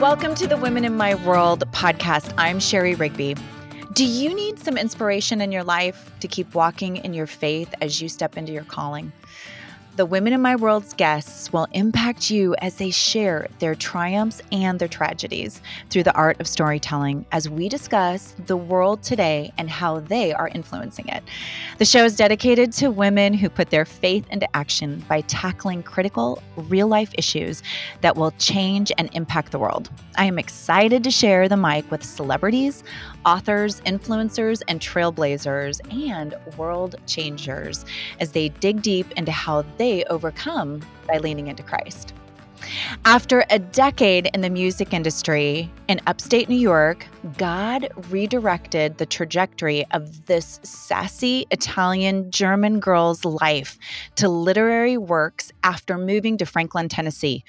Welcome 0.00 0.34
to 0.36 0.46
the 0.46 0.56
Women 0.56 0.86
in 0.86 0.96
My 0.96 1.14
World 1.14 1.62
podcast. 1.72 2.32
I'm 2.38 2.58
Shari 2.58 2.94
Rigby. 2.94 3.36
Do 3.92 4.06
you 4.06 4.34
need 4.34 4.58
some 4.58 4.78
inspiration 4.78 5.42
in 5.42 5.52
your 5.52 5.62
life 5.62 6.10
to 6.20 6.26
keep 6.26 6.54
walking 6.54 6.96
in 6.96 7.12
your 7.12 7.26
faith 7.26 7.74
as 7.82 8.00
you 8.00 8.08
step 8.08 8.38
into 8.38 8.50
your 8.50 8.64
calling? 8.64 9.12
The 9.96 10.06
Women 10.06 10.32
in 10.32 10.40
My 10.40 10.54
World's 10.54 10.94
guests 10.94 11.52
will 11.52 11.66
impact 11.72 12.30
you 12.30 12.54
as 12.60 12.76
they 12.76 12.92
share 12.92 13.48
their 13.58 13.74
triumphs 13.74 14.40
and 14.52 14.78
their 14.78 14.88
tragedies 14.88 15.60
through 15.90 16.04
the 16.04 16.14
art 16.14 16.40
of 16.40 16.46
storytelling 16.46 17.26
as 17.32 17.50
we 17.50 17.68
discuss 17.68 18.36
the 18.46 18.56
world 18.56 19.02
today 19.02 19.52
and 19.58 19.68
how 19.68 19.98
they 19.98 20.32
are 20.32 20.46
influencing 20.48 21.08
it. 21.08 21.24
The 21.78 21.84
show 21.84 22.04
is 22.04 22.14
dedicated 22.14 22.72
to 22.74 22.90
women 22.92 23.34
who 23.34 23.50
put 23.50 23.70
their 23.70 23.84
faith 23.84 24.24
into 24.30 24.48
action 24.56 25.04
by 25.08 25.22
tackling 25.22 25.82
critical, 25.82 26.40
real 26.56 26.86
life 26.86 27.12
issues 27.18 27.60
that 28.00 28.16
will 28.16 28.30
change 28.38 28.92
and 28.96 29.10
impact 29.12 29.50
the 29.50 29.58
world. 29.58 29.90
I 30.16 30.24
am 30.26 30.38
excited 30.38 31.02
to 31.02 31.10
share 31.10 31.48
the 31.48 31.56
mic 31.56 31.90
with 31.90 32.04
celebrities, 32.04 32.84
authors, 33.24 33.80
influencers, 33.82 34.62
and 34.68 34.80
trailblazers, 34.80 35.80
and 35.92 36.34
world 36.56 36.96
changers 37.06 37.84
as 38.20 38.32
they 38.32 38.48
dig 38.48 38.82
deep 38.82 39.10
into 39.12 39.32
how 39.32 39.62
they 39.78 40.04
overcome 40.04 40.80
by 41.06 41.18
leaning 41.18 41.48
into 41.48 41.62
Christ. 41.62 42.14
After 43.04 43.44
a 43.50 43.58
decade 43.58 44.28
in 44.34 44.42
the 44.42 44.50
music 44.50 44.92
industry 44.92 45.70
in 45.88 46.00
upstate 46.06 46.48
New 46.48 46.56
York, 46.58 47.06
God 47.38 47.88
redirected 48.10 48.98
the 48.98 49.06
trajectory 49.06 49.86
of 49.92 50.26
this 50.26 50.60
sassy 50.62 51.46
Italian 51.50 52.30
German 52.30 52.80
girl's 52.80 53.24
life 53.24 53.78
to 54.16 54.28
literary 54.28 54.96
works 54.96 55.52
after 55.62 55.96
moving 55.96 56.36
to 56.38 56.46
Franklin, 56.46 56.88
Tennessee 56.88 57.44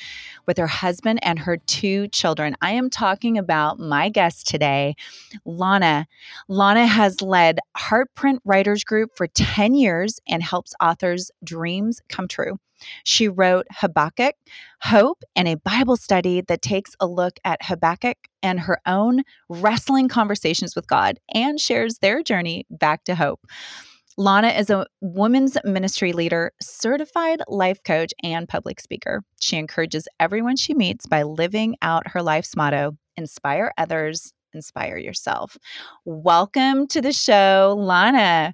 with 0.45 0.57
her 0.57 0.67
husband 0.67 1.19
and 1.23 1.39
her 1.39 1.57
two 1.57 2.07
children. 2.09 2.55
I 2.61 2.71
am 2.71 2.89
talking 2.89 3.37
about 3.37 3.79
my 3.79 4.09
guest 4.09 4.47
today, 4.47 4.95
Lona. 5.45 6.07
Lona 6.47 6.85
has 6.85 7.21
led 7.21 7.59
Heartprint 7.77 8.39
Writers 8.45 8.83
Group 8.83 9.11
for 9.15 9.27
10 9.27 9.75
years 9.75 10.19
and 10.27 10.43
helps 10.43 10.73
authors' 10.81 11.31
dreams 11.43 12.01
come 12.09 12.27
true. 12.27 12.57
She 13.03 13.27
wrote 13.27 13.67
Habakkuk, 13.71 14.35
Hope, 14.81 15.23
and 15.35 15.47
a 15.47 15.55
Bible 15.55 15.97
study 15.97 16.41
that 16.41 16.61
takes 16.61 16.95
a 16.99 17.07
look 17.07 17.37
at 17.45 17.63
Habakkuk 17.63 18.17
and 18.41 18.61
her 18.61 18.79
own 18.85 19.23
wrestling 19.49 20.07
conversations 20.07 20.75
with 20.75 20.87
God 20.87 21.19
and 21.33 21.59
shares 21.59 21.99
their 21.99 22.23
journey 22.23 22.65
back 22.69 23.03
to 23.05 23.15
hope. 23.15 23.45
Lona 24.17 24.49
is 24.49 24.69
a 24.69 24.85
women's 24.99 25.57
ministry 25.63 26.13
leader, 26.13 26.51
certified 26.61 27.41
life 27.47 27.81
coach, 27.83 28.13
and 28.23 28.47
public 28.47 28.79
speaker. 28.79 29.23
She 29.39 29.57
encourages 29.57 30.07
everyone 30.19 30.57
she 30.57 30.73
meets 30.73 31.05
by 31.05 31.23
living 31.23 31.75
out 31.81 32.07
her 32.07 32.21
life's 32.21 32.55
motto 32.55 32.97
inspire 33.17 33.71
others, 33.77 34.33
inspire 34.53 34.97
yourself. 34.97 35.57
Welcome 36.05 36.87
to 36.87 37.01
the 37.01 37.13
show, 37.13 37.75
Lona. 37.77 38.53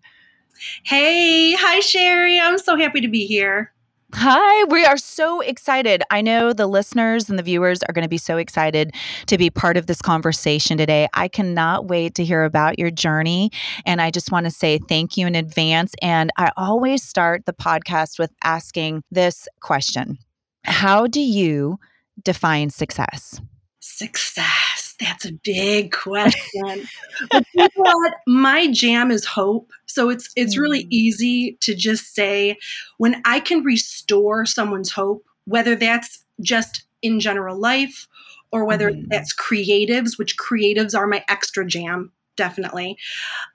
Hey, 0.83 1.53
hi, 1.53 1.79
Shari. 1.79 2.39
I'm 2.39 2.57
so 2.57 2.77
happy 2.77 3.01
to 3.01 3.07
be 3.07 3.25
here. 3.25 3.71
Hi, 4.13 4.63
we 4.69 4.85
are 4.85 4.95
so 4.97 5.41
excited. 5.41 6.01
I 6.09 6.21
know 6.21 6.53
the 6.53 6.65
listeners 6.65 7.29
and 7.29 7.37
the 7.37 7.43
viewers 7.43 7.83
are 7.83 7.91
going 7.91 8.03
to 8.03 8.09
be 8.09 8.17
so 8.17 8.37
excited 8.37 8.93
to 9.25 9.37
be 9.37 9.49
part 9.49 9.75
of 9.75 9.87
this 9.87 10.01
conversation 10.01 10.77
today. 10.77 11.09
I 11.13 11.27
cannot 11.27 11.87
wait 11.87 12.15
to 12.15 12.23
hear 12.23 12.45
about 12.45 12.79
your 12.79 12.89
journey. 12.89 13.51
And 13.85 14.01
I 14.01 14.09
just 14.09 14.31
want 14.31 14.45
to 14.45 14.51
say 14.51 14.79
thank 14.87 15.17
you 15.17 15.27
in 15.27 15.35
advance. 15.35 15.93
And 16.01 16.31
I 16.37 16.51
always 16.55 17.03
start 17.03 17.45
the 17.45 17.53
podcast 17.53 18.17
with 18.17 18.31
asking 18.45 19.03
this 19.11 19.45
question 19.59 20.17
How 20.63 21.05
do 21.05 21.19
you 21.19 21.77
define 22.23 22.69
success? 22.69 23.41
Success. 23.81 24.86
That's 24.99 25.25
a 25.25 25.33
big 25.43 25.91
question. 25.91 26.87
but 27.31 27.45
you 27.53 27.67
know 27.77 27.97
what? 27.97 28.13
My 28.25 28.71
jam 28.71 29.11
is 29.11 29.25
hope. 29.25 29.71
So 29.85 30.09
it's 30.09 30.29
it's 30.35 30.57
really 30.57 30.85
mm. 30.85 30.87
easy 30.89 31.57
to 31.61 31.75
just 31.75 32.15
say 32.15 32.57
when 32.97 33.21
I 33.25 33.39
can 33.39 33.63
restore 33.63 34.45
someone's 34.45 34.91
hope, 34.91 35.25
whether 35.45 35.75
that's 35.75 36.23
just 36.41 36.83
in 37.01 37.19
general 37.19 37.59
life 37.59 38.07
or 38.51 38.65
whether 38.65 38.91
mm. 38.91 39.05
that's 39.09 39.35
creatives, 39.35 40.17
which 40.17 40.37
creatives 40.37 40.97
are 40.97 41.07
my 41.07 41.23
extra 41.29 41.65
jam, 41.65 42.11
definitely. 42.35 42.97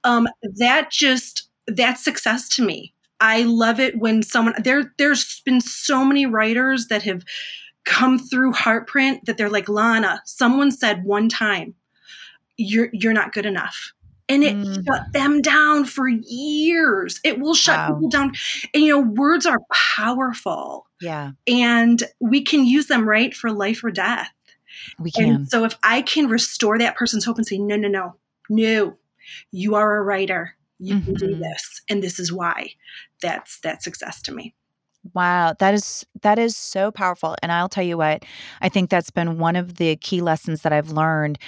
Um, 0.05 0.29
that 0.59 0.91
just 0.91 1.49
that's 1.67 2.05
success 2.05 2.49
to 2.51 2.65
me. 2.65 2.95
I 3.21 3.43
love 3.45 3.79
it 3.79 3.99
when 3.99 4.23
someone 4.23 4.55
there 4.63 4.93
there's 4.99 5.41
been 5.45 5.61
so 5.61 6.05
many 6.05 6.27
writers 6.27 6.89
that 6.89 7.03
have 7.03 7.25
come 7.85 8.19
through 8.19 8.53
Heartprint 8.53 9.25
that 9.25 9.37
they're 9.37 9.51
like, 9.51 9.69
Lona, 9.69 10.23
someone 10.25 10.71
said 10.71 11.05
one 11.05 11.29
time, 11.29 11.75
you're 12.57 12.91
you're 12.93 13.13
not 13.13 13.33
good 13.33 13.47
enough. 13.47 13.93
And 14.29 14.45
it 14.45 14.55
mm. 14.55 14.85
shut 14.87 15.13
them 15.13 15.43
down 15.43 15.85
for 15.85 16.09
years. 16.09 17.21
It 17.25 17.39
will 17.39 17.55
shut 17.55 17.77
wow. 17.77 17.95
people 17.95 18.09
down. 18.09 18.33
And 18.73 18.83
you 18.83 18.91
know, 18.91 19.01
words 19.01 19.47
are 19.47 19.59
powerful. 19.73 20.87
Yeah. 21.01 21.33
And 21.47 22.03
we 22.21 22.43
can 22.43 22.65
use 22.65 22.87
them 22.87 23.07
right 23.07 23.35
for 23.35 23.51
life 23.51 23.83
or 23.83 23.91
death. 23.91 24.31
We 24.99 25.11
can. 25.11 25.29
And 25.29 25.49
so 25.49 25.65
if 25.65 25.77
I 25.83 26.03
can 26.03 26.29
restore 26.29 26.79
that 26.79 26.97
person's 26.97 27.25
hope 27.25 27.37
and 27.37 27.47
say, 27.47 27.59
no, 27.59 27.77
no, 27.77 27.89
no, 27.89 28.15
no, 28.49 28.97
you 29.51 29.75
are 29.75 29.97
a 29.97 30.03
writer. 30.03 30.57
You 30.79 30.97
mm-hmm. 30.97 31.05
can 31.05 31.15
do 31.15 31.27
mm-hmm. 31.33 31.43
this. 31.43 31.83
And 31.91 32.03
this 32.03 32.19
is 32.19 32.33
why. 32.33 32.71
That's 33.21 33.61
that's 33.61 33.85
success 33.85 34.23
to 34.23 34.33
me. 34.33 34.55
Wow, 35.15 35.55
that 35.59 35.75
is 35.75 36.07
that 36.23 36.39
is 36.39 36.57
so 36.57 36.93
powerful 36.93 37.35
and 37.43 37.51
I'll 37.51 37.69
tell 37.69 37.83
you 37.83 37.99
what, 37.99 38.25
I 38.61 38.69
think 38.69 38.89
that's 38.89 39.11
been 39.11 39.39
one 39.39 39.57
of 39.57 39.75
the 39.77 39.97
key 39.97 40.21
lessons 40.21 40.63
that 40.63 40.73
I've 40.73 40.91
learned 40.93 41.39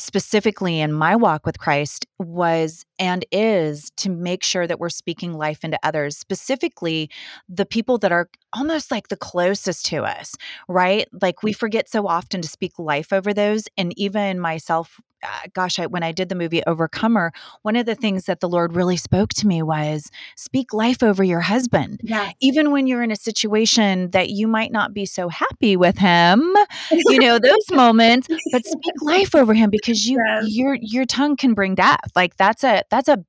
specifically 0.00 0.80
in 0.80 0.92
my 0.92 1.16
walk 1.16 1.46
with 1.46 1.58
Christ 1.58 2.06
was 2.18 2.84
and 2.98 3.24
is 3.30 3.90
to 3.96 4.10
make 4.10 4.42
sure 4.42 4.66
that 4.66 4.78
we're 4.78 4.88
speaking 4.88 5.34
life 5.34 5.64
into 5.64 5.78
others, 5.82 6.16
specifically 6.16 7.10
the 7.48 7.66
people 7.66 7.98
that 7.98 8.12
are 8.12 8.28
almost 8.52 8.90
like 8.90 9.08
the 9.08 9.16
closest 9.16 9.86
to 9.86 10.04
us, 10.04 10.34
right? 10.68 11.08
Like 11.20 11.42
we 11.42 11.52
forget 11.52 11.88
so 11.88 12.06
often 12.06 12.42
to 12.42 12.48
speak 12.48 12.78
life 12.78 13.12
over 13.12 13.32
those 13.32 13.64
and 13.76 13.96
even 13.98 14.40
myself 14.40 15.00
uh, 15.22 15.48
gosh, 15.52 15.78
I, 15.78 15.86
when 15.86 16.02
I 16.02 16.12
did 16.12 16.28
the 16.28 16.34
movie 16.34 16.62
Overcomer, 16.66 17.32
one 17.62 17.76
of 17.76 17.86
the 17.86 17.94
things 17.94 18.24
that 18.24 18.40
the 18.40 18.48
Lord 18.48 18.74
really 18.74 18.96
spoke 18.96 19.30
to 19.34 19.46
me 19.46 19.62
was 19.62 20.10
speak 20.36 20.72
life 20.72 21.02
over 21.02 21.22
your 21.22 21.40
husband. 21.40 22.00
Yeah. 22.02 22.32
Even 22.40 22.70
when 22.70 22.86
you're 22.86 23.02
in 23.02 23.10
a 23.10 23.16
situation 23.16 24.10
that 24.12 24.30
you 24.30 24.48
might 24.48 24.72
not 24.72 24.94
be 24.94 25.04
so 25.04 25.28
happy 25.28 25.76
with 25.76 25.98
him, 25.98 26.54
you 26.90 27.18
know, 27.18 27.38
those 27.38 27.66
moments, 27.70 28.28
but 28.50 28.64
speak 28.64 28.94
life 29.02 29.34
over 29.34 29.54
him 29.54 29.70
because 29.70 29.89
you 29.96 30.22
yes. 30.26 30.44
your 30.48 30.76
your 30.80 31.04
tongue 31.04 31.36
can 31.36 31.54
bring 31.54 31.74
death. 31.74 32.10
Like 32.14 32.36
that's 32.36 32.64
a 32.64 32.82
that's 32.90 33.08
a 33.08 33.24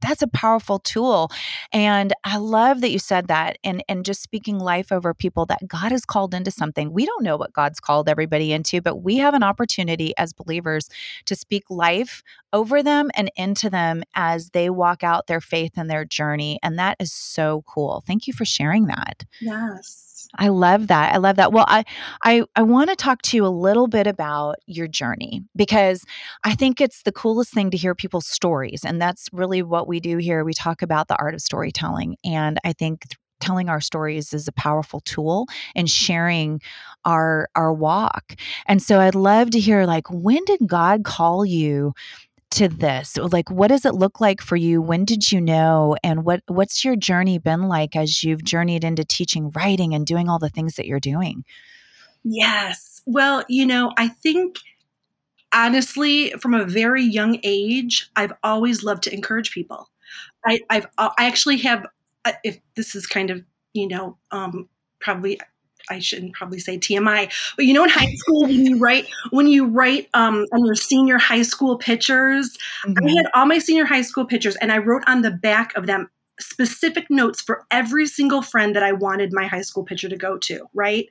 that's 0.00 0.22
a 0.22 0.28
powerful 0.28 0.78
tool 0.78 1.30
and 1.72 2.12
i 2.24 2.36
love 2.36 2.80
that 2.80 2.90
you 2.90 2.98
said 2.98 3.28
that 3.28 3.56
and 3.64 3.82
and 3.88 4.04
just 4.04 4.22
speaking 4.22 4.58
life 4.58 4.92
over 4.92 5.14
people 5.14 5.46
that 5.46 5.66
god 5.66 5.92
has 5.92 6.04
called 6.04 6.34
into 6.34 6.50
something 6.50 6.92
we 6.92 7.06
don't 7.06 7.22
know 7.22 7.36
what 7.36 7.52
god's 7.52 7.80
called 7.80 8.08
everybody 8.08 8.52
into 8.52 8.80
but 8.80 8.96
we 8.96 9.16
have 9.16 9.34
an 9.34 9.42
opportunity 9.42 10.12
as 10.18 10.32
believers 10.32 10.88
to 11.24 11.34
speak 11.34 11.64
life 11.70 12.22
over 12.52 12.82
them 12.82 13.10
and 13.14 13.30
into 13.36 13.70
them 13.70 14.02
as 14.14 14.50
they 14.50 14.68
walk 14.68 15.02
out 15.02 15.26
their 15.26 15.40
faith 15.40 15.72
and 15.76 15.90
their 15.90 16.04
journey 16.04 16.58
and 16.62 16.78
that 16.78 16.96
is 17.00 17.12
so 17.12 17.64
cool 17.66 18.02
thank 18.06 18.26
you 18.26 18.32
for 18.32 18.44
sharing 18.44 18.86
that 18.86 19.24
yes 19.40 20.13
I 20.38 20.48
love 20.48 20.88
that. 20.88 21.14
I 21.14 21.18
love 21.18 21.36
that. 21.36 21.52
Well, 21.52 21.64
I 21.68 21.84
I 22.24 22.44
I 22.56 22.62
want 22.62 22.90
to 22.90 22.96
talk 22.96 23.22
to 23.22 23.36
you 23.36 23.46
a 23.46 23.48
little 23.48 23.86
bit 23.86 24.06
about 24.06 24.56
your 24.66 24.88
journey 24.88 25.42
because 25.56 26.04
I 26.44 26.54
think 26.54 26.80
it's 26.80 27.02
the 27.02 27.12
coolest 27.12 27.52
thing 27.52 27.70
to 27.70 27.76
hear 27.76 27.94
people's 27.94 28.26
stories 28.26 28.82
and 28.84 29.00
that's 29.00 29.28
really 29.32 29.62
what 29.62 29.86
we 29.88 30.00
do 30.00 30.18
here. 30.18 30.44
We 30.44 30.54
talk 30.54 30.82
about 30.82 31.08
the 31.08 31.16
art 31.18 31.34
of 31.34 31.40
storytelling 31.40 32.16
and 32.24 32.58
I 32.64 32.72
think 32.72 33.08
th- 33.08 33.18
telling 33.40 33.68
our 33.68 33.80
stories 33.80 34.32
is 34.32 34.48
a 34.48 34.52
powerful 34.52 35.00
tool 35.00 35.46
in 35.74 35.86
sharing 35.86 36.60
our 37.04 37.48
our 37.54 37.72
walk. 37.72 38.34
And 38.66 38.82
so 38.82 39.00
I'd 39.00 39.14
love 39.14 39.50
to 39.50 39.60
hear 39.60 39.84
like 39.86 40.06
when 40.10 40.44
did 40.46 40.60
God 40.66 41.04
call 41.04 41.44
you 41.44 41.92
to 42.54 42.68
this? 42.68 43.16
Like, 43.16 43.50
what 43.50 43.68
does 43.68 43.84
it 43.84 43.94
look 43.94 44.20
like 44.20 44.40
for 44.40 44.56
you? 44.56 44.80
When 44.80 45.04
did 45.04 45.30
you 45.30 45.40
know? 45.40 45.96
And 46.02 46.24
what 46.24 46.42
what's 46.46 46.84
your 46.84 46.96
journey 46.96 47.38
been 47.38 47.68
like 47.68 47.96
as 47.96 48.22
you've 48.22 48.44
journeyed 48.44 48.84
into 48.84 49.04
teaching 49.04 49.50
writing 49.50 49.94
and 49.94 50.06
doing 50.06 50.28
all 50.28 50.38
the 50.38 50.48
things 50.48 50.76
that 50.76 50.86
you're 50.86 51.00
doing? 51.00 51.44
Yes. 52.24 53.02
Well, 53.06 53.44
you 53.48 53.66
know, 53.66 53.92
I 53.96 54.08
think 54.08 54.56
honestly, 55.52 56.30
from 56.40 56.54
a 56.54 56.64
very 56.64 57.02
young 57.02 57.38
age, 57.42 58.10
I've 58.16 58.32
always 58.42 58.82
loved 58.82 59.04
to 59.04 59.14
encourage 59.14 59.52
people. 59.52 59.88
I, 60.44 60.60
I've 60.70 60.86
I 60.98 61.26
actually 61.26 61.58
have. 61.58 61.86
Uh, 62.26 62.32
if 62.42 62.58
this 62.74 62.94
is 62.94 63.06
kind 63.06 63.30
of 63.30 63.42
you 63.74 63.86
know 63.86 64.16
um, 64.30 64.68
probably 65.00 65.38
I 65.90 65.98
shouldn't 65.98 66.34
probably 66.34 66.58
say 66.58 66.78
TMI, 66.78 67.30
but 67.56 67.64
you 67.64 67.74
know, 67.74 67.84
in 67.84 67.90
high 67.90 68.12
school 68.14 68.42
when 68.42 68.66
you 68.66 68.78
write 68.78 69.06
when 69.30 69.46
you 69.46 69.66
write 69.66 70.08
um, 70.14 70.46
on 70.52 70.64
your 70.64 70.74
senior 70.74 71.18
high 71.18 71.42
school 71.42 71.78
pictures, 71.78 72.56
mm-hmm. 72.86 73.06
I 73.06 73.10
had 73.10 73.26
all 73.34 73.46
my 73.46 73.58
senior 73.58 73.84
high 73.84 74.02
school 74.02 74.24
pictures, 74.24 74.56
and 74.56 74.72
I 74.72 74.78
wrote 74.78 75.02
on 75.06 75.22
the 75.22 75.30
back 75.30 75.76
of 75.76 75.86
them 75.86 76.08
specific 76.40 77.06
notes 77.10 77.40
for 77.40 77.64
every 77.70 78.06
single 78.06 78.42
friend 78.42 78.74
that 78.74 78.82
I 78.82 78.92
wanted 78.92 79.32
my 79.32 79.46
high 79.46 79.62
school 79.62 79.84
picture 79.84 80.08
to 80.08 80.16
go 80.16 80.38
to, 80.38 80.66
right? 80.74 81.06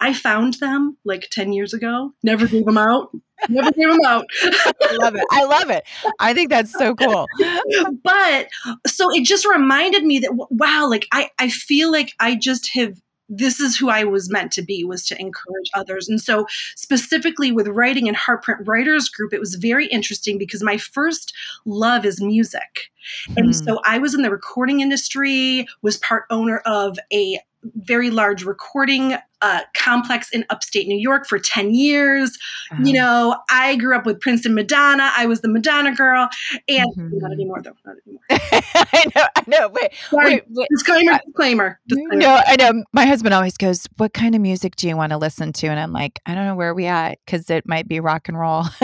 I 0.00 0.12
found 0.12 0.54
them 0.54 0.96
like 1.04 1.28
10 1.30 1.52
years 1.52 1.72
ago, 1.72 2.12
never 2.22 2.46
gave 2.46 2.64
them 2.64 2.78
out. 2.78 3.10
Never 3.48 3.70
gave 3.70 3.88
them 3.88 4.00
out. 4.06 4.24
I 4.42 4.96
love 4.98 5.14
it. 5.14 5.24
I 5.30 5.44
love 5.44 5.70
it. 5.70 5.84
I 6.18 6.32
think 6.32 6.50
that's 6.50 6.72
so 6.72 6.94
cool. 6.94 7.26
but 8.02 8.48
so 8.86 9.06
it 9.12 9.24
just 9.24 9.46
reminded 9.46 10.04
me 10.04 10.20
that 10.20 10.32
wow, 10.50 10.88
like 10.88 11.06
I 11.12 11.30
I 11.38 11.50
feel 11.50 11.92
like 11.92 12.12
I 12.18 12.34
just 12.34 12.72
have 12.72 12.98
this 13.28 13.60
is 13.60 13.76
who 13.76 13.88
I 13.88 14.04
was 14.04 14.30
meant 14.30 14.52
to 14.52 14.62
be 14.62 14.84
was 14.84 15.04
to 15.06 15.20
encourage 15.20 15.70
others. 15.74 16.08
And 16.08 16.20
so 16.20 16.46
specifically 16.76 17.52
with 17.52 17.68
writing 17.68 18.08
and 18.08 18.16
Heartprint 18.16 18.66
Writers 18.66 19.08
Group, 19.08 19.32
it 19.32 19.40
was 19.40 19.54
very 19.56 19.86
interesting 19.86 20.38
because 20.38 20.62
my 20.62 20.76
first 20.76 21.34
love 21.64 22.04
is 22.04 22.20
music. 22.20 22.90
And 23.36 23.50
mm. 23.50 23.64
so 23.64 23.80
I 23.84 23.98
was 23.98 24.14
in 24.14 24.22
the 24.22 24.30
recording 24.30 24.80
industry, 24.80 25.66
was 25.82 25.96
part 25.98 26.24
owner 26.30 26.58
of 26.66 26.98
a 27.12 27.40
very 27.74 28.10
large 28.10 28.44
recording 28.44 29.16
uh, 29.46 29.60
complex 29.74 30.28
in 30.30 30.44
upstate 30.50 30.88
New 30.88 30.98
York 30.98 31.26
for 31.26 31.38
10 31.38 31.72
years. 31.72 32.36
Uh-huh. 32.72 32.82
You 32.84 32.94
know, 32.94 33.36
I 33.48 33.76
grew 33.76 33.96
up 33.96 34.04
with 34.04 34.20
Prince 34.20 34.44
and 34.44 34.56
Madonna. 34.56 35.12
I 35.16 35.26
was 35.26 35.40
the 35.40 35.48
Madonna 35.48 35.94
girl. 35.94 36.28
And 36.68 36.88
mm-hmm. 36.96 37.18
not 37.18 37.30
anymore, 37.32 37.62
though. 37.62 37.76
Not 37.84 37.96
anymore. 38.04 38.22
I 38.30 39.04
know. 39.14 39.26
I 39.36 39.44
know. 39.46 39.68
Wait. 39.68 39.92
Sorry. 40.10 40.34
wait, 40.34 40.44
wait. 40.50 40.68
Disclaimer, 40.70 41.12
uh, 41.12 41.18
disclaimer, 41.26 41.80
disclaimer. 41.86 42.16
No, 42.16 42.40
I 42.44 42.56
know. 42.56 42.84
My 42.92 43.06
husband 43.06 43.34
always 43.34 43.56
goes, 43.56 43.86
What 43.98 44.12
kind 44.12 44.34
of 44.34 44.40
music 44.40 44.74
do 44.74 44.88
you 44.88 44.96
want 44.96 45.10
to 45.10 45.16
listen 45.16 45.52
to? 45.54 45.68
And 45.68 45.78
I'm 45.78 45.92
like, 45.92 46.20
I 46.26 46.34
don't 46.34 46.46
know 46.46 46.56
where 46.56 46.74
we 46.74 46.86
at 46.86 47.20
because 47.24 47.48
it 47.48 47.68
might 47.68 47.86
be 47.86 48.00
rock 48.00 48.28
and 48.28 48.36
roll. 48.36 48.64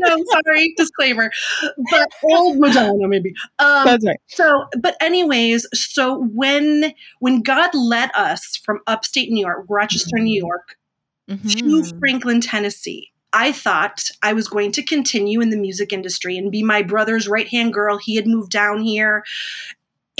Know. 0.08 0.24
Sorry. 0.46 0.74
Disclaimer. 0.76 1.30
But 1.90 2.08
old 2.22 2.58
Madonna, 2.58 3.08
maybe. 3.08 3.34
Um, 3.58 3.84
That's 3.84 4.06
right. 4.06 4.20
So, 4.28 4.66
but, 4.80 4.96
anyways, 5.00 5.66
so 5.72 6.24
when 6.32 6.94
when 7.18 7.42
God 7.42 7.74
led 7.74 8.10
us 8.14 8.56
from 8.64 8.80
upstate 8.86 9.30
New 9.30 9.40
New 9.40 9.46
York, 9.46 9.66
Rochester, 9.68 10.18
New 10.18 10.42
mm-hmm. 10.42 10.46
York, 10.46 10.76
mm-hmm. 11.28 11.82
to 11.92 11.98
Franklin, 11.98 12.40
Tennessee. 12.40 13.10
I 13.32 13.52
thought 13.52 14.10
I 14.22 14.32
was 14.32 14.48
going 14.48 14.72
to 14.72 14.82
continue 14.82 15.40
in 15.40 15.50
the 15.50 15.56
music 15.56 15.92
industry 15.92 16.36
and 16.36 16.50
be 16.50 16.64
my 16.64 16.82
brother's 16.82 17.28
right 17.28 17.46
hand 17.46 17.72
girl. 17.72 17.96
He 17.96 18.16
had 18.16 18.26
moved 18.26 18.50
down 18.50 18.82
here. 18.82 19.22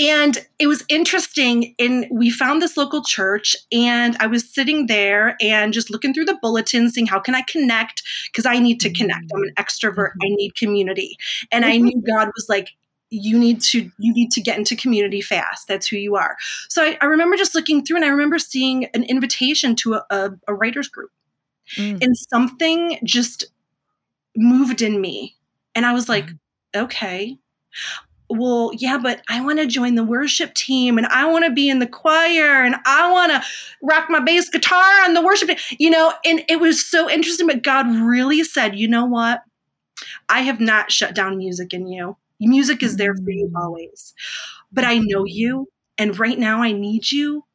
And 0.01 0.43
it 0.57 0.65
was 0.65 0.83
interesting. 0.89 1.75
And 1.77 2.07
we 2.11 2.31
found 2.31 2.59
this 2.59 2.75
local 2.75 3.03
church, 3.03 3.55
and 3.71 4.17
I 4.19 4.25
was 4.25 4.49
sitting 4.49 4.87
there 4.87 5.37
and 5.39 5.73
just 5.73 5.91
looking 5.91 6.11
through 6.11 6.25
the 6.25 6.39
bulletin, 6.41 6.89
seeing 6.89 7.05
how 7.05 7.19
can 7.19 7.35
I 7.35 7.43
connect? 7.43 8.01
Because 8.25 8.47
I 8.47 8.57
need 8.57 8.79
to 8.81 8.91
connect. 8.91 9.31
I'm 9.33 9.43
an 9.43 9.53
extrovert. 9.57 10.13
I 10.23 10.29
need 10.29 10.55
community. 10.55 11.17
And 11.51 11.65
I 11.65 11.77
knew 11.77 12.01
God 12.01 12.29
was 12.35 12.47
like, 12.49 12.69
you 13.11 13.37
need 13.37 13.61
to 13.61 13.91
you 13.99 14.13
need 14.13 14.31
to 14.31 14.41
get 14.41 14.57
into 14.57 14.73
community 14.73 15.19
fast 15.19 15.67
that's 15.67 15.85
who 15.85 15.97
you 15.97 16.15
are 16.15 16.37
so 16.69 16.81
i, 16.81 16.97
I 17.01 17.05
remember 17.07 17.35
just 17.35 17.53
looking 17.53 17.83
through 17.83 17.97
and 17.97 18.05
i 18.05 18.07
remember 18.07 18.39
seeing 18.39 18.85
an 18.93 19.03
invitation 19.03 19.75
to 19.77 19.95
a, 19.95 20.05
a, 20.09 20.31
a 20.47 20.53
writers 20.53 20.87
group 20.87 21.11
mm. 21.75 22.01
and 22.01 22.15
something 22.15 22.97
just 23.03 23.43
moved 24.37 24.81
in 24.81 25.01
me 25.01 25.35
and 25.75 25.85
i 25.85 25.91
was 25.91 26.07
like 26.07 26.27
mm. 26.27 26.37
okay 26.73 27.37
well, 28.31 28.71
yeah, 28.77 28.97
but 28.97 29.21
I 29.29 29.41
want 29.41 29.59
to 29.59 29.67
join 29.67 29.95
the 29.95 30.03
worship 30.03 30.53
team 30.53 30.97
and 30.97 31.07
I 31.07 31.29
want 31.29 31.45
to 31.45 31.51
be 31.51 31.69
in 31.69 31.79
the 31.79 31.87
choir 31.87 32.63
and 32.63 32.75
I 32.85 33.11
want 33.11 33.31
to 33.31 33.43
rock 33.81 34.09
my 34.09 34.19
bass 34.19 34.49
guitar 34.49 35.03
on 35.03 35.13
the 35.13 35.21
worship 35.21 35.49
team, 35.49 35.57
you 35.79 35.89
know, 35.89 36.13
and 36.25 36.43
it 36.47 36.59
was 36.59 36.85
so 36.85 37.09
interesting. 37.09 37.47
But 37.47 37.63
God 37.63 37.87
really 37.87 38.43
said, 38.43 38.75
you 38.75 38.87
know 38.87 39.05
what? 39.05 39.43
I 40.29 40.41
have 40.41 40.59
not 40.59 40.91
shut 40.91 41.13
down 41.13 41.37
music 41.37 41.73
in 41.73 41.87
you. 41.87 42.17
Music 42.39 42.81
is 42.81 42.97
there 42.97 43.13
for 43.13 43.29
you 43.29 43.51
mm. 43.53 43.59
always. 43.59 44.13
But 44.71 44.85
I 44.85 44.97
know 44.99 45.25
you, 45.25 45.67
and 45.97 46.17
right 46.17 46.39
now 46.39 46.61
I 46.61 46.71
need 46.71 47.11
you 47.11 47.45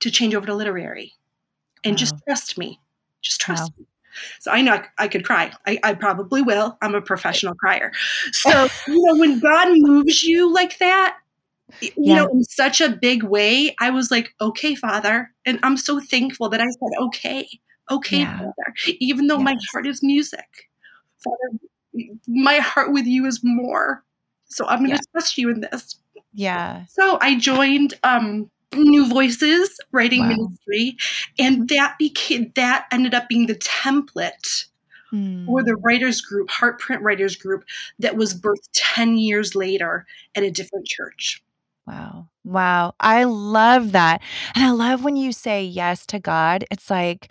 to 0.00 0.10
change 0.10 0.34
over 0.34 0.46
to 0.46 0.54
literary 0.54 1.12
and 1.84 1.94
wow. 1.94 1.96
just 1.96 2.14
trust 2.24 2.58
me. 2.58 2.80
Just 3.20 3.40
trust 3.40 3.72
wow. 3.72 3.80
me. 3.80 3.86
So 4.40 4.50
I 4.50 4.62
know 4.62 4.74
I, 4.74 4.84
I 4.98 5.08
could 5.08 5.24
cry. 5.24 5.52
I, 5.66 5.78
I, 5.82 5.94
probably 5.94 6.42
will. 6.42 6.76
I'm 6.82 6.94
a 6.94 7.00
professional 7.00 7.54
crier. 7.54 7.92
So, 8.32 8.68
you 8.86 9.02
know, 9.06 9.20
when 9.20 9.38
God 9.40 9.68
moves 9.70 10.22
you 10.22 10.52
like 10.52 10.78
that, 10.78 11.18
you 11.80 11.92
yeah. 11.96 12.16
know, 12.16 12.28
in 12.28 12.44
such 12.44 12.80
a 12.80 12.88
big 12.88 13.22
way, 13.22 13.74
I 13.80 13.90
was 13.90 14.10
like, 14.10 14.34
okay, 14.40 14.74
Father. 14.74 15.30
And 15.44 15.58
I'm 15.62 15.76
so 15.76 16.00
thankful 16.00 16.48
that 16.48 16.60
I 16.60 16.66
said, 16.66 17.02
okay, 17.02 17.48
okay, 17.90 18.20
yeah. 18.20 18.38
Father, 18.38 18.74
even 19.00 19.26
though 19.26 19.38
yes. 19.38 19.44
my 19.44 19.56
heart 19.72 19.86
is 19.86 20.02
music. 20.02 20.68
Father, 21.18 21.58
my 22.26 22.56
heart 22.56 22.92
with 22.92 23.06
you 23.06 23.26
is 23.26 23.40
more. 23.42 24.04
So 24.46 24.66
I'm 24.66 24.78
going 24.78 24.90
to 24.90 24.96
yeah. 24.96 25.10
trust 25.12 25.36
you 25.36 25.50
in 25.50 25.60
this. 25.60 25.96
Yeah. 26.32 26.84
So 26.86 27.18
I 27.20 27.36
joined 27.36 27.94
um, 28.02 28.50
New 28.74 29.08
Voices 29.08 29.80
Writing 29.92 30.20
wow. 30.20 30.28
Ministry, 30.28 30.96
and 31.38 31.68
that 31.68 31.96
became 31.98 32.52
that 32.54 32.86
ended 32.92 33.14
up 33.14 33.28
being 33.28 33.46
the 33.46 33.54
template 33.56 34.66
mm. 35.12 35.46
for 35.46 35.62
the 35.62 35.76
writers 35.76 36.20
group, 36.20 36.48
Heartprint 36.48 37.00
Writers 37.00 37.36
Group, 37.36 37.64
that 37.98 38.16
was 38.16 38.38
birthed 38.38 38.68
ten 38.74 39.16
years 39.16 39.54
later 39.54 40.06
at 40.34 40.42
a 40.42 40.50
different 40.50 40.86
church. 40.86 41.42
Wow. 41.86 42.28
Wow. 42.44 42.94
I 43.00 43.24
love 43.24 43.92
that. 43.92 44.20
And 44.54 44.64
I 44.64 44.70
love 44.70 45.04
when 45.04 45.16
you 45.16 45.32
say 45.32 45.64
yes 45.64 46.04
to 46.06 46.18
God. 46.18 46.64
It's 46.70 46.90
like 46.90 47.30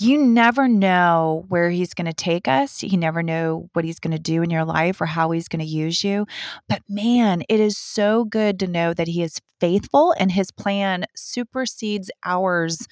you 0.00 0.16
never 0.16 0.68
know 0.68 1.44
where 1.48 1.70
he's 1.70 1.92
going 1.92 2.06
to 2.06 2.12
take 2.12 2.46
us. 2.46 2.82
You 2.82 2.96
never 2.96 3.22
know 3.22 3.68
what 3.72 3.84
he's 3.84 3.98
going 3.98 4.12
to 4.12 4.18
do 4.18 4.42
in 4.42 4.50
your 4.50 4.64
life 4.64 5.00
or 5.00 5.06
how 5.06 5.32
he's 5.32 5.48
going 5.48 5.60
to 5.60 5.66
use 5.66 6.04
you. 6.04 6.26
But 6.68 6.82
man, 6.88 7.42
it 7.48 7.58
is 7.58 7.76
so 7.76 8.24
good 8.24 8.60
to 8.60 8.68
know 8.68 8.94
that 8.94 9.08
he 9.08 9.22
is 9.22 9.40
faithful 9.60 10.14
and 10.18 10.30
his 10.30 10.52
plan 10.52 11.04
supersedes 11.16 12.10
ours 12.24 12.86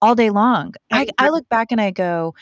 all 0.00 0.14
day 0.14 0.30
long. 0.30 0.74
I, 0.92 1.08
I 1.18 1.30
look 1.30 1.48
back 1.48 1.72
and 1.72 1.80
I 1.80 1.90
go, 1.90 2.34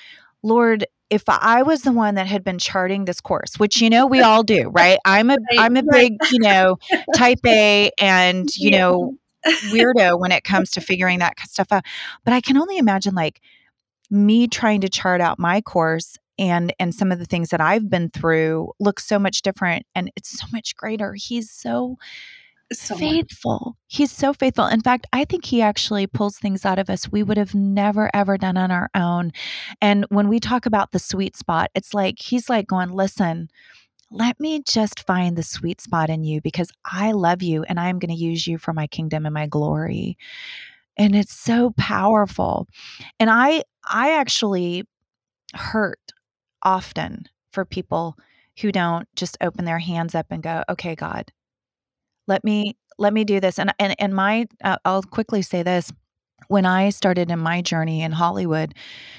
Lord, 0.42 0.84
if 1.08 1.22
I 1.28 1.62
was 1.62 1.82
the 1.82 1.92
one 1.92 2.16
that 2.16 2.26
had 2.26 2.44
been 2.44 2.58
charting 2.58 3.06
this 3.06 3.20
course, 3.20 3.58
which 3.58 3.80
you 3.80 3.88
know 3.88 4.06
we 4.06 4.20
all 4.20 4.42
do, 4.42 4.68
right? 4.68 4.98
I'm 5.04 5.30
a 5.30 5.36
am 5.56 5.76
a 5.76 5.82
big, 5.82 6.14
you 6.30 6.40
know, 6.40 6.76
type 7.14 7.38
A 7.46 7.90
and, 7.98 8.48
you 8.56 8.70
yeah. 8.70 8.78
know, 8.78 9.14
weirdo 9.70 10.18
when 10.18 10.32
it 10.32 10.44
comes 10.44 10.70
to 10.72 10.80
figuring 10.80 11.20
that 11.20 11.38
stuff 11.40 11.70
out. 11.70 11.84
But 12.24 12.34
I 12.34 12.40
can 12.40 12.56
only 12.56 12.78
imagine 12.78 13.14
like 13.14 13.40
me 14.10 14.46
trying 14.46 14.80
to 14.82 14.88
chart 14.88 15.20
out 15.20 15.38
my 15.38 15.60
course 15.60 16.16
and 16.38 16.72
and 16.78 16.94
some 16.94 17.12
of 17.12 17.18
the 17.18 17.24
things 17.24 17.50
that 17.50 17.60
I've 17.60 17.88
been 17.88 18.10
through 18.10 18.72
look 18.80 19.00
so 19.00 19.18
much 19.18 19.42
different 19.42 19.86
and 19.94 20.10
it's 20.16 20.38
so 20.38 20.46
much 20.52 20.76
greater. 20.76 21.14
He's 21.14 21.50
so 21.50 21.96
so 22.72 22.96
faithful. 22.96 23.76
He's 23.86 24.10
so 24.10 24.32
faithful. 24.32 24.66
In 24.66 24.80
fact, 24.80 25.06
I 25.12 25.24
think 25.24 25.44
he 25.44 25.62
actually 25.62 26.06
pulls 26.06 26.38
things 26.38 26.64
out 26.64 26.78
of 26.78 26.90
us 26.90 27.10
we 27.10 27.22
would 27.22 27.36
have 27.36 27.54
never 27.54 28.10
ever 28.14 28.36
done 28.38 28.56
on 28.56 28.70
our 28.70 28.88
own. 28.94 29.32
And 29.80 30.06
when 30.08 30.28
we 30.28 30.40
talk 30.40 30.66
about 30.66 30.92
the 30.92 30.98
sweet 30.98 31.36
spot, 31.36 31.70
it's 31.74 31.94
like 31.94 32.16
he's 32.18 32.48
like 32.48 32.66
going, 32.66 32.90
"Listen, 32.90 33.48
let 34.10 34.38
me 34.40 34.62
just 34.66 35.06
find 35.06 35.36
the 35.36 35.42
sweet 35.42 35.80
spot 35.80 36.10
in 36.10 36.24
you 36.24 36.40
because 36.40 36.70
I 36.84 37.12
love 37.12 37.42
you 37.42 37.64
and 37.64 37.78
I'm 37.78 37.98
going 37.98 38.14
to 38.14 38.22
use 38.22 38.46
you 38.46 38.58
for 38.58 38.72
my 38.72 38.86
kingdom 38.86 39.26
and 39.26 39.34
my 39.34 39.46
glory." 39.46 40.16
And 40.96 41.16
it's 41.16 41.34
so 41.34 41.72
powerful. 41.76 42.68
And 43.18 43.28
I 43.30 43.62
I 43.88 44.12
actually 44.18 44.84
hurt 45.54 46.12
often 46.62 47.28
for 47.52 47.64
people 47.64 48.16
who 48.60 48.72
don't 48.72 49.08
just 49.16 49.36
open 49.40 49.64
their 49.64 49.78
hands 49.78 50.14
up 50.14 50.26
and 50.30 50.42
go, 50.42 50.64
"Okay, 50.68 50.94
God, 50.94 51.32
let 52.26 52.44
me 52.44 52.76
let 52.98 53.12
me 53.12 53.24
do 53.24 53.40
this." 53.40 53.58
And 53.58 53.72
and 53.78 53.94
and 54.00 54.14
my 54.14 54.46
uh, 54.62 54.76
I'll 54.84 55.02
quickly 55.02 55.42
say 55.42 55.62
this 55.62 55.92
when 56.48 56.66
I 56.66 56.90
started 56.90 57.30
in 57.30 57.38
my 57.38 57.62
journey 57.62 58.02
in 58.02 58.12
Hollywood, 58.12 58.74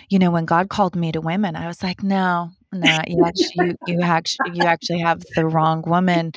you 0.10 0.20
know, 0.20 0.32
when 0.32 0.46
God 0.46 0.70
called 0.70 0.96
me 0.96 1.12
to 1.12 1.22
women, 1.22 1.56
I 1.56 1.68
was 1.68 1.82
like, 1.82 2.04
no, 2.04 2.52
no, 2.79 2.98
you 3.08 3.24
actually, 3.25 3.67
you, 3.88 3.96
you 3.96 4.01
actually, 4.01 4.51
you 4.53 4.63
actually 4.63 5.00
have 5.00 5.24
the 5.36 5.46
wrong 5.46 5.84
woman. 5.86 6.32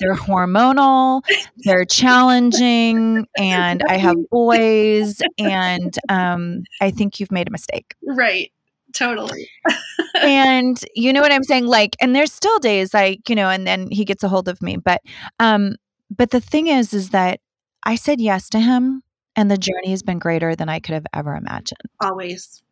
They're 0.00 0.14
hormonal, 0.14 1.22
they're 1.58 1.84
challenging, 1.84 3.26
and 3.36 3.82
I 3.88 3.96
have 3.96 4.16
boys, 4.30 5.20
and 5.38 5.96
um, 6.08 6.64
I 6.80 6.90
think 6.90 7.20
you've 7.20 7.32
made 7.32 7.48
a 7.48 7.50
mistake. 7.50 7.94
Right. 8.06 8.50
Totally. 8.94 9.48
and 10.22 10.80
you 10.94 11.12
know 11.12 11.20
what 11.20 11.32
I'm 11.32 11.42
saying? 11.42 11.66
Like, 11.66 11.96
and 12.00 12.14
there's 12.14 12.32
still 12.32 12.58
days 12.60 12.94
like, 12.94 13.28
you 13.28 13.34
know, 13.34 13.50
and 13.50 13.66
then 13.66 13.90
he 13.90 14.04
gets 14.04 14.22
a 14.22 14.28
hold 14.28 14.48
of 14.48 14.62
me. 14.62 14.76
But 14.76 15.00
um, 15.40 15.74
but 16.16 16.30
the 16.30 16.40
thing 16.40 16.68
is, 16.68 16.94
is 16.94 17.10
that 17.10 17.40
I 17.82 17.96
said 17.96 18.20
yes 18.20 18.48
to 18.50 18.60
him 18.60 19.02
and 19.36 19.50
the 19.50 19.58
journey 19.58 19.90
has 19.90 20.02
been 20.02 20.18
greater 20.18 20.54
than 20.54 20.68
I 20.68 20.78
could 20.78 20.94
have 20.94 21.06
ever 21.12 21.34
imagined. 21.34 21.80
Always. 22.00 22.62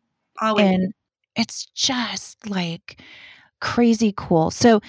Always. 0.41 0.65
And 0.65 0.93
it's 1.35 1.65
just 1.75 2.49
like 2.49 3.01
crazy 3.61 4.13
cool. 4.15 4.51
So, 4.51 4.81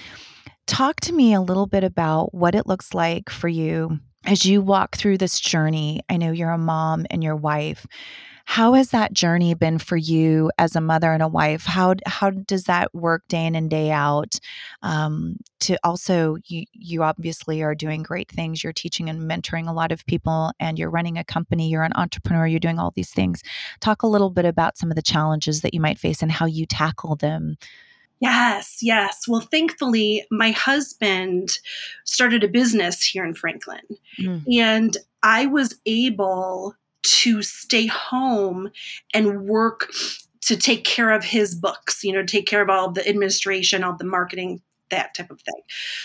talk 0.67 0.99
to 1.01 1.13
me 1.13 1.33
a 1.33 1.41
little 1.41 1.67
bit 1.67 1.83
about 1.83 2.33
what 2.33 2.55
it 2.55 2.67
looks 2.67 2.93
like 2.93 3.29
for 3.29 3.47
you 3.47 3.99
as 4.25 4.45
you 4.45 4.61
walk 4.61 4.95
through 4.95 5.17
this 5.17 5.39
journey. 5.39 6.01
I 6.09 6.17
know 6.17 6.31
you're 6.31 6.49
a 6.49 6.57
mom 6.57 7.05
and 7.11 7.23
your 7.23 7.35
wife. 7.35 7.85
How 8.47 8.73
has 8.73 8.91
that 8.91 9.11
journey 9.11 9.55
been 9.55 9.79
for 9.79 9.97
you 9.97 10.51
as 10.59 10.75
a 10.75 10.81
mother 10.81 11.11
and 11.11 11.23
a 11.23 11.27
wife? 11.27 11.65
How 11.65 11.95
how 12.05 12.29
does 12.29 12.65
that 12.65 12.93
work 12.93 13.27
day 13.27 13.45
in 13.45 13.55
and 13.55 13.69
day 13.69 13.91
out? 13.91 14.39
Um, 14.83 15.37
to 15.61 15.77
also, 15.83 16.37
you 16.45 16.65
you 16.71 17.01
obviously 17.01 17.63
are 17.63 17.73
doing 17.73 18.03
great 18.03 18.31
things. 18.31 18.63
You're 18.63 18.71
teaching 18.71 19.09
and 19.09 19.29
mentoring 19.29 19.67
a 19.67 19.73
lot 19.73 19.91
of 19.91 20.05
people, 20.05 20.51
and 20.59 20.77
you're 20.77 20.91
running 20.91 21.17
a 21.17 21.23
company. 21.23 21.69
You're 21.69 21.83
an 21.83 21.93
entrepreneur. 21.95 22.45
You're 22.45 22.59
doing 22.59 22.77
all 22.77 22.91
these 22.95 23.11
things. 23.11 23.41
Talk 23.79 24.03
a 24.03 24.07
little 24.07 24.29
bit 24.29 24.45
about 24.45 24.77
some 24.77 24.91
of 24.91 24.95
the 24.95 25.01
challenges 25.01 25.61
that 25.61 25.73
you 25.73 25.81
might 25.81 25.97
face 25.97 26.21
and 26.21 26.31
how 26.31 26.45
you 26.45 26.67
tackle 26.67 27.15
them. 27.15 27.57
Yes, 28.19 28.77
yes. 28.81 29.27
Well, 29.27 29.41
thankfully, 29.41 30.23
my 30.29 30.51
husband 30.51 31.57
started 32.05 32.43
a 32.43 32.47
business 32.47 33.03
here 33.03 33.25
in 33.25 33.33
Franklin, 33.33 33.81
mm. 34.19 34.43
and 34.55 34.95
I 35.23 35.47
was 35.47 35.75
able 35.87 36.75
to 37.05 37.41
stay 37.41 37.87
home 37.87 38.69
and 39.13 39.45
work 39.45 39.91
to 40.41 40.55
take 40.55 40.83
care 40.83 41.11
of 41.11 41.23
his 41.23 41.55
books, 41.55 42.03
you 42.03 42.13
know, 42.13 42.23
take 42.23 42.47
care 42.47 42.61
of 42.61 42.69
all 42.69 42.91
the 42.91 43.07
administration, 43.07 43.83
all 43.83 43.95
the 43.97 44.05
marketing, 44.05 44.61
that 44.91 45.13
type 45.15 45.31
of 45.31 45.41
thing. 45.41 45.61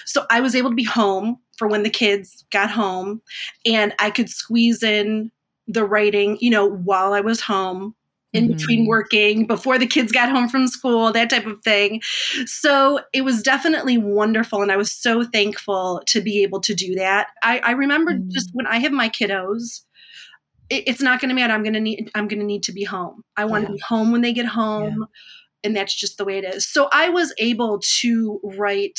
So 0.07 0.25
I 0.31 0.41
was 0.41 0.55
able 0.55 0.71
to 0.71 0.77
be 0.77 0.85
home 0.85 1.39
for 1.59 1.69
when 1.69 1.83
the 1.83 1.91
kids 1.91 2.45
got 2.51 2.71
home 2.71 3.21
and 3.67 3.95
I 3.99 4.11
could 4.11 4.31
squeeze 4.31 4.83
in 4.83 5.31
the 5.67 5.85
writing, 5.85 6.39
you 6.41 6.51
know, 6.51 6.67
while 6.67 7.13
I 7.13 7.21
was 7.21 7.41
home 7.41 7.95
in 8.33 8.45
mm-hmm. 8.45 8.57
between 8.57 8.87
working 8.87 9.47
before 9.47 9.79
the 9.79 9.87
kids 9.87 10.13
got 10.13 10.31
home 10.31 10.49
from 10.49 10.67
school 10.67 11.13
that 11.13 11.31
type 11.31 11.47
of 11.47 11.61
thing 11.63 12.01
so 12.47 13.01
it 13.13 13.23
was 13.23 13.43
definitely 13.43 13.99
wonderful 13.99 14.63
and 14.63 14.71
i 14.71 14.77
was 14.77 14.93
so 14.93 15.25
thankful 15.25 16.01
to 16.07 16.21
be 16.21 16.43
able 16.43 16.61
to 16.61 16.75
do 16.75 16.95
that 16.95 17.29
i, 17.43 17.59
I 17.59 17.73
remember 17.73 18.13
mm-hmm. 18.13 18.31
just 18.31 18.51
when 18.53 18.67
i 18.67 18.79
have 18.79 18.93
my 18.93 19.09
kiddos 19.09 19.81
it, 20.71 20.85
it's 20.87 21.03
not 21.03 21.21
going 21.21 21.29
to 21.29 21.35
matter 21.35 21.53
i'm 21.53 21.63
going 21.63 21.75
to 21.75 21.81
need 21.81 22.11
i'm 22.15 22.29
going 22.29 22.41
to 22.41 22.47
need 22.47 22.63
to 22.63 22.73
be 22.73 22.85
home 22.85 23.23
i 23.37 23.45
want 23.45 23.67
to 23.67 23.73
yeah. 23.73 23.77
be 23.77 23.83
home 23.87 24.13
when 24.13 24.21
they 24.23 24.33
get 24.33 24.47
home 24.47 24.97
yeah 25.01 25.07
and 25.63 25.77
that's 25.77 25.95
just 25.95 26.17
the 26.17 26.25
way 26.25 26.39
it 26.39 26.45
is. 26.45 26.67
So 26.67 26.89
I 26.93 27.09
was 27.09 27.35
able 27.39 27.81
to 28.01 28.41
write, 28.43 28.99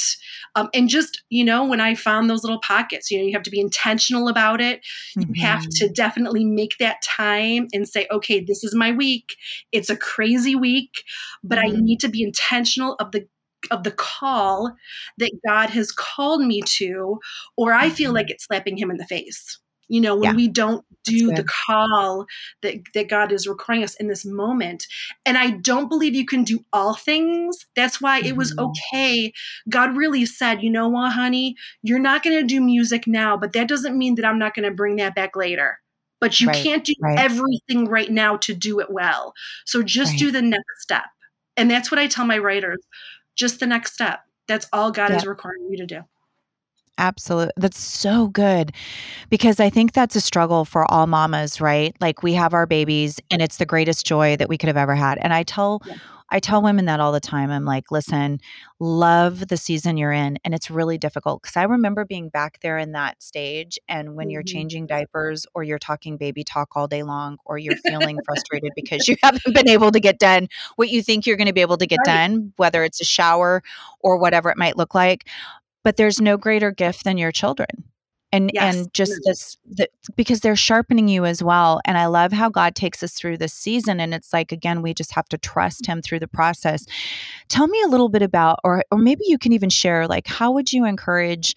um, 0.56 0.70
and 0.74 0.90
just 0.90 1.24
you 1.30 1.44
know, 1.44 1.66
when 1.66 1.82
I 1.82 1.96
found 1.96 2.30
those 2.30 2.44
little 2.44 2.60
pockets, 2.60 3.10
you 3.10 3.18
know, 3.18 3.26
you 3.26 3.34
have 3.34 3.44
to 3.44 3.52
be 3.52 3.60
intentional 3.60 4.28
about 4.28 4.62
it. 4.62 4.82
Mm-hmm. 5.18 5.36
You 5.36 5.42
have 5.42 5.64
to 5.64 5.86
mm-hmm. 5.86 5.94
definitely 5.94 6.46
make 6.46 6.78
that 6.80 7.02
time 7.02 7.68
and 7.74 7.88
say, 7.88 8.08
okay, 8.12 8.40
this 8.40 8.64
is 8.64 8.76
my 8.76 8.92
week. 8.92 9.36
It's 9.72 9.90
a 9.90 9.98
crazy 9.98 10.56
week, 10.56 11.04
but 11.44 11.58
mm-hmm. 11.58 11.78
I 11.78 11.80
need 11.80 12.00
to 12.02 12.10
be 12.10 12.24
intentional 12.24 12.96
of 13.00 13.12
the 13.12 13.28
of 13.70 13.84
the 13.84 13.92
call 13.92 14.76
that 15.20 15.32
God 15.48 15.70
has 15.70 15.92
called 15.92 16.42
me 16.42 16.62
to, 16.78 17.20
or 17.58 17.74
I 17.74 17.90
feel 17.90 18.12
like 18.12 18.26
mm-hmm. 18.26 18.34
it's 18.34 18.46
slapping 18.46 18.78
him 18.78 18.92
in 18.92 18.98
the 18.98 19.06
face 19.06 19.60
you 19.92 20.00
know 20.00 20.16
when 20.16 20.32
yeah. 20.32 20.36
we 20.36 20.48
don't 20.48 20.86
do 21.04 21.32
the 21.34 21.44
call 21.44 22.26
that, 22.62 22.76
that 22.94 23.10
god 23.10 23.32
is 23.32 23.48
requiring 23.48 23.84
us 23.84 23.96
in 23.96 24.08
this 24.08 24.26
moment 24.26 24.88
and 25.26 25.38
i 25.38 25.50
don't 25.50 25.90
believe 25.90 26.16
you 26.16 26.26
can 26.26 26.44
do 26.44 26.64
all 26.72 26.96
things 26.96 27.66
that's 27.76 28.00
why 28.00 28.20
mm-hmm. 28.20 28.30
it 28.30 28.36
was 28.38 28.54
mm-hmm. 28.56 28.66
okay 28.66 29.34
god 29.70 29.96
really 29.96 30.26
said 30.26 30.64
you 30.64 30.70
know 30.70 30.88
what 30.88 31.12
honey 31.12 31.56
you're 31.84 32.00
not 32.00 32.24
going 32.24 32.36
to 32.36 32.46
do 32.46 32.62
music 32.62 33.06
now 33.06 33.36
but 33.36 33.54
that 33.54 33.68
doesn't 33.68 33.98
mean 33.98 34.16
that 34.16 34.26
i'm 34.26 34.40
not 34.40 34.56
going 34.56 34.68
to 34.68 34.74
bring 34.74 34.96
that 34.96 35.14
back 35.14 35.36
later 35.36 35.78
but 36.20 36.40
you 36.40 36.48
right. 36.48 36.64
can't 36.64 36.86
do 36.86 36.94
right. 37.02 37.20
everything 37.20 37.86
right 37.86 38.12
now 38.12 38.38
to 38.38 38.54
do 38.54 38.80
it 38.80 38.90
well 38.90 39.34
so 39.66 39.84
just 39.84 40.14
right. 40.14 40.20
do 40.20 40.32
the 40.32 40.42
next 40.42 40.82
step 40.82 41.06
and 41.58 41.70
that's 41.70 41.92
what 41.92 42.00
i 42.00 42.08
tell 42.08 42.26
my 42.26 42.38
writers 42.38 42.80
just 43.36 43.60
the 43.60 43.68
next 43.68 43.94
step 43.94 44.22
that's 44.48 44.68
all 44.72 44.92
god 44.92 45.12
is 45.12 45.26
requiring 45.26 45.68
you 45.70 45.78
to 45.78 45.86
do 45.86 46.02
Absolutely. 47.02 47.52
That's 47.58 47.80
so 47.80 48.28
good 48.28 48.74
because 49.32 49.60
I 49.60 49.72
think 49.72 49.94
that's 49.94 50.16
a 50.16 50.22
struggle 50.22 50.66
for 50.66 50.90
all 50.92 51.08
mamas, 51.08 51.60
right? 51.60 51.96
Like 52.00 52.22
we 52.22 52.34
have 52.34 52.54
our 52.54 52.68
babies 52.68 53.20
and 53.32 53.42
it's 53.42 53.58
the 53.58 53.66
greatest 53.66 54.06
joy 54.06 54.36
that 54.36 54.48
we 54.48 54.58
could 54.58 54.68
have 54.68 54.78
ever 54.78 54.94
had. 54.94 55.18
And 55.18 55.34
I 55.34 55.42
tell 55.42 55.82
yeah. 55.86 55.96
I 56.34 56.40
tell 56.40 56.62
women 56.62 56.86
that 56.86 57.02
all 57.02 57.12
the 57.12 57.20
time. 57.20 57.52
I'm 57.52 57.66
like, 57.66 57.92
"Listen, 57.92 58.40
love 58.80 59.50
the 59.50 59.58
season 59.58 59.98
you're 59.98 60.14
in." 60.14 60.38
And 60.46 60.54
it's 60.54 60.72
really 60.72 60.98
difficult 60.98 61.42
cuz 61.42 61.58
I 61.58 61.64
remember 61.64 62.06
being 62.06 62.30
back 62.30 62.60
there 62.62 62.78
in 62.78 62.94
that 62.94 63.22
stage 63.22 63.78
and 63.90 64.16
when 64.16 64.28
mm-hmm. 64.28 64.32
you're 64.32 64.44
changing 64.44 64.86
diapers 64.86 65.46
or 65.54 65.64
you're 65.64 65.80
talking 65.80 66.16
baby 66.16 66.46
talk 66.46 66.70
all 66.76 66.88
day 66.88 67.04
long 67.04 67.38
or 67.44 67.58
you're 67.58 67.76
feeling 67.78 68.18
frustrated 68.24 68.72
because 68.76 69.08
you 69.10 69.18
haven't 69.24 69.54
been 69.54 69.68
able 69.68 69.92
to 69.92 70.00
get 70.00 70.20
done 70.20 70.48
what 70.78 70.90
you 70.90 71.02
think 71.04 71.26
you're 71.26 71.36
going 71.36 71.48
to 71.48 71.54
be 71.54 71.62
able 71.62 71.78
to 71.78 71.88
get 71.88 72.00
right. 72.06 72.30
done, 72.30 72.54
whether 72.56 72.84
it's 72.86 73.02
a 73.02 73.06
shower 73.06 73.62
or 74.00 74.18
whatever 74.18 74.50
it 74.50 74.58
might 74.58 74.78
look 74.78 74.96
like 74.96 75.26
but 75.84 75.98
there's 75.98 76.22
no 76.22 76.38
greater 76.38 76.72
gift 76.72 77.04
than 77.04 77.18
your 77.18 77.32
children. 77.32 77.70
And 78.34 78.50
yes. 78.54 78.76
and 78.76 78.94
just 78.94 79.20
this 79.26 79.58
the, 79.66 79.90
because 80.16 80.40
they're 80.40 80.56
sharpening 80.56 81.10
you 81.10 81.26
as 81.26 81.44
well 81.44 81.82
and 81.84 81.98
i 81.98 82.06
love 82.06 82.32
how 82.32 82.48
god 82.48 82.76
takes 82.76 83.04
us 83.04 83.14
through 83.14 83.38
this 83.38 83.54
season 83.54 84.00
and 84.00 84.14
it's 84.14 84.32
like 84.32 84.54
again 84.54 84.82
we 84.82 84.94
just 84.94 85.12
have 85.12 85.28
to 85.30 85.38
trust 85.38 85.86
him 85.86 86.02
through 86.02 86.20
the 86.20 86.30
process. 86.30 86.86
Tell 87.50 87.68
me 87.68 87.82
a 87.82 87.88
little 87.88 88.08
bit 88.08 88.22
about 88.22 88.60
or 88.64 88.84
or 88.90 88.98
maybe 88.98 89.24
you 89.28 89.38
can 89.38 89.52
even 89.52 89.70
share 89.70 90.08
like 90.08 90.28
how 90.28 90.52
would 90.54 90.72
you 90.72 90.86
encourage 90.86 91.56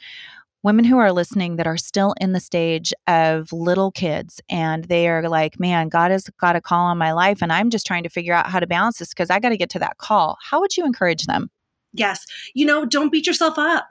women 0.64 0.84
who 0.84 0.96
are 0.98 1.12
listening 1.12 1.56
that 1.56 1.66
are 1.66 1.76
still 1.76 2.14
in 2.20 2.32
the 2.32 2.40
stage 2.40 2.92
of 3.06 3.52
little 3.52 3.92
kids 3.92 4.40
and 4.48 4.84
they 4.84 5.08
are 5.08 5.28
like 5.28 5.60
man 5.60 5.88
god 5.88 6.10
has 6.10 6.28
got 6.40 6.56
a 6.56 6.60
call 6.60 6.86
on 6.86 6.98
my 6.98 7.12
life 7.12 7.40
and 7.40 7.52
i'm 7.52 7.70
just 7.70 7.86
trying 7.86 8.02
to 8.02 8.08
figure 8.08 8.34
out 8.34 8.50
how 8.50 8.58
to 8.58 8.66
balance 8.66 8.98
this 8.98 9.10
because 9.10 9.30
i 9.30 9.38
got 9.38 9.50
to 9.50 9.56
get 9.56 9.70
to 9.70 9.78
that 9.78 9.98
call. 9.98 10.36
How 10.42 10.60
would 10.60 10.76
you 10.76 10.84
encourage 10.84 11.26
them? 11.26 11.50
Yes. 11.92 12.26
You 12.54 12.66
know 12.66 12.84
don't 12.84 13.12
beat 13.12 13.28
yourself 13.28 13.58
up 13.58 13.86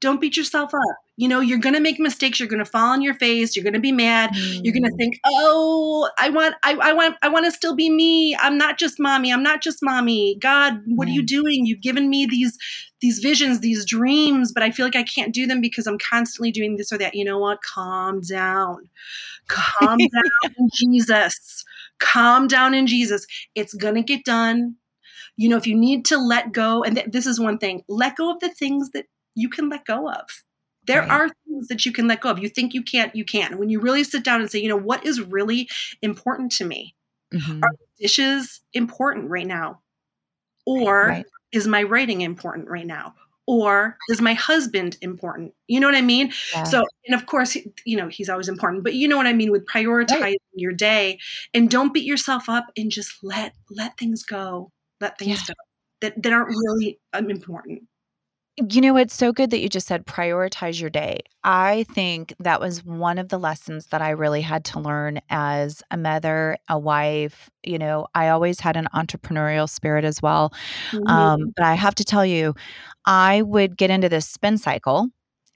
don't 0.00 0.20
beat 0.20 0.36
yourself 0.36 0.72
up. 0.72 0.96
You 1.16 1.26
know, 1.26 1.40
you're 1.40 1.58
going 1.58 1.74
to 1.74 1.80
make 1.80 1.98
mistakes. 1.98 2.38
You're 2.38 2.48
going 2.48 2.64
to 2.64 2.70
fall 2.70 2.92
on 2.92 3.02
your 3.02 3.14
face. 3.14 3.56
You're 3.56 3.64
going 3.64 3.74
to 3.74 3.80
be 3.80 3.90
mad. 3.90 4.30
Mm. 4.30 4.60
You're 4.62 4.72
going 4.72 4.88
to 4.88 4.96
think, 4.96 5.18
"Oh, 5.26 6.08
I 6.18 6.30
want 6.30 6.54
I, 6.62 6.74
I 6.74 6.92
want 6.92 7.16
I 7.22 7.28
want 7.28 7.44
to 7.46 7.50
still 7.50 7.74
be 7.74 7.90
me. 7.90 8.36
I'm 8.36 8.56
not 8.56 8.78
just 8.78 9.00
mommy. 9.00 9.32
I'm 9.32 9.42
not 9.42 9.60
just 9.60 9.78
mommy. 9.82 10.36
God, 10.40 10.80
what 10.86 11.08
mm. 11.08 11.10
are 11.10 11.14
you 11.14 11.26
doing? 11.26 11.66
You've 11.66 11.80
given 11.80 12.08
me 12.08 12.26
these 12.26 12.56
these 13.00 13.18
visions, 13.18 13.60
these 13.60 13.84
dreams, 13.84 14.52
but 14.52 14.62
I 14.62 14.70
feel 14.70 14.86
like 14.86 14.96
I 14.96 15.02
can't 15.02 15.34
do 15.34 15.46
them 15.46 15.60
because 15.60 15.86
I'm 15.86 15.98
constantly 15.98 16.52
doing 16.52 16.76
this 16.76 16.92
or 16.92 16.98
that. 16.98 17.14
You 17.14 17.24
know 17.24 17.38
what? 17.38 17.62
Calm 17.62 18.20
down. 18.20 18.88
Calm 19.48 19.98
down 19.98 20.54
in 20.58 20.68
Jesus. 20.72 21.64
Calm 21.98 22.46
down 22.46 22.74
in 22.74 22.86
Jesus. 22.86 23.26
It's 23.56 23.74
going 23.74 23.96
to 23.96 24.02
get 24.02 24.24
done 24.24 24.76
you 25.40 25.48
know 25.48 25.56
if 25.56 25.66
you 25.66 25.74
need 25.74 26.04
to 26.04 26.18
let 26.18 26.52
go 26.52 26.82
and 26.82 26.96
th- 26.96 27.08
this 27.10 27.24
is 27.24 27.38
one 27.38 27.58
thing 27.58 27.82
let 27.88 28.16
go 28.16 28.30
of 28.30 28.40
the 28.40 28.48
things 28.48 28.90
that 28.90 29.06
you 29.38 29.48
can 29.48 29.68
let 29.68 29.84
go 29.84 30.10
of. 30.10 30.24
There 30.86 31.00
right. 31.00 31.10
are 31.10 31.28
things 31.46 31.68
that 31.68 31.84
you 31.84 31.92
can 31.92 32.08
let 32.08 32.22
go 32.22 32.30
of. 32.30 32.38
You 32.38 32.48
think 32.48 32.72
you 32.72 32.82
can't, 32.82 33.14
you 33.14 33.24
can. 33.24 33.58
When 33.58 33.68
you 33.68 33.80
really 33.80 34.04
sit 34.04 34.24
down 34.24 34.40
and 34.40 34.50
say, 34.50 34.58
you 34.58 34.68
know, 34.68 34.76
what 34.76 35.04
is 35.04 35.20
really 35.20 35.68
important 36.02 36.52
to 36.52 36.64
me? 36.64 36.94
Mm-hmm. 37.32 37.62
Are 37.62 37.70
dishes 38.00 38.60
important 38.72 39.28
right 39.30 39.46
now? 39.46 39.80
Or 40.66 41.08
right. 41.08 41.26
is 41.52 41.66
my 41.66 41.82
writing 41.82 42.22
important 42.22 42.68
right 42.68 42.86
now? 42.86 43.14
Or 43.46 43.96
is 44.10 44.20
my 44.20 44.34
husband 44.34 44.96
important? 45.00 45.54
You 45.68 45.80
know 45.80 45.86
what 45.86 45.94
I 45.94 46.02
mean? 46.02 46.32
Yeah. 46.54 46.64
So, 46.64 46.84
and 47.06 47.14
of 47.14 47.26
course, 47.26 47.56
you 47.84 47.96
know, 47.96 48.08
he's 48.08 48.28
always 48.28 48.48
important, 48.48 48.84
but 48.84 48.94
you 48.94 49.08
know 49.08 49.16
what 49.16 49.26
I 49.26 49.32
mean 49.32 49.50
with 49.50 49.66
prioritizing 49.66 50.20
right. 50.20 50.38
your 50.54 50.72
day 50.72 51.18
and 51.54 51.70
don't 51.70 51.94
beat 51.94 52.04
yourself 52.04 52.48
up 52.48 52.66
and 52.76 52.90
just 52.90 53.12
let, 53.22 53.54
let 53.70 53.96
things 53.98 54.22
go. 54.22 54.70
Let 55.00 55.18
things 55.18 55.40
yeah. 55.48 55.54
go 55.54 55.54
that, 56.00 56.22
that 56.22 56.32
aren't 56.32 56.48
really 56.48 56.98
um, 57.12 57.30
important. 57.30 57.82
You 58.60 58.80
know, 58.80 58.96
it's 58.96 59.14
so 59.14 59.32
good 59.32 59.50
that 59.50 59.60
you 59.60 59.68
just 59.68 59.86
said 59.86 60.04
prioritize 60.04 60.80
your 60.80 60.90
day. 60.90 61.20
I 61.44 61.84
think 61.94 62.34
that 62.40 62.60
was 62.60 62.84
one 62.84 63.18
of 63.18 63.28
the 63.28 63.38
lessons 63.38 63.86
that 63.86 64.02
I 64.02 64.10
really 64.10 64.42
had 64.42 64.64
to 64.66 64.80
learn 64.80 65.20
as 65.30 65.80
a 65.92 65.96
mother, 65.96 66.56
a 66.68 66.76
wife. 66.76 67.48
You 67.62 67.78
know, 67.78 68.08
I 68.16 68.30
always 68.30 68.58
had 68.58 68.76
an 68.76 68.88
entrepreneurial 68.92 69.68
spirit 69.68 70.04
as 70.04 70.20
well. 70.20 70.52
Mm-hmm. 70.90 71.06
Um, 71.06 71.52
but 71.54 71.64
I 71.64 71.74
have 71.74 71.94
to 71.96 72.04
tell 72.04 72.26
you, 72.26 72.54
I 73.06 73.42
would 73.42 73.76
get 73.76 73.90
into 73.90 74.08
this 74.08 74.26
spin 74.26 74.58
cycle 74.58 75.08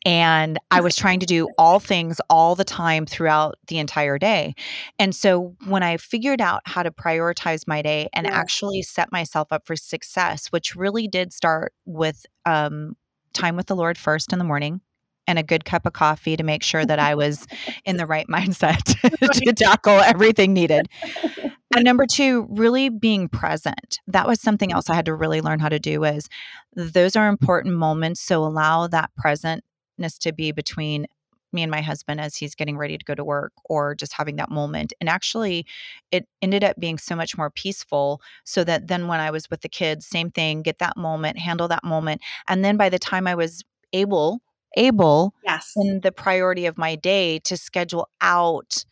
and 0.04 0.58
I 0.70 0.80
was 0.80 0.96
trying 0.96 1.20
to 1.20 1.26
do 1.26 1.48
all 1.58 1.78
things 1.78 2.20
all 2.28 2.54
the 2.54 2.64
time 2.64 3.06
throughout 3.06 3.56
the 3.68 3.78
entire 3.78 4.18
day. 4.18 4.54
And 4.98 5.14
so 5.14 5.54
when 5.66 5.82
I 5.82 5.96
figured 5.96 6.40
out 6.40 6.62
how 6.64 6.82
to 6.82 6.90
prioritize 6.90 7.66
my 7.66 7.82
day 7.82 8.08
and 8.12 8.26
yeah. 8.26 8.34
actually 8.34 8.82
set 8.82 9.12
myself 9.12 9.52
up 9.52 9.66
for 9.66 9.76
success, 9.76 10.48
which 10.48 10.74
really 10.74 11.06
did 11.06 11.32
start 11.32 11.72
with 11.84 12.26
um, 12.46 12.96
time 13.32 13.56
with 13.56 13.66
the 13.66 13.76
Lord 13.76 13.96
first 13.96 14.32
in 14.32 14.38
the 14.38 14.44
morning 14.44 14.80
and 15.28 15.38
a 15.38 15.42
good 15.42 15.64
cup 15.64 15.86
of 15.86 15.92
coffee 15.92 16.36
to 16.36 16.42
make 16.42 16.64
sure 16.64 16.84
that 16.84 16.98
I 16.98 17.14
was 17.14 17.46
in 17.84 17.96
the 17.96 18.06
right 18.06 18.26
mindset 18.30 18.82
to 18.84 19.52
tackle 19.52 20.00
everything 20.00 20.52
needed. 20.52 20.88
And 21.74 21.84
number 21.84 22.04
two, 22.06 22.46
really 22.50 22.90
being 22.90 23.28
present. 23.28 24.00
That 24.06 24.26
was 24.26 24.42
something 24.42 24.72
else 24.72 24.90
I 24.90 24.94
had 24.94 25.06
to 25.06 25.14
really 25.14 25.40
learn 25.40 25.58
how 25.58 25.70
to 25.70 25.78
do 25.78 26.04
is 26.04 26.28
those 26.74 27.16
are 27.16 27.28
important 27.28 27.76
moments. 27.76 28.20
So 28.20 28.44
allow 28.44 28.88
that 28.88 29.10
present 29.16 29.64
to 29.98 30.32
be 30.32 30.52
between 30.52 31.06
me 31.52 31.62
and 31.62 31.70
my 31.70 31.82
husband 31.82 32.20
as 32.20 32.36
he's 32.36 32.54
getting 32.54 32.78
ready 32.78 32.96
to 32.96 33.04
go 33.04 33.14
to 33.14 33.24
work 33.24 33.52
or 33.66 33.94
just 33.94 34.12
having 34.12 34.36
that 34.36 34.50
moment. 34.50 34.92
And 35.00 35.08
actually, 35.08 35.66
it 36.10 36.26
ended 36.40 36.64
up 36.64 36.78
being 36.78 36.98
so 36.98 37.14
much 37.14 37.36
more 37.36 37.50
peaceful. 37.50 38.22
So 38.44 38.64
that 38.64 38.88
then 38.88 39.06
when 39.06 39.20
I 39.20 39.30
was 39.30 39.50
with 39.50 39.60
the 39.60 39.68
kids, 39.68 40.06
same 40.06 40.30
thing, 40.30 40.62
get 40.62 40.78
that 40.78 40.96
moment, 40.96 41.38
handle 41.38 41.68
that 41.68 41.84
moment. 41.84 42.22
And 42.48 42.64
then 42.64 42.76
by 42.76 42.88
the 42.88 42.98
time 42.98 43.26
I 43.26 43.34
was 43.34 43.62
able, 43.92 44.40
able 44.76 45.34
yes. 45.44 45.72
in 45.76 46.00
the 46.00 46.12
priority 46.12 46.66
of 46.66 46.78
my 46.78 46.96
day 46.96 47.38
to 47.40 47.56
schedule 47.56 48.08
out 48.20 48.84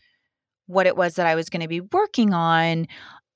what 0.67 0.87
it 0.87 0.97
was 0.97 1.15
that 1.15 1.27
I 1.27 1.35
was 1.35 1.49
going 1.49 1.63
to 1.63 1.69
be 1.69 1.81
working 1.81 2.33
on, 2.33 2.87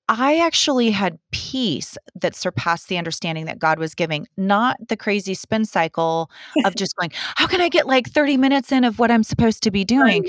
I 0.09 0.39
actually 0.39 0.91
had 0.91 1.19
peace 1.33 1.97
that 2.15 2.37
surpassed 2.37 2.89
the 2.89 2.99
understanding 2.99 3.47
that 3.47 3.59
God 3.59 3.79
was 3.79 3.95
giving, 3.95 4.27
not 4.37 4.77
the 4.89 4.97
crazy 4.97 5.33
spin 5.33 5.65
cycle 5.65 6.31
of 6.65 6.75
just 6.77 6.95
going, 6.97 7.11
how 7.37 7.47
can 7.47 7.61
I 7.63 7.71
get 7.71 7.87
like 7.87 8.11
30 8.11 8.37
minutes 8.37 8.71
in 8.71 8.85
of 8.85 8.99
what 8.99 9.11
I'm 9.11 9.23
supposed 9.23 9.63
to 9.63 9.71
be 9.71 9.85
doing? 9.85 10.29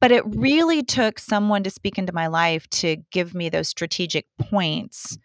But 0.00 0.12
it 0.12 0.24
really 0.26 0.82
took 0.82 1.18
someone 1.18 1.62
to 1.62 1.70
speak 1.70 1.98
into 1.98 2.12
my 2.12 2.26
life 2.26 2.68
to 2.70 2.96
give 3.10 3.34
me 3.34 3.48
those 3.48 3.68
strategic 3.68 4.26
points 4.40 5.18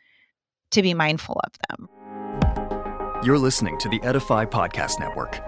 to 0.71 0.81
be 0.81 0.93
mindful 0.93 1.39
of 1.45 1.53
them. 1.69 1.89
You're 3.23 3.39
listening 3.39 3.77
to 3.79 3.89
the 3.89 4.01
Edify 4.03 4.45
Podcast 4.45 4.99
Network. 4.99 5.39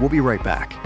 We'll 0.00 0.08
be 0.08 0.20
right 0.20 0.42
back. 0.42 0.85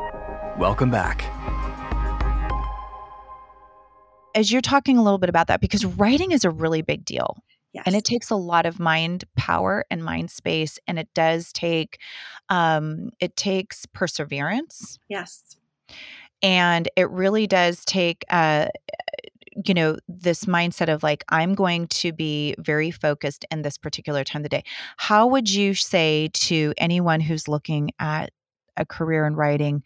Welcome 0.57 0.91
back. 0.91 1.23
As 4.35 4.51
you're 4.51 4.61
talking 4.61 4.97
a 4.97 5.03
little 5.03 5.17
bit 5.17 5.29
about 5.29 5.47
that, 5.47 5.61
because 5.61 5.85
writing 5.85 6.31
is 6.31 6.45
a 6.45 6.49
really 6.49 6.81
big 6.81 7.03
deal. 7.03 7.37
Yes. 7.73 7.83
And 7.85 7.95
it 7.95 8.03
takes 8.03 8.29
a 8.29 8.35
lot 8.35 8.65
of 8.65 8.79
mind 8.79 9.23
power 9.37 9.85
and 9.89 10.03
mind 10.03 10.29
space, 10.29 10.77
and 10.87 10.99
it 10.99 11.07
does 11.13 11.51
take, 11.53 11.99
um, 12.49 13.11
it 13.19 13.35
takes 13.35 13.85
perseverance. 13.85 14.99
Yes, 15.07 15.57
and 16.41 16.89
it 16.95 17.09
really 17.09 17.47
does 17.47 17.85
take, 17.85 18.25
uh, 18.29 18.67
you 19.65 19.73
know, 19.73 19.97
this 20.07 20.45
mindset 20.45 20.93
of 20.93 21.03
like 21.03 21.23
I'm 21.29 21.53
going 21.53 21.87
to 21.87 22.11
be 22.13 22.55
very 22.57 22.91
focused 22.91 23.45
in 23.51 23.61
this 23.61 23.77
particular 23.77 24.23
time 24.23 24.41
of 24.41 24.43
the 24.43 24.49
day. 24.49 24.63
How 24.97 25.27
would 25.27 25.51
you 25.51 25.73
say 25.73 26.29
to 26.33 26.73
anyone 26.77 27.19
who's 27.19 27.47
looking 27.47 27.91
at 27.99 28.31
a 28.77 28.85
career 28.85 29.25
in 29.25 29.35
writing? 29.35 29.83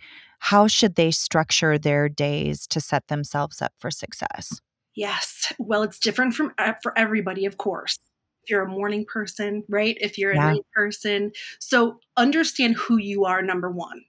How 0.49 0.67
should 0.67 0.93
they 0.93 1.09
structure 1.09 1.79
their 1.79 2.07
days 2.07 2.67
to 2.67 2.79
set 2.79 3.07
themselves 3.07 3.63
up 3.63 3.73
for 3.79 3.89
success? 3.89 4.61
Yes. 4.95 5.51
Well, 5.57 5.81
it's 5.81 5.99
different 5.99 6.35
from 6.35 6.53
uh, 6.59 6.73
for 6.83 6.95
everybody, 6.95 7.47
of 7.47 7.57
course. 7.57 7.97
If 8.43 8.51
you're 8.51 8.61
a 8.61 8.69
morning 8.69 9.05
person, 9.11 9.63
right? 9.67 9.97
If 9.99 10.19
you're 10.19 10.33
a 10.33 10.35
yeah. 10.35 10.51
night 10.51 10.65
person. 10.75 11.31
So 11.57 11.99
understand 12.15 12.75
who 12.75 12.97
you 12.97 13.25
are, 13.25 13.41
number 13.41 13.71
one. 13.71 14.05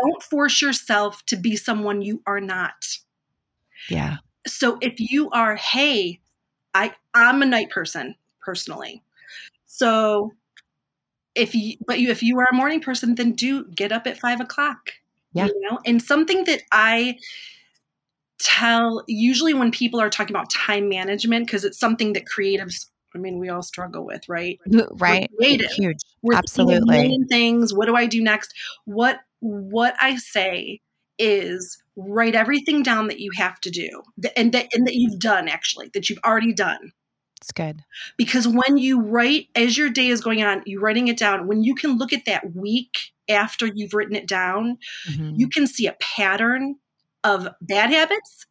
Don't 0.00 0.22
force 0.22 0.62
yourself 0.62 1.26
to 1.26 1.36
be 1.36 1.56
someone 1.56 2.00
you 2.00 2.22
are 2.28 2.40
not. 2.40 2.86
Yeah. 3.88 4.18
So 4.46 4.78
if 4.80 5.00
you 5.00 5.30
are, 5.30 5.56
hey, 5.56 6.20
I 6.74 6.94
I'm 7.12 7.42
a 7.42 7.46
night 7.46 7.70
person 7.70 8.14
personally. 8.40 9.02
So 9.66 10.30
if 11.34 11.56
you 11.56 11.78
but 11.84 11.98
you 11.98 12.10
if 12.10 12.22
you 12.22 12.38
are 12.38 12.46
a 12.52 12.54
morning 12.54 12.80
person, 12.80 13.16
then 13.16 13.32
do 13.32 13.64
get 13.64 13.90
up 13.90 14.06
at 14.06 14.20
five 14.20 14.40
o'clock. 14.40 14.92
Yeah. 15.32 15.46
You 15.46 15.60
know, 15.60 15.78
and 15.86 16.02
something 16.02 16.44
that 16.44 16.62
I 16.70 17.18
tell 18.38 19.04
usually 19.06 19.54
when 19.54 19.70
people 19.70 20.00
are 20.00 20.10
talking 20.10 20.34
about 20.34 20.50
time 20.50 20.88
management 20.88 21.46
because 21.46 21.64
it's 21.64 21.78
something 21.78 22.12
that 22.14 22.24
creatives 22.26 22.86
I 23.14 23.18
mean, 23.18 23.38
we 23.38 23.48
all 23.50 23.62
struggle 23.62 24.06
with, 24.06 24.26
right? 24.28 24.58
Right. 24.66 25.28
We're 25.32 25.36
creative. 25.36 25.70
Huge. 25.72 25.98
We're 26.22 26.34
Absolutely. 26.34 27.18
things. 27.28 27.74
What 27.74 27.86
do 27.86 27.94
I 27.94 28.06
do 28.06 28.22
next? 28.22 28.54
What 28.84 29.20
what 29.40 29.94
I 30.00 30.16
say 30.16 30.80
is 31.18 31.82
write 31.96 32.34
everything 32.34 32.82
down 32.82 33.08
that 33.08 33.20
you 33.20 33.30
have 33.36 33.60
to 33.60 33.70
do, 33.70 34.02
and 34.36 34.52
that 34.52 34.68
and 34.72 34.86
that 34.86 34.94
you've 34.94 35.18
done 35.20 35.48
actually, 35.48 35.90
that 35.94 36.08
you've 36.08 36.20
already 36.24 36.54
done. 36.54 36.92
It's 37.40 37.52
good 37.52 37.84
because 38.16 38.46
when 38.46 38.78
you 38.78 39.02
write 39.02 39.48
as 39.56 39.76
your 39.76 39.90
day 39.90 40.08
is 40.08 40.20
going 40.20 40.42
on, 40.42 40.62
you're 40.64 40.80
writing 40.80 41.08
it 41.08 41.18
down. 41.18 41.48
When 41.48 41.62
you 41.62 41.74
can 41.74 41.98
look 41.98 42.12
at 42.12 42.24
that 42.26 42.54
week 42.54 43.11
after 43.28 43.66
you've 43.66 43.94
written 43.94 44.16
it 44.16 44.26
down, 44.26 44.78
mm-hmm. 45.08 45.32
you 45.36 45.48
can 45.48 45.66
see 45.66 45.86
a 45.86 45.96
pattern 46.00 46.76
of 47.24 47.48
bad 47.60 47.90
habits, 47.90 48.46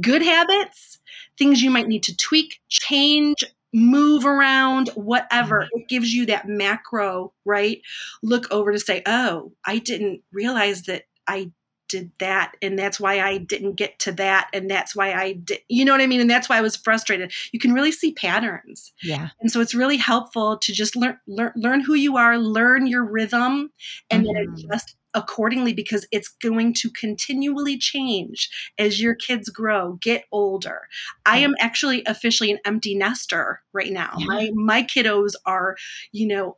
good 0.00 0.22
habits, 0.22 0.98
things 1.38 1.62
you 1.62 1.70
might 1.70 1.88
need 1.88 2.02
to 2.04 2.16
tweak, 2.16 2.60
change, 2.68 3.44
move 3.72 4.24
around, 4.24 4.88
whatever. 4.94 5.60
Mm-hmm. 5.60 5.80
It 5.80 5.88
gives 5.88 6.12
you 6.12 6.26
that 6.26 6.48
macro, 6.48 7.32
right? 7.44 7.80
Look 8.22 8.50
over 8.50 8.72
to 8.72 8.80
say, 8.80 9.02
oh, 9.06 9.52
I 9.64 9.78
didn't 9.78 10.22
realize 10.32 10.82
that 10.82 11.04
I 11.28 11.50
did 11.88 12.10
that 12.18 12.56
and 12.62 12.78
that's 12.78 12.98
why 12.98 13.20
I 13.20 13.38
didn't 13.38 13.74
get 13.74 13.98
to 14.00 14.12
that 14.12 14.48
and 14.52 14.70
that's 14.70 14.94
why 14.94 15.12
I 15.12 15.32
did 15.32 15.60
you 15.68 15.84
know 15.84 15.92
what 15.92 16.00
I 16.00 16.06
mean 16.06 16.20
and 16.20 16.30
that's 16.30 16.48
why 16.48 16.58
I 16.58 16.62
was 16.62 16.76
frustrated. 16.76 17.32
You 17.52 17.60
can 17.60 17.72
really 17.72 17.92
see 17.92 18.12
patterns. 18.12 18.92
Yeah. 19.02 19.28
And 19.40 19.50
so 19.50 19.60
it's 19.60 19.74
really 19.74 19.96
helpful 19.96 20.58
to 20.58 20.72
just 20.72 20.96
learn 20.96 21.18
learn 21.26 21.52
learn 21.56 21.80
who 21.80 21.94
you 21.94 22.16
are, 22.16 22.38
learn 22.38 22.86
your 22.86 23.04
rhythm 23.04 23.70
and 24.10 24.24
mm-hmm. 24.24 24.34
then 24.34 24.54
adjust 24.54 24.96
accordingly 25.16 25.72
because 25.72 26.06
it's 26.12 26.28
going 26.28 26.74
to 26.74 26.90
continually 26.90 27.76
change 27.78 28.48
as 28.78 29.00
your 29.00 29.14
kids 29.14 29.48
grow, 29.48 29.94
get 29.94 30.24
older. 30.30 30.82
I 31.24 31.38
am 31.38 31.54
actually 31.58 32.04
officially 32.06 32.52
an 32.52 32.58
empty 32.64 32.94
nester 32.94 33.62
right 33.72 33.90
now. 33.90 34.14
Yeah. 34.18 34.26
My 34.26 34.50
my 34.54 34.82
kiddos 34.82 35.32
are, 35.46 35.76
you 36.12 36.28
know, 36.28 36.56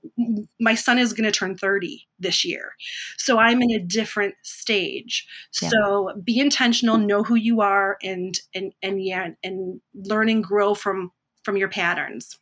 my 0.60 0.74
son 0.74 0.98
is 0.98 1.12
going 1.12 1.24
to 1.24 1.38
turn 1.38 1.56
30 1.56 2.06
this 2.18 2.44
year. 2.44 2.72
So 3.16 3.38
I'm 3.38 3.62
in 3.62 3.70
a 3.70 3.78
different 3.78 4.34
stage. 4.42 5.26
Yeah. 5.62 5.70
So 5.70 6.12
be 6.22 6.40
intentional, 6.40 6.98
know 6.98 7.22
who 7.22 7.36
you 7.36 7.60
are 7.60 7.96
and 8.02 8.38
and 8.54 8.72
and 8.82 9.02
yeah, 9.02 9.28
and 9.44 9.80
learn 9.94 10.28
and 10.28 10.42
grow 10.42 10.74
from 10.74 11.12
from 11.44 11.56
your 11.56 11.68
patterns. 11.68 12.36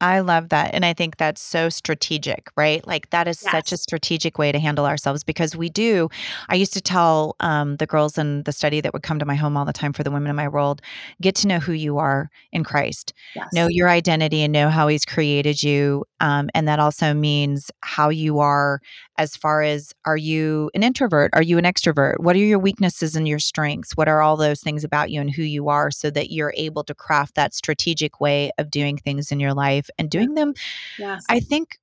I 0.00 0.20
love 0.20 0.48
that. 0.48 0.74
And 0.74 0.84
I 0.84 0.92
think 0.92 1.16
that's 1.16 1.40
so 1.40 1.68
strategic, 1.68 2.50
right? 2.56 2.86
Like 2.86 3.10
that 3.10 3.28
is 3.28 3.42
yes. 3.42 3.52
such 3.52 3.72
a 3.72 3.76
strategic 3.76 4.38
way 4.38 4.50
to 4.50 4.58
handle 4.58 4.86
ourselves 4.86 5.22
because 5.22 5.56
we 5.56 5.68
do. 5.68 6.08
I 6.48 6.56
used 6.56 6.72
to 6.74 6.80
tell 6.80 7.36
um, 7.40 7.76
the 7.76 7.86
girls 7.86 8.18
in 8.18 8.42
the 8.42 8.52
study 8.52 8.80
that 8.80 8.92
would 8.92 9.02
come 9.02 9.18
to 9.18 9.24
my 9.24 9.36
home 9.36 9.56
all 9.56 9.64
the 9.64 9.72
time 9.72 9.92
for 9.92 10.02
the 10.02 10.10
women 10.10 10.30
in 10.30 10.36
my 10.36 10.48
world 10.48 10.82
get 11.20 11.34
to 11.36 11.46
know 11.46 11.58
who 11.58 11.72
you 11.72 11.98
are 11.98 12.28
in 12.52 12.64
Christ, 12.64 13.14
yes. 13.36 13.48
know 13.52 13.68
your 13.68 13.88
identity, 13.88 14.42
and 14.42 14.52
know 14.52 14.68
how 14.68 14.88
He's 14.88 15.04
created 15.04 15.62
you. 15.62 16.04
Um, 16.20 16.50
and 16.54 16.66
that 16.66 16.80
also 16.80 17.14
means 17.14 17.70
how 17.80 18.08
you 18.08 18.40
are 18.40 18.80
as 19.18 19.36
far 19.36 19.62
as 19.62 19.92
are 20.06 20.16
you 20.16 20.70
an 20.74 20.82
introvert? 20.82 21.30
Are 21.34 21.42
you 21.42 21.58
an 21.58 21.64
extrovert? 21.64 22.18
What 22.18 22.34
are 22.36 22.40
your 22.40 22.58
weaknesses 22.58 23.14
and 23.14 23.28
your 23.28 23.38
strengths? 23.38 23.96
What 23.96 24.08
are 24.08 24.20
all 24.20 24.36
those 24.36 24.60
things 24.60 24.84
about 24.84 25.10
you 25.10 25.20
and 25.20 25.30
who 25.30 25.42
you 25.42 25.68
are 25.68 25.90
so 25.90 26.10
that 26.10 26.32
you're 26.32 26.54
able 26.56 26.82
to 26.84 26.94
craft 26.94 27.34
that 27.36 27.54
strategic 27.54 28.20
way 28.20 28.50
of 28.58 28.70
doing 28.70 28.96
things 28.96 29.30
in 29.30 29.38
your 29.38 29.54
life 29.54 29.83
and 29.98 30.10
doing 30.10 30.34
them? 30.34 30.54
Yes. 30.98 31.24
I 31.28 31.40
think 31.40 31.78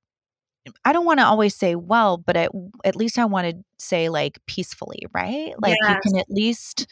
I 0.84 0.92
don't 0.92 1.04
want 1.04 1.18
to 1.20 1.26
always 1.26 1.54
say 1.54 1.74
well, 1.74 2.16
but 2.16 2.36
at, 2.36 2.50
at 2.84 2.96
least 2.96 3.18
I 3.18 3.24
want 3.24 3.50
to 3.50 3.64
say 3.78 4.08
like 4.08 4.38
peacefully, 4.46 5.02
right? 5.12 5.54
Like 5.60 5.76
yes. 5.82 5.90
you 6.04 6.10
can 6.10 6.20
at 6.20 6.30
least 6.30 6.86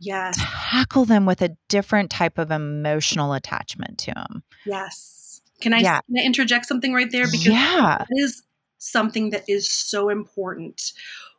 yes. 0.00 0.36
tackle 0.38 1.04
them 1.04 1.26
with 1.26 1.42
a 1.42 1.56
different 1.68 2.10
type 2.10 2.38
of 2.38 2.50
emotional 2.50 3.34
attachment 3.34 3.98
to 3.98 4.12
them. 4.14 4.42
Yes. 4.66 5.42
Can 5.60 5.74
I, 5.74 5.78
yeah. 5.78 6.00
can 6.02 6.18
I 6.18 6.24
interject 6.24 6.66
something 6.66 6.92
right 6.92 7.10
there? 7.10 7.26
Because 7.26 7.46
yeah. 7.46 8.02
it 8.08 8.22
is 8.22 8.42
something 8.78 9.30
that 9.30 9.44
is 9.48 9.70
so 9.70 10.08
important. 10.08 10.92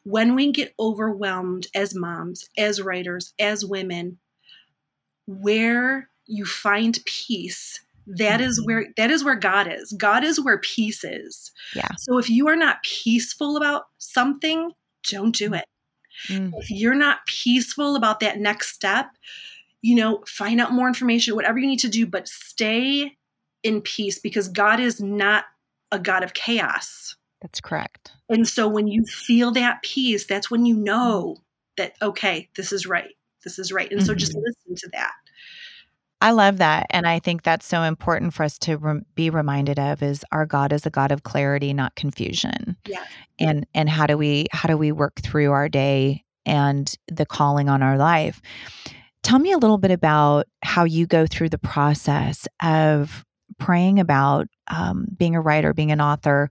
When 0.03 0.35
we 0.35 0.51
get 0.51 0.73
overwhelmed 0.79 1.67
as 1.75 1.93
moms, 1.93 2.49
as 2.57 2.81
writers, 2.81 3.33
as 3.39 3.65
women, 3.65 4.17
where 5.27 6.09
you 6.25 6.45
find 6.45 6.97
peace 7.05 7.81
that 8.17 8.41
is 8.41 8.59
mm-hmm. 8.59 8.65
where 8.65 8.85
that 8.97 9.11
is 9.11 9.23
where 9.23 9.35
god 9.35 9.71
is 9.71 9.93
god 9.93 10.23
is 10.23 10.39
where 10.39 10.59
peace 10.59 11.03
is 11.03 11.51
yeah 11.75 11.89
so 11.97 12.17
if 12.17 12.29
you 12.29 12.47
are 12.47 12.55
not 12.55 12.83
peaceful 12.83 13.57
about 13.57 13.83
something 13.97 14.71
don't 15.09 15.35
do 15.35 15.53
it 15.53 15.65
mm. 16.27 16.51
if 16.57 16.69
you're 16.69 16.95
not 16.95 17.19
peaceful 17.27 17.95
about 17.95 18.19
that 18.19 18.39
next 18.39 18.73
step 18.73 19.07
you 19.81 19.95
know 19.95 20.23
find 20.27 20.59
out 20.59 20.73
more 20.73 20.87
information 20.87 21.35
whatever 21.35 21.59
you 21.59 21.67
need 21.67 21.79
to 21.79 21.89
do 21.89 22.05
but 22.05 22.27
stay 22.27 23.11
in 23.63 23.81
peace 23.81 24.19
because 24.19 24.47
god 24.47 24.79
is 24.79 24.99
not 24.99 25.45
a 25.91 25.99
god 25.99 26.23
of 26.23 26.33
chaos 26.33 27.15
that's 27.41 27.61
correct. 27.61 28.11
And 28.27 28.47
so 28.47 28.67
when 28.67 28.87
you 28.87 29.05
feel 29.05 29.51
that 29.51 29.81
peace, 29.81 30.25
that's 30.25 30.51
when 30.51 30.65
you 30.65 30.75
know 30.75 31.37
that, 31.77 31.93
okay, 32.01 32.49
this 32.55 32.71
is 32.71 32.85
right. 32.85 33.15
This 33.43 33.57
is 33.57 33.71
right. 33.71 33.89
And 33.89 34.01
mm-hmm. 34.01 34.07
so 34.07 34.15
just 34.15 34.33
mm-hmm. 34.33 34.43
listen 34.45 34.75
to 34.75 34.89
that. 34.93 35.13
I 36.21 36.31
love 36.31 36.57
that. 36.57 36.87
And 36.89 37.07
I 37.07 37.19
think 37.19 37.43
that's 37.43 37.65
so 37.65 37.83
important 37.83 38.33
for 38.33 38.43
us 38.43 38.57
to 38.59 38.77
re- 38.77 39.01
be 39.15 39.29
reminded 39.29 39.79
of 39.79 40.03
is 40.03 40.25
our 40.31 40.45
God 40.45 40.73
is 40.73 40.85
a 40.85 40.89
God 40.89 41.11
of 41.11 41.23
clarity, 41.23 41.73
not 41.73 41.95
confusion. 41.95 42.75
Yeah. 42.85 43.05
And, 43.39 43.65
and 43.73 43.87
how 43.89 44.05
do 44.05 44.17
we, 44.17 44.47
how 44.51 44.67
do 44.67 44.77
we 44.77 44.91
work 44.91 45.21
through 45.21 45.51
our 45.51 45.69
day 45.69 46.25
and 46.49 46.93
the 47.07 47.25
calling 47.25 47.69
on 47.69 47.83
our 47.83 47.97
life. 47.97 48.41
Tell 49.23 49.39
me 49.39 49.51
a 49.51 49.57
little 49.57 49.77
bit 49.77 49.91
about 49.91 50.47
how 50.63 50.83
you 50.83 51.05
go 51.05 51.27
through 51.27 51.49
the 51.49 51.57
process 51.57 52.47
of 52.61 53.23
praying 53.59 53.99
about 53.99 54.47
um, 54.67 55.07
being 55.15 55.35
a 55.35 55.41
writer, 55.41 55.73
being 55.73 55.91
an 55.91 56.01
author, 56.01 56.49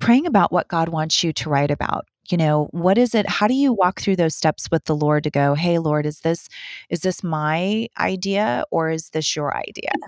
praying 0.00 0.26
about 0.26 0.50
what 0.50 0.68
God 0.68 0.88
wants 0.88 1.22
you 1.22 1.32
to 1.34 1.50
write 1.50 1.70
about 1.70 2.06
you 2.30 2.38
know 2.38 2.68
what 2.72 2.98
is 2.98 3.14
it 3.14 3.28
how 3.28 3.46
do 3.46 3.54
you 3.54 3.72
walk 3.72 4.00
through 4.00 4.16
those 4.16 4.34
steps 4.34 4.68
with 4.70 4.84
the 4.84 4.94
lord 4.94 5.24
to 5.24 5.30
go 5.30 5.54
hey 5.54 5.78
lord 5.78 6.06
is 6.06 6.20
this 6.20 6.48
is 6.90 7.00
this 7.00 7.22
my 7.22 7.88
idea 7.98 8.64
or 8.70 8.90
is 8.90 9.10
this 9.10 9.36
your 9.36 9.56
idea? 9.56 9.90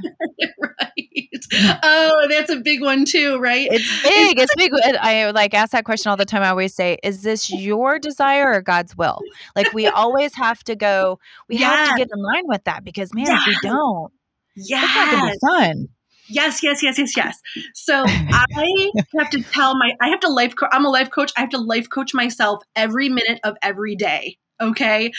Right. 0.60 1.80
Oh 1.82 2.26
that's 2.28 2.50
a 2.50 2.56
big 2.56 2.82
one 2.82 3.04
too 3.04 3.38
right? 3.38 3.68
It's 3.70 4.02
big 4.02 4.38
it's 4.38 4.54
big 4.54 4.72
i 5.00 5.30
like 5.30 5.54
ask 5.54 5.72
that 5.72 5.84
question 5.84 6.10
all 6.10 6.16
the 6.16 6.24
time 6.24 6.42
i 6.42 6.48
always 6.48 6.74
say 6.74 6.98
is 7.02 7.22
this 7.22 7.50
your 7.50 7.98
desire 7.98 8.52
or 8.52 8.60
god's 8.60 8.96
will? 8.96 9.20
Like 9.56 9.72
we 9.72 9.86
always 9.86 10.34
have 10.34 10.62
to 10.64 10.76
go 10.76 11.18
we 11.48 11.56
have 11.56 11.88
to 11.88 11.94
get 11.96 12.08
in 12.12 12.22
line 12.22 12.44
with 12.46 12.64
that 12.64 12.84
because 12.84 13.12
man 13.14 13.26
if 13.28 13.46
we 13.46 13.56
don't 13.62 14.12
yeah 14.56 14.84
it's 14.84 14.94
not 14.94 15.10
gonna 15.10 15.32
be 15.32 15.38
fun 15.40 15.88
Yes, 16.28 16.62
yes, 16.62 16.82
yes, 16.82 16.98
yes, 16.98 17.16
yes. 17.16 17.38
So 17.74 18.04
I 18.06 18.90
have 19.18 19.30
to 19.30 19.42
tell 19.42 19.76
my, 19.76 19.92
I 20.00 20.08
have 20.08 20.20
to 20.20 20.28
life, 20.28 20.54
co- 20.56 20.68
I'm 20.70 20.84
a 20.84 20.90
life 20.90 21.10
coach. 21.10 21.32
I 21.36 21.40
have 21.40 21.50
to 21.50 21.58
life 21.58 21.88
coach 21.90 22.14
myself 22.14 22.62
every 22.76 23.08
minute 23.08 23.40
of 23.44 23.56
every 23.62 23.96
day. 23.96 24.36
Okay. 24.60 25.10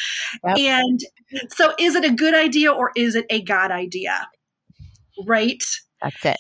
Yep. 0.45 0.57
And 0.57 0.99
so 1.49 1.73
is 1.79 1.95
it 1.95 2.03
a 2.03 2.11
good 2.11 2.35
idea 2.35 2.71
or 2.71 2.91
is 2.95 3.15
it 3.15 3.25
a 3.29 3.41
God 3.41 3.71
idea? 3.71 4.27
Right. 5.25 5.63
That's 6.01 6.25
it. 6.25 6.37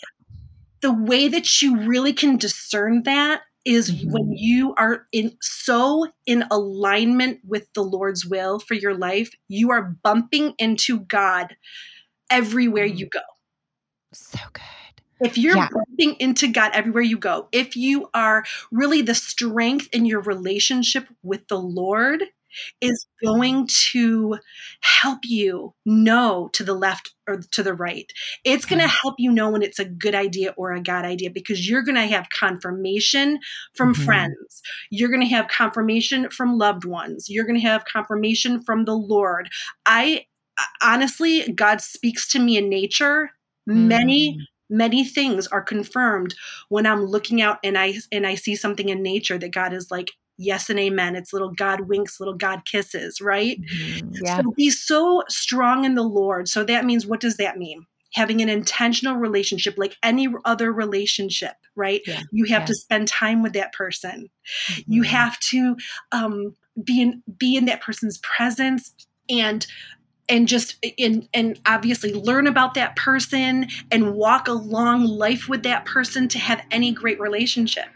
The 0.81 0.93
way 0.93 1.27
that 1.27 1.61
you 1.61 1.77
really 1.77 2.13
can 2.13 2.37
discern 2.37 3.03
that 3.03 3.41
is 3.65 3.91
mm-hmm. 3.91 4.11
when 4.11 4.31
you 4.31 4.73
are 4.75 5.05
in 5.11 5.35
so 5.41 6.07
in 6.25 6.45
alignment 6.49 7.39
with 7.45 7.67
the 7.73 7.83
Lord's 7.83 8.25
will 8.25 8.59
for 8.59 8.73
your 8.73 8.95
life, 8.95 9.29
you 9.47 9.71
are 9.71 9.95
bumping 10.03 10.53
into 10.57 11.01
God 11.01 11.55
everywhere 12.29 12.87
mm-hmm. 12.87 12.97
you 12.97 13.09
go. 13.09 13.19
So 14.13 14.39
good. 14.53 14.63
If 15.21 15.37
you're 15.37 15.57
yeah. 15.57 15.67
bumping 15.71 16.15
into 16.19 16.47
God 16.47 16.71
everywhere 16.73 17.03
you 17.03 17.17
go, 17.17 17.49
if 17.51 17.75
you 17.75 18.09
are 18.13 18.45
really 18.71 19.01
the 19.01 19.15
strength 19.15 19.89
in 19.91 20.05
your 20.05 20.21
relationship 20.21 21.07
with 21.23 21.47
the 21.47 21.59
Lord 21.59 22.23
is 22.81 23.05
going 23.23 23.67
to 23.67 24.37
help 24.81 25.19
you 25.23 25.73
know 25.85 26.49
to 26.53 26.63
the 26.63 26.73
left 26.73 27.13
or 27.27 27.41
to 27.51 27.63
the 27.63 27.73
right. 27.73 28.11
It's 28.43 28.65
going 28.65 28.81
to 28.81 28.87
help 28.87 29.15
you 29.17 29.31
know 29.31 29.51
when 29.51 29.61
it's 29.61 29.79
a 29.79 29.85
good 29.85 30.15
idea 30.15 30.53
or 30.57 30.71
a 30.71 30.81
God 30.81 31.05
idea 31.05 31.29
because 31.29 31.69
you're 31.69 31.83
going 31.83 31.95
to 31.95 32.07
have 32.07 32.27
confirmation 32.29 33.39
from 33.75 33.93
mm-hmm. 33.93 34.03
friends. 34.03 34.61
You're 34.89 35.09
going 35.09 35.21
to 35.21 35.27
have 35.27 35.47
confirmation 35.47 36.29
from 36.29 36.57
loved 36.57 36.85
ones. 36.85 37.27
You're 37.29 37.45
going 37.45 37.59
to 37.59 37.67
have 37.67 37.85
confirmation 37.85 38.61
from 38.63 38.85
the 38.85 38.95
Lord. 38.95 39.49
I 39.85 40.25
honestly, 40.81 41.51
God 41.53 41.81
speaks 41.81 42.27
to 42.29 42.39
me 42.39 42.57
in 42.57 42.69
nature 42.69 43.31
mm. 43.75 44.35
many 44.69 45.03
things 45.03 45.47
are 45.47 45.61
confirmed 45.61 46.35
when 46.69 46.85
I'm 46.85 47.05
looking 47.05 47.41
out 47.41 47.57
and 47.63 47.77
I 47.77 47.95
and 48.11 48.25
I 48.25 48.35
see 48.35 48.55
something 48.55 48.89
in 48.89 49.01
nature 49.01 49.37
that 49.37 49.51
God 49.51 49.73
is 49.73 49.91
like 49.91 50.11
yes 50.37 50.69
and 50.69 50.79
amen. 50.79 51.15
It's 51.15 51.33
little 51.33 51.51
God 51.51 51.81
winks, 51.81 52.19
little 52.19 52.33
God 52.33 52.65
kisses, 52.65 53.21
right? 53.21 53.59
Mm, 53.61 54.17
yeah. 54.23 54.37
So 54.41 54.51
be 54.51 54.69
so 54.69 55.23
strong 55.27 55.85
in 55.85 55.95
the 55.95 56.03
Lord. 56.03 56.47
So 56.47 56.63
that 56.63 56.85
means 56.85 57.05
what 57.05 57.19
does 57.19 57.37
that 57.37 57.57
mean? 57.57 57.85
Having 58.13 58.41
an 58.41 58.49
intentional 58.49 59.17
relationship 59.17 59.75
like 59.77 59.95
any 60.01 60.27
other 60.45 60.71
relationship, 60.71 61.53
right? 61.75 62.01
Yeah. 62.07 62.21
You 62.31 62.45
have 62.45 62.63
yeah. 62.63 62.67
to 62.67 62.75
spend 62.75 63.07
time 63.07 63.43
with 63.43 63.53
that 63.53 63.73
person. 63.73 64.29
Mm-hmm. 64.71 64.93
You 64.93 65.03
have 65.03 65.39
to 65.39 65.75
um, 66.11 66.55
be 66.83 67.01
in 67.01 67.21
be 67.37 67.55
in 67.55 67.65
that 67.65 67.81
person's 67.81 68.17
presence 68.19 68.93
and 69.29 69.67
and 70.29 70.47
just 70.47 70.77
in 70.97 71.27
and 71.33 71.59
obviously 71.65 72.13
learn 72.13 72.47
about 72.47 72.73
that 72.75 72.95
person 72.95 73.67
and 73.91 74.13
walk 74.13 74.47
along 74.47 75.05
life 75.05 75.49
with 75.49 75.63
that 75.63 75.85
person 75.85 76.27
to 76.29 76.39
have 76.39 76.61
any 76.71 76.91
great 76.91 77.19
relationship. 77.19 77.87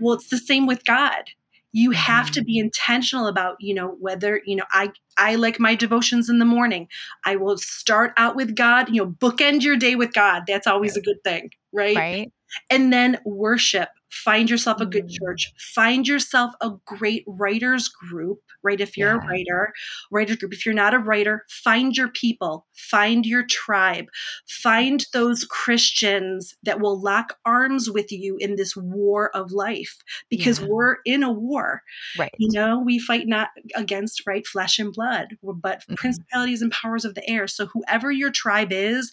Well 0.00 0.14
it's 0.14 0.28
the 0.28 0.38
same 0.38 0.66
with 0.66 0.84
god. 0.84 1.30
You 1.72 1.92
have 1.92 2.32
to 2.32 2.42
be 2.42 2.58
mm-hmm. 2.58 2.66
intentional 2.66 3.26
about 3.26 3.56
you 3.60 3.74
know 3.74 3.96
whether 4.00 4.40
you 4.44 4.56
know 4.56 4.64
i 4.70 4.90
i 5.16 5.34
like 5.36 5.58
my 5.58 5.74
devotions 5.74 6.28
in 6.28 6.38
the 6.38 6.44
morning. 6.44 6.88
I 7.24 7.36
will 7.36 7.58
start 7.58 8.12
out 8.16 8.36
with 8.36 8.54
god 8.54 8.88
you 8.88 9.04
know 9.04 9.10
bookend 9.10 9.62
your 9.62 9.76
day 9.76 9.96
with 9.96 10.12
god. 10.12 10.44
That's 10.46 10.66
always 10.66 10.96
a 10.96 11.02
good 11.02 11.22
thing 11.24 11.50
right? 11.72 11.96
Right. 11.96 12.32
And 12.68 12.92
then 12.92 13.18
worship 13.24 13.88
find 14.10 14.50
yourself 14.50 14.80
a 14.80 14.86
good 14.86 15.06
mm. 15.06 15.14
church 15.18 15.52
find 15.74 16.06
yourself 16.06 16.52
a 16.60 16.70
great 16.84 17.24
writers 17.26 17.88
group 17.88 18.38
right 18.62 18.80
if 18.80 18.96
you're 18.96 19.14
yeah. 19.14 19.20
a 19.22 19.26
writer 19.26 19.72
writer 20.10 20.36
group 20.36 20.52
if 20.52 20.66
you're 20.66 20.74
not 20.74 20.94
a 20.94 20.98
writer 20.98 21.44
find 21.48 21.96
your 21.96 22.08
people 22.08 22.66
find 22.74 23.24
your 23.24 23.44
tribe 23.46 24.06
find 24.48 25.06
those 25.12 25.44
christians 25.44 26.54
that 26.62 26.80
will 26.80 27.00
lock 27.00 27.36
arms 27.44 27.88
with 27.88 28.10
you 28.10 28.36
in 28.38 28.56
this 28.56 28.76
war 28.76 29.34
of 29.34 29.52
life 29.52 29.96
because 30.28 30.60
yeah. 30.60 30.66
we're 30.68 30.96
in 31.04 31.22
a 31.22 31.32
war 31.32 31.82
right 32.18 32.34
you 32.38 32.50
know 32.52 32.80
we 32.84 32.98
fight 32.98 33.26
not 33.26 33.48
against 33.74 34.26
right 34.26 34.46
flesh 34.46 34.78
and 34.78 34.92
blood 34.92 35.36
but 35.42 35.80
mm-hmm. 35.80 35.94
principalities 35.94 36.62
and 36.62 36.72
powers 36.72 37.04
of 37.04 37.14
the 37.14 37.30
air 37.30 37.46
so 37.46 37.66
whoever 37.66 38.10
your 38.10 38.30
tribe 38.30 38.72
is 38.72 39.10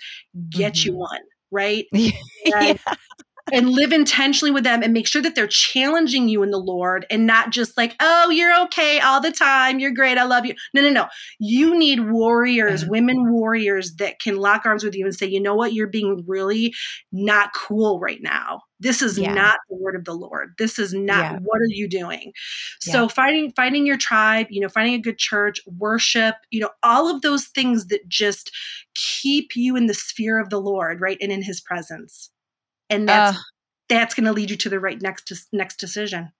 get 0.50 0.74
mm-hmm. 0.74 0.90
you 0.90 0.98
one 0.98 1.22
right? 1.50 1.86
yeah 1.94 2.78
and 3.52 3.70
live 3.70 3.94
intentionally 3.94 4.52
with 4.52 4.64
them 4.64 4.84
and 4.84 4.94
make 4.94 5.08
sure 5.08 5.22
that 5.22 5.36
they're 5.36 5.48
challenging 5.48 6.28
you 6.28 6.44
in 6.44 6.52
the 6.52 6.58
Lord 6.58 7.06
and 7.10 7.26
not 7.26 7.52
just 7.52 7.78
like, 7.78 7.96
oh, 8.00 8.30
you're 8.30 8.64
okay 8.66 9.00
all 9.00 9.22
the 9.22 9.32
time. 9.32 9.80
You're 9.80 9.92
great. 9.92 10.18
I 10.18 10.24
love 10.24 10.46
you. 10.46 10.54
No, 10.74 10.82
no, 10.82 10.90
no. 10.90 11.08
You 11.40 11.78
need 11.78 12.12
warriors, 12.12 12.86
women 12.86 13.32
warriors 13.32 13.96
that 13.96 14.20
can 14.20 14.38
lock 14.38 14.66
arms 14.66 14.84
with 14.84 14.96
you 14.96 15.06
and 15.06 15.16
say, 15.16 15.28
you 15.28 15.42
know 15.42 15.56
what? 15.56 15.74
You're 15.74 15.88
being 15.88 16.24
really 16.28 16.74
not 17.12 17.54
cool 17.54 18.00
right 18.00 18.22
now. 18.22 18.62
This 18.80 19.02
is 19.02 19.18
yeah. 19.18 19.34
not 19.34 19.58
the 19.70 19.76
word 19.76 19.96
of 19.96 20.06
the 20.06 20.14
Lord. 20.14 20.54
This 20.60 20.78
is 20.78 20.94
not 20.94 21.32
yeah. 21.32 21.40
what 21.42 21.60
are 21.62 21.70
you 21.70 21.90
doing? 21.90 22.32
Yeah. 22.86 22.94
So 22.94 23.08
finding 23.10 23.52
finding 23.56 23.88
your 23.88 23.98
tribe, 23.98 24.48
you 24.50 24.62
know, 24.62 24.70
finding 24.70 24.94
a 24.94 25.00
good 25.00 25.18
church, 25.18 25.60
worship, 25.66 26.36
you 26.52 26.60
know, 26.60 26.70
all 26.84 27.14
of 27.14 27.24
those 27.24 27.48
things 27.48 27.88
that 27.88 28.08
just 28.08 28.52
keep 28.94 29.56
you 29.56 29.76
in 29.76 29.88
the 29.88 29.96
sphere 29.96 30.40
of 30.40 30.50
the 30.50 30.62
Lord, 30.62 31.02
right? 31.02 31.18
And 31.22 31.32
in 31.32 31.42
his 31.42 31.60
presence 31.60 32.30
and 32.90 33.08
that's 33.08 33.38
uh, 33.38 33.42
that's 33.90 34.14
going 34.14 34.26
to 34.26 34.34
lead 34.34 34.50
you 34.50 34.58
to 34.58 34.70
the 34.70 34.80
right 34.80 35.02
next 35.02 35.32
next 35.52 35.78
decision. 35.78 36.32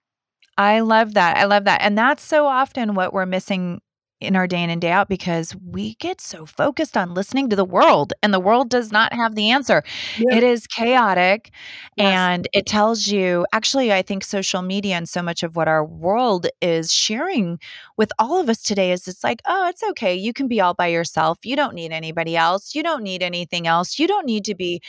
I 0.58 0.80
love 0.80 1.14
that. 1.14 1.38
I 1.38 1.46
love 1.46 1.66
that. 1.66 1.82
And 1.82 1.98
that's 1.98 2.24
so 2.24 2.48
often 2.48 2.96
what 2.96 3.14
we're 3.14 3.28
missing 3.28 3.82
in 4.20 4.36
our 4.36 4.48
day 4.48 4.64
in 4.64 4.70
and 4.70 4.82
day 4.82 4.92
out 4.92 5.08
because 5.08 5.56
we 5.64 5.94
get 5.96 6.20
so 6.20 6.46
focused 6.46 6.98
on 6.98 7.14
listening 7.14 7.50
to 7.50 7.56
the 7.56 7.66
world 7.66 8.14
and 8.24 8.34
the 8.34 8.40
world 8.40 8.70
does 8.70 8.92
not 8.92 9.14
have 9.14 9.36
the 9.36 9.52
answer. 9.52 9.84
Yeah. 10.18 10.38
It 10.38 10.44
is 10.44 10.66
chaotic 10.66 11.52
yes. 11.98 12.08
and 12.08 12.48
it 12.52 12.66
tells 12.66 13.08
you 13.08 13.46
actually 13.54 13.94
I 13.94 14.02
think 14.02 14.24
social 14.24 14.64
media 14.64 14.96
and 14.96 15.08
so 15.08 15.22
much 15.22 15.44
of 15.44 15.56
what 15.56 15.68
our 15.68 15.86
world 15.86 16.48
is 16.62 16.92
sharing 16.92 17.60
with 17.96 18.12
all 18.18 18.40
of 18.40 18.50
us 18.50 18.62
today 18.64 18.92
is 18.92 19.08
it's 19.08 19.24
like, 19.24 19.42
"Oh, 19.46 19.68
it's 19.68 19.84
okay. 19.84 20.16
You 20.16 20.34
can 20.34 20.48
be 20.48 20.62
all 20.62 20.74
by 20.74 20.88
yourself. 20.88 21.38
You 21.44 21.56
don't 21.56 21.76
need 21.76 21.92
anybody 21.92 22.36
else. 22.36 22.74
You 22.74 22.84
don't 22.84 23.04
need 23.04 23.22
anything 23.22 23.68
else. 23.68 24.00
You 24.00 24.08
don't 24.08 24.26
need 24.26 24.46
to 24.46 24.56
be 24.56 24.82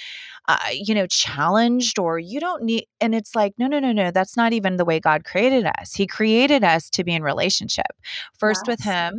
uh, 0.48 0.56
you 0.72 0.94
know, 0.94 1.06
challenged 1.06 1.98
or 1.98 2.18
you 2.18 2.40
don't 2.40 2.62
need 2.62 2.86
and 3.02 3.14
it's 3.14 3.34
like, 3.34 3.52
"No, 3.58 3.66
no, 3.66 3.78
no, 3.78 3.92
no. 3.92 4.10
That's 4.10 4.36
not 4.36 4.54
even 4.54 4.78
the 4.78 4.84
way 4.86 4.98
God 4.98 5.24
created 5.24 5.66
us. 5.78 5.92
He 5.92 6.06
created 6.06 6.64
us 6.64 6.88
to 6.90 7.04
be 7.04 7.14
in 7.14 7.22
relationship. 7.22 7.86
First 8.38 8.62
yes. 8.66 8.68
with 8.68 8.84
him 8.84 9.17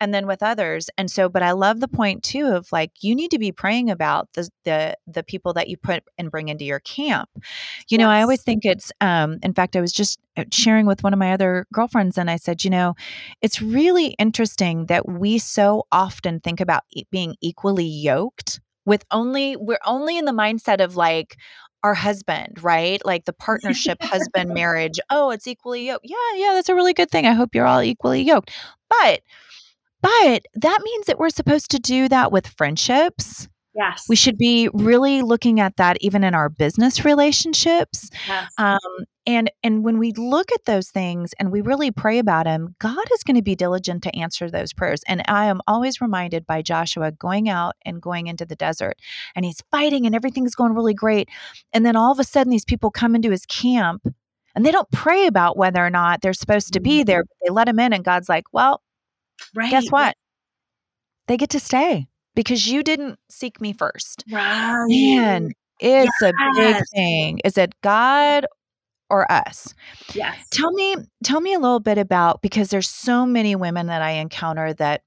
and 0.00 0.14
then 0.14 0.26
with 0.26 0.42
others 0.42 0.88
and 0.96 1.10
so 1.10 1.28
but 1.28 1.42
i 1.42 1.52
love 1.52 1.80
the 1.80 1.88
point 1.88 2.22
too 2.22 2.46
of 2.46 2.66
like 2.72 2.90
you 3.00 3.14
need 3.14 3.30
to 3.30 3.38
be 3.38 3.52
praying 3.52 3.90
about 3.90 4.28
the 4.34 4.48
the 4.64 4.96
the 5.06 5.22
people 5.22 5.52
that 5.52 5.68
you 5.68 5.76
put 5.76 6.02
and 6.18 6.30
bring 6.30 6.48
into 6.48 6.64
your 6.64 6.80
camp 6.80 7.28
you 7.34 7.42
yes. 7.90 7.98
know 7.98 8.08
i 8.08 8.22
always 8.22 8.42
think 8.42 8.64
it's 8.64 8.90
um 9.00 9.38
in 9.42 9.52
fact 9.52 9.76
i 9.76 9.80
was 9.80 9.92
just 9.92 10.18
uh, 10.36 10.44
sharing 10.52 10.86
with 10.86 11.02
one 11.02 11.12
of 11.12 11.18
my 11.18 11.32
other 11.32 11.66
girlfriends 11.72 12.18
and 12.18 12.30
i 12.30 12.36
said 12.36 12.64
you 12.64 12.70
know 12.70 12.94
it's 13.42 13.60
really 13.62 14.08
interesting 14.18 14.86
that 14.86 15.08
we 15.08 15.38
so 15.38 15.84
often 15.92 16.40
think 16.40 16.60
about 16.60 16.82
being 17.10 17.34
equally 17.40 17.86
yoked 17.86 18.60
with 18.86 19.04
only 19.10 19.56
we're 19.56 19.78
only 19.84 20.16
in 20.16 20.24
the 20.24 20.32
mindset 20.32 20.82
of 20.82 20.96
like 20.96 21.36
our 21.82 21.94
husband, 21.94 22.62
right? 22.62 23.04
Like 23.04 23.24
the 23.24 23.32
partnership 23.32 23.98
husband 24.02 24.50
marriage. 24.54 25.00
Oh, 25.10 25.30
it's 25.30 25.46
equally 25.46 25.86
yoked. 25.86 26.04
Yeah, 26.08 26.16
yeah, 26.34 26.52
that's 26.54 26.68
a 26.68 26.74
really 26.74 26.92
good 26.92 27.10
thing. 27.10 27.26
I 27.26 27.32
hope 27.32 27.54
you're 27.54 27.66
all 27.66 27.82
equally 27.82 28.22
yoked. 28.22 28.50
But 28.88 29.22
but 30.02 30.42
that 30.54 30.80
means 30.82 31.06
that 31.06 31.18
we're 31.18 31.30
supposed 31.30 31.70
to 31.72 31.78
do 31.78 32.08
that 32.08 32.32
with 32.32 32.46
friendships. 32.46 33.48
Yes. 33.74 34.04
We 34.08 34.16
should 34.16 34.36
be 34.36 34.68
really 34.74 35.22
looking 35.22 35.60
at 35.60 35.76
that 35.76 35.96
even 36.00 36.24
in 36.24 36.34
our 36.34 36.48
business 36.48 37.04
relationships. 37.04 38.10
Yes. 38.26 38.50
Um, 38.58 38.78
and 39.26 39.50
and 39.62 39.84
when 39.84 39.98
we 39.98 40.12
look 40.12 40.50
at 40.52 40.64
those 40.64 40.88
things 40.90 41.32
and 41.38 41.52
we 41.52 41.60
really 41.60 41.92
pray 41.92 42.18
about 42.18 42.46
them, 42.46 42.74
God 42.80 43.04
is 43.12 43.22
going 43.22 43.36
to 43.36 43.42
be 43.42 43.54
diligent 43.54 44.02
to 44.02 44.16
answer 44.16 44.50
those 44.50 44.72
prayers. 44.72 45.02
And 45.06 45.22
I 45.28 45.44
am 45.46 45.60
always 45.68 46.00
reminded 46.00 46.46
by 46.46 46.62
Joshua 46.62 47.12
going 47.12 47.48
out 47.48 47.74
and 47.84 48.02
going 48.02 48.26
into 48.26 48.44
the 48.44 48.56
desert 48.56 48.96
and 49.36 49.44
he's 49.44 49.62
fighting 49.70 50.04
and 50.04 50.14
everything's 50.16 50.56
going 50.56 50.74
really 50.74 50.94
great. 50.94 51.28
And 51.72 51.86
then 51.86 51.94
all 51.94 52.10
of 52.10 52.18
a 52.18 52.24
sudden 52.24 52.50
these 52.50 52.64
people 52.64 52.90
come 52.90 53.14
into 53.14 53.30
his 53.30 53.46
camp 53.46 54.02
And 54.54 54.64
they 54.66 54.72
don't 54.72 54.90
pray 54.90 55.26
about 55.26 55.56
whether 55.56 55.84
or 55.84 55.90
not 55.90 56.22
they're 56.22 56.32
supposed 56.32 56.72
to 56.72 56.80
be 56.80 57.02
there. 57.02 57.24
But 57.24 57.36
they 57.44 57.52
let 57.52 57.66
them 57.66 57.78
in, 57.78 57.92
and 57.92 58.04
God's 58.04 58.28
like, 58.28 58.44
well, 58.52 58.82
Right. 59.54 59.70
guess 59.70 59.88
what? 59.90 60.16
They 61.26 61.36
get 61.36 61.50
to 61.50 61.60
stay 61.60 62.08
because 62.34 62.66
you 62.66 62.82
didn't 62.82 63.18
seek 63.28 63.60
me 63.60 63.72
first. 63.72 64.24
Right. 64.30 64.86
Man, 64.88 65.52
it's 65.80 66.22
a 66.22 66.32
big 66.56 66.76
thing. 66.94 67.40
Is 67.44 67.56
it 67.56 67.74
God 67.82 68.46
or 69.08 69.30
us? 69.30 69.74
Yes. 70.14 70.46
Tell 70.50 70.72
me, 70.72 70.96
tell 71.24 71.40
me 71.40 71.54
a 71.54 71.58
little 71.58 71.80
bit 71.80 71.98
about 71.98 72.42
because 72.42 72.70
there's 72.70 72.88
so 72.88 73.26
many 73.26 73.56
women 73.56 73.86
that 73.86 74.02
I 74.02 74.12
encounter 74.12 74.72
that 74.74 75.02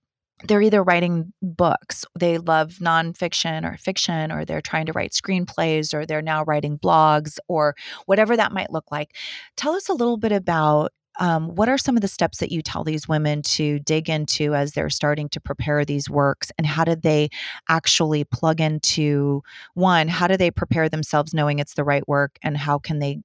they're 0.45 0.61
either 0.61 0.83
writing 0.83 1.31
books, 1.41 2.03
they 2.19 2.37
love 2.37 2.73
nonfiction 2.81 3.69
or 3.69 3.77
fiction, 3.77 4.31
or 4.31 4.43
they're 4.43 4.61
trying 4.61 4.85
to 4.87 4.91
write 4.91 5.11
screenplays, 5.11 5.93
or 5.93 6.05
they're 6.05 6.21
now 6.21 6.43
writing 6.43 6.77
blogs, 6.77 7.37
or 7.47 7.75
whatever 8.07 8.35
that 8.35 8.51
might 8.51 8.71
look 8.71 8.91
like. 8.91 9.15
Tell 9.55 9.73
us 9.73 9.87
a 9.87 9.93
little 9.93 10.17
bit 10.17 10.31
about 10.33 10.91
um, 11.19 11.55
what 11.55 11.69
are 11.69 11.77
some 11.77 11.95
of 11.95 12.01
the 12.01 12.07
steps 12.07 12.39
that 12.39 12.51
you 12.51 12.61
tell 12.61 12.83
these 12.83 13.07
women 13.07 13.41
to 13.43 13.79
dig 13.79 14.09
into 14.09 14.55
as 14.55 14.73
they're 14.73 14.89
starting 14.89 15.29
to 15.29 15.39
prepare 15.39 15.85
these 15.85 16.09
works, 16.09 16.51
and 16.57 16.67
how 16.67 16.83
do 16.83 16.95
they 16.95 17.29
actually 17.69 18.23
plug 18.23 18.59
into 18.61 19.41
one? 19.75 20.07
How 20.07 20.27
do 20.27 20.37
they 20.37 20.51
prepare 20.51 20.89
themselves 20.89 21.33
knowing 21.33 21.59
it's 21.59 21.75
the 21.75 21.83
right 21.83 22.07
work, 22.07 22.37
and 22.43 22.57
how 22.57 22.79
can 22.79 22.99
they 22.99 23.19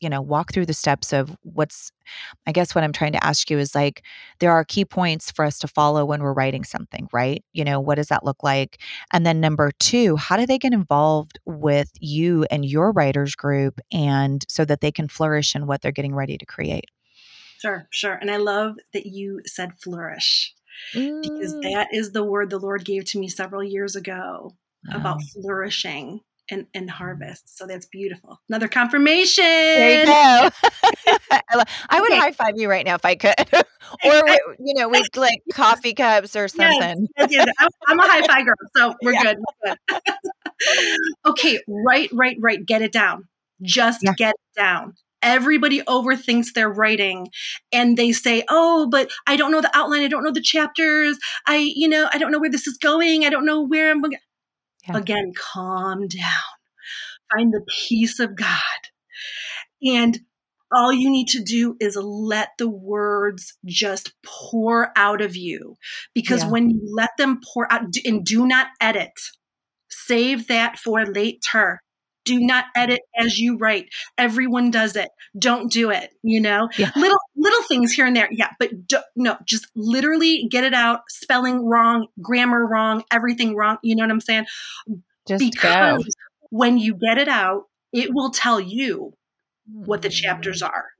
you 0.00 0.10
know 0.10 0.20
walk 0.20 0.52
through 0.52 0.66
the 0.66 0.74
steps 0.74 1.12
of 1.12 1.36
what's 1.42 1.90
i 2.46 2.52
guess 2.52 2.74
what 2.74 2.84
i'm 2.84 2.92
trying 2.92 3.12
to 3.12 3.24
ask 3.24 3.48
you 3.50 3.58
is 3.58 3.74
like 3.74 4.02
there 4.40 4.50
are 4.52 4.64
key 4.64 4.84
points 4.84 5.30
for 5.30 5.44
us 5.44 5.58
to 5.58 5.68
follow 5.68 6.04
when 6.04 6.22
we're 6.22 6.32
writing 6.32 6.64
something 6.64 7.08
right? 7.12 7.44
You 7.52 7.64
know 7.64 7.80
what 7.80 7.96
does 7.96 8.08
that 8.08 8.24
look 8.24 8.42
like? 8.42 8.80
And 9.12 9.24
then 9.26 9.40
number 9.40 9.70
two 9.78 10.16
how 10.16 10.36
do 10.36 10.46
they 10.46 10.58
get 10.58 10.72
involved 10.72 11.38
with 11.46 11.90
you 12.00 12.44
and 12.50 12.64
your 12.64 12.92
writers 12.92 13.34
group 13.34 13.80
and 13.92 14.44
so 14.48 14.64
that 14.64 14.80
they 14.80 14.92
can 14.92 15.08
flourish 15.08 15.54
in 15.54 15.66
what 15.66 15.80
they're 15.82 15.92
getting 15.92 16.14
ready 16.14 16.36
to 16.38 16.46
create 16.46 16.86
Sure, 17.64 17.88
sure. 17.90 18.14
And 18.14 18.30
I 18.30 18.36
love 18.36 18.76
that 18.92 19.06
you 19.06 19.40
said 19.46 19.72
flourish 19.82 20.54
because 21.22 21.54
Mm, 21.54 21.62
that 21.62 21.88
is 21.92 22.12
the 22.12 22.24
word 22.24 22.50
the 22.50 22.58
Lord 22.58 22.84
gave 22.84 23.04
to 23.06 23.18
me 23.18 23.28
several 23.28 23.62
years 23.64 23.96
ago 23.96 24.52
about 24.92 25.22
flourishing 25.22 26.20
and, 26.50 26.66
and 26.74 26.90
harvest. 26.90 27.56
So 27.56 27.66
that's 27.66 27.86
beautiful. 27.86 28.40
Another 28.48 28.68
confirmation. 28.68 29.44
there 29.74 29.90
you 29.90 30.04
go 30.04 30.12
I, 31.90 32.00
would 32.00 32.12
Okay. 32.12 32.14
high 32.14 32.32
five 32.32 32.54
you 32.56 32.68
right 32.68 32.84
now 32.84 32.94
if 32.96 33.04
i 33.04 33.14
could 33.14 33.34
or 33.52 34.28
we, 34.28 34.38
you 34.58 34.74
know 34.74 34.88
we'd 34.88 35.16
like 35.16 35.42
coffee 35.52 35.94
cups 35.94 36.36
or 36.36 36.48
Yes, 36.52 36.74
something 36.78 37.08
yes, 37.16 37.26
yes. 37.30 37.46
I'm, 37.58 37.68
I'm 37.88 37.98
a 38.00 38.02
high 38.08 38.22
five 38.22 38.44
girl, 38.44 38.54
so 38.76 38.94
we're 39.02 39.14
Yeah. 39.14 39.22
good. 39.24 39.36
We're 39.64 39.70
good. 39.70 39.78
okay, 41.26 41.60
right, 41.66 42.08
right, 42.12 42.36
right. 42.40 42.64
Get 42.64 42.82
it 42.82 42.92
down. 42.92 43.28
Just 43.62 44.00
Yeah. 44.02 44.12
get 44.16 44.30
it 44.34 44.58
down. 44.60 44.94
Everybody 45.24 45.80
overthinks 45.82 46.52
their 46.54 46.68
writing 46.68 47.28
and 47.72 47.96
they 47.96 48.12
say, 48.12 48.44
Oh, 48.48 48.88
but 48.90 49.10
I 49.26 49.36
don't 49.36 49.50
know 49.50 49.62
the 49.62 49.76
outline. 49.76 50.02
I 50.02 50.08
don't 50.08 50.22
know 50.22 50.32
the 50.32 50.42
chapters. 50.42 51.18
I, 51.46 51.56
you 51.74 51.88
know, 51.88 52.08
I 52.12 52.18
don't 52.18 52.30
know 52.30 52.38
where 52.38 52.50
this 52.50 52.66
is 52.68 52.78
going. 52.78 53.24
I 53.24 53.30
don't 53.30 53.46
know 53.46 53.62
where 53.62 53.90
I'm 53.90 54.02
going. 54.02 54.18
Yeah. 54.88 54.98
Again, 54.98 55.32
calm 55.36 56.06
down. 56.08 56.54
Find 57.34 57.52
the 57.52 57.64
peace 57.88 58.20
of 58.20 58.36
God. 58.36 58.60
And 59.82 60.18
all 60.74 60.92
you 60.92 61.10
need 61.10 61.28
to 61.28 61.42
do 61.42 61.76
is 61.80 61.96
let 61.96 62.50
the 62.58 62.68
words 62.68 63.56
just 63.64 64.12
pour 64.24 64.90
out 64.96 65.20
of 65.20 65.36
you. 65.36 65.76
Because 66.14 66.42
Yeah. 66.42 66.50
when 66.50 66.70
you 66.70 66.80
let 66.94 67.10
them 67.16 67.40
pour 67.54 67.72
out, 67.72 67.82
and 68.04 68.24
do 68.24 68.46
not 68.46 68.68
edit, 68.80 69.12
save 69.88 70.48
that 70.48 70.78
for 70.78 71.06
later. 71.06 71.80
Do 72.24 72.40
not 72.40 72.64
edit 72.74 73.00
as 73.16 73.38
you 73.38 73.56
write. 73.58 73.88
Everyone 74.16 74.70
does 74.70 74.96
it. 74.96 75.10
Don't 75.38 75.70
do 75.70 75.90
it. 75.90 76.10
You 76.22 76.40
know, 76.40 76.68
Yeah. 76.76 76.90
little 76.96 77.18
little 77.36 77.62
things 77.64 77.92
here 77.92 78.06
and 78.06 78.16
there. 78.16 78.28
Yeah, 78.30 78.50
but 78.58 78.86
do, 78.86 78.98
no, 79.16 79.36
just 79.44 79.66
literally 79.74 80.46
get 80.50 80.64
it 80.64 80.74
out. 80.74 81.00
Spelling 81.08 81.64
wrong, 81.64 82.08
grammar 82.20 82.66
wrong, 82.66 83.04
everything 83.10 83.54
wrong. 83.54 83.78
You 83.82 83.96
know 83.96 84.04
what 84.04 84.10
I'm 84.10 84.20
saying? 84.20 84.46
just 85.26 85.40
go 85.40 85.50
because 85.50 86.06
when 86.50 86.78
you 86.78 86.94
get 86.94 87.18
it 87.18 87.28
out, 87.28 87.64
it 87.92 88.10
will 88.12 88.30
tell 88.30 88.60
you 88.60 89.12
what 89.66 90.02
the 90.02 90.08
hmm. 90.08 90.14
chapters 90.14 90.62
are. 90.62 90.90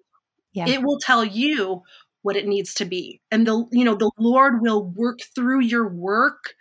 Yeah. 0.53 0.69
It 0.69 0.83
will 0.83 0.99
tell 1.01 1.25
you 1.25 1.83
what 2.25 2.37
it 2.37 2.49
needs 2.49 2.75
to 2.75 2.87
be. 2.87 3.21
And 3.31 3.47
the 3.47 3.67
you 3.73 3.85
know, 3.85 3.95
the 3.95 4.11
Lord 4.19 4.63
will 4.63 4.85
work 4.85 5.21
through 5.35 5.61
your 5.61 5.89
work 5.89 6.55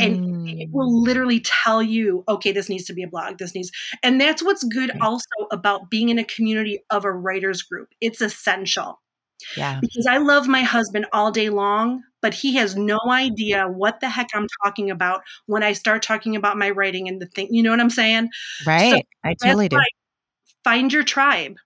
and 0.00 0.16
it 0.46 0.68
Mm. 0.68 0.70
will 0.72 1.02
literally 1.02 1.40
tell 1.40 1.82
you, 1.82 2.24
okay, 2.28 2.52
this 2.52 2.68
needs 2.68 2.84
to 2.86 2.94
be 2.94 3.02
a 3.02 3.08
blog. 3.08 3.38
This 3.38 3.54
needs 3.54 3.72
and 4.02 4.20
that's 4.20 4.42
what's 4.44 4.64
good 4.64 4.92
Right. 4.92 5.00
also 5.02 5.28
about 5.52 5.90
being 5.90 6.10
in 6.10 6.18
a 6.20 6.24
community 6.24 6.80
of 6.90 7.04
a 7.04 7.12
writers 7.12 7.62
group. 7.62 7.88
It's 8.00 8.20
essential 8.20 9.00
yeah 9.56 9.80
because 9.80 10.06
I 10.06 10.18
love 10.18 10.48
my 10.48 10.62
husband 10.62 11.06
all 11.12 11.30
day 11.30 11.50
long, 11.50 12.02
but 12.22 12.34
he 12.34 12.54
has 12.56 12.76
no 12.76 12.98
idea 13.10 13.66
what 13.68 14.00
the 14.00 14.08
heck 14.08 14.28
I'm 14.34 14.48
talking 14.64 14.90
about 14.90 15.22
when 15.46 15.62
I 15.62 15.72
start 15.74 16.02
talking 16.02 16.36
about 16.36 16.58
my 16.58 16.70
writing 16.70 17.08
and 17.08 17.20
the 17.20 17.26
thing. 17.26 17.48
You 17.54 17.62
know 17.62 17.70
what 17.70 17.80
I'm 17.80 17.90
saying? 17.90 18.30
right 18.66 19.06
i 19.24 19.34
totally 19.34 19.68
do 19.68 19.78
find 20.64 20.92
your 20.92 21.04
tribe 21.04 21.56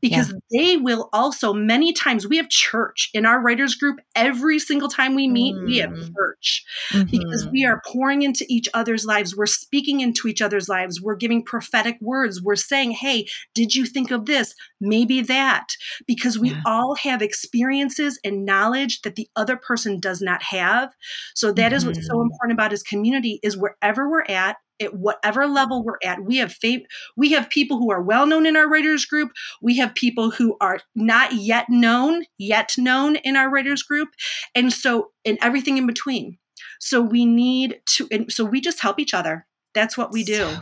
because 0.00 0.32
they 0.52 0.76
will 0.76 1.08
also 1.12 1.52
many 1.52 1.92
times 1.92 2.26
we 2.26 2.36
have 2.36 2.48
church 2.48 3.10
in 3.14 3.24
our 3.26 3.40
writers 3.40 3.74
group 3.74 4.00
every 4.14 4.58
single 4.58 4.88
time 4.88 5.14
we 5.14 5.28
meet 5.28 5.56
we 5.64 5.76
have 5.78 5.90
Mm. 5.90 6.08
church 6.16 6.64
because 7.10 7.44
Mhm. 7.46 7.50
we 7.52 7.64
are 7.64 7.82
pouring 7.86 8.22
into 8.22 8.44
each 8.48 8.68
other's 8.74 9.04
lives 9.04 9.36
we're 9.36 9.46
speaking 9.46 10.00
into 10.00 10.28
each 10.28 10.42
other's 10.42 10.68
lives 10.68 11.00
we're 11.00 11.14
giving 11.16 11.44
prophetic 11.44 11.96
words 12.00 12.42
we're 12.42 12.56
saying 12.56 12.90
hey 12.90 13.26
did 13.54 13.74
you 13.74 13.84
think 13.86 14.10
of 14.10 14.26
this 14.26 14.54
maybe 14.80 15.20
that 15.20 15.68
because 16.06 16.38
we 16.38 16.50
Yeah. 16.50 16.60
all 16.66 16.94
have 16.96 17.22
experiences 17.22 18.18
and 18.24 18.44
knowledge 18.44 19.02
that 19.02 19.16
the 19.16 19.28
other 19.36 19.56
person 19.56 20.00
does 20.00 20.20
not 20.20 20.42
have 20.42 20.90
so 21.34 21.52
that 21.52 21.72
is 21.72 21.84
what's 21.86 22.06
so 22.06 22.16
Mhm. 22.16 22.22
important 22.30 22.52
about 22.52 22.70
his 22.70 22.82
community 22.82 23.38
is 23.42 23.56
wherever 23.56 24.08
we're 24.08 24.22
at 24.24 24.56
at 24.80 24.94
whatever 24.94 25.46
level 25.46 25.84
we're 25.84 25.98
at. 26.02 26.22
We 26.22 26.36
have 26.38 26.52
fav- 26.52 26.84
we 27.16 27.32
have 27.32 27.50
people 27.50 27.78
who 27.78 27.90
are 27.90 28.02
well 28.02 28.26
known 28.26 28.46
in 28.46 28.56
our 28.56 28.68
writers 28.68 29.04
group. 29.04 29.30
We 29.62 29.76
have 29.78 29.94
people 29.94 30.30
who 30.30 30.56
are 30.60 30.80
not 30.94 31.32
yet 31.32 31.66
known 31.68 32.24
yet 32.38 32.74
known 32.78 33.16
in 33.16 33.36
our 33.36 33.50
writers 33.50 33.82
group. 33.82 34.08
And 34.54 34.72
so 34.72 35.10
and 35.24 35.38
everything 35.40 35.78
in 35.78 35.86
between. 35.86 36.38
So 36.80 37.00
we 37.00 37.24
need 37.24 37.80
to 37.86 38.08
and 38.10 38.32
so 38.32 38.44
we 38.44 38.60
just 38.60 38.80
help 38.80 38.98
each 38.98 39.14
other. 39.14 39.46
That's 39.74 39.96
what 39.96 40.12
we 40.12 40.24
do. 40.24 40.36
So. 40.36 40.60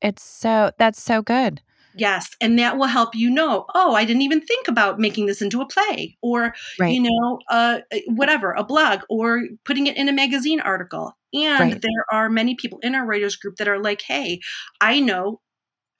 It's 0.00 0.22
so 0.22 0.72
that's 0.78 1.00
so 1.00 1.22
good. 1.22 1.60
Yes 1.96 2.30
and 2.40 2.58
that 2.58 2.76
will 2.78 2.86
help 2.86 3.14
you 3.14 3.30
know 3.30 3.66
oh 3.74 3.94
i 3.94 4.04
didn't 4.04 4.22
even 4.22 4.40
think 4.40 4.68
about 4.68 4.98
making 4.98 5.26
this 5.26 5.42
into 5.42 5.60
a 5.60 5.66
play 5.66 6.16
or 6.22 6.54
Right. 6.78 6.92
you 6.94 7.02
know 7.02 7.38
uh 7.50 7.80
whatever 8.06 8.52
a 8.52 8.64
blog 8.64 9.00
or 9.08 9.42
putting 9.64 9.86
it 9.86 9.96
in 9.96 10.08
a 10.08 10.12
magazine 10.12 10.60
article 10.60 11.12
and 11.34 11.72
Right. 11.72 11.82
there 11.82 12.04
are 12.12 12.28
many 12.28 12.54
people 12.54 12.78
in 12.82 12.94
our 12.94 13.06
writers 13.06 13.36
group 13.36 13.56
that 13.56 13.68
are 13.68 13.82
like 13.82 14.02
hey 14.02 14.40
i 14.80 14.98
know 15.00 15.40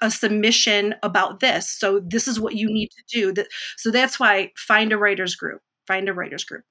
a 0.01 0.11
submission 0.11 0.95
about 1.03 1.41
this 1.41 1.69
so 1.71 2.01
this 2.07 2.27
is 2.27 2.41
what 2.41 2.57
you 2.57 2.67
need 2.67 2.89
to 2.89 3.33
do 3.33 3.45
so 3.77 3.91
that's 3.91 4.19
why 4.19 4.51
find 4.57 4.93
a 4.93 4.99
writers 4.99 5.37
group 5.37 5.61
find 5.87 6.09
a 6.09 6.13
writers 6.13 6.45
group 6.45 6.65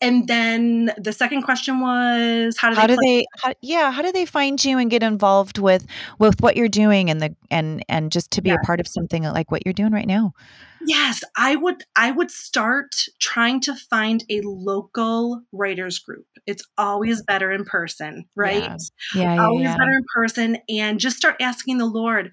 and 0.00 0.26
then 0.26 0.92
the 0.96 1.12
second 1.12 1.42
question 1.42 1.80
was 1.80 2.56
how 2.56 2.70
do 2.70 2.76
how 2.76 2.86
they 2.86 2.94
do 2.94 3.00
they 3.02 3.26
how, 3.42 3.52
yeah 3.60 3.90
how 3.90 4.02
do 4.02 4.10
they 4.12 4.24
find 4.26 4.64
you 4.64 4.78
and 4.78 4.90
get 4.90 5.02
involved 5.02 5.58
with 5.58 5.86
with 6.18 6.40
what 6.40 6.56
you're 6.56 6.68
doing 6.68 7.10
and 7.10 7.20
the 7.20 7.34
and 7.50 7.84
and 7.88 8.10
just 8.10 8.30
to 8.30 8.42
be 8.42 8.50
Yeah. 8.50 8.56
a 8.62 8.66
part 8.66 8.80
of 8.80 8.88
something 8.88 9.22
like 9.24 9.50
what 9.50 9.66
you're 9.66 9.72
doing 9.72 9.92
right 9.92 10.06
now 10.06 10.32
Yes, 10.86 11.22
I 11.34 11.56
would 11.56 11.82
I 11.96 12.10
would 12.10 12.30
start 12.30 12.94
trying 13.18 13.60
to 13.62 13.74
find 13.74 14.22
a 14.28 14.42
local 14.42 15.40
writers 15.52 15.98
group. 15.98 16.26
It's 16.46 16.62
always 16.76 17.22
better 17.22 17.50
in 17.50 17.64
person, 17.64 18.26
right? 18.34 18.62
Yeah. 18.62 18.76
yeah 19.14 19.34
yeah, 19.34 19.44
Always 19.44 19.64
yeah. 19.64 19.76
better 19.78 19.90
in 19.92 20.04
person 20.14 20.58
and 20.68 21.00
just 21.00 21.16
start 21.16 21.36
asking 21.40 21.78
the 21.78 21.86
Lord, 21.86 22.32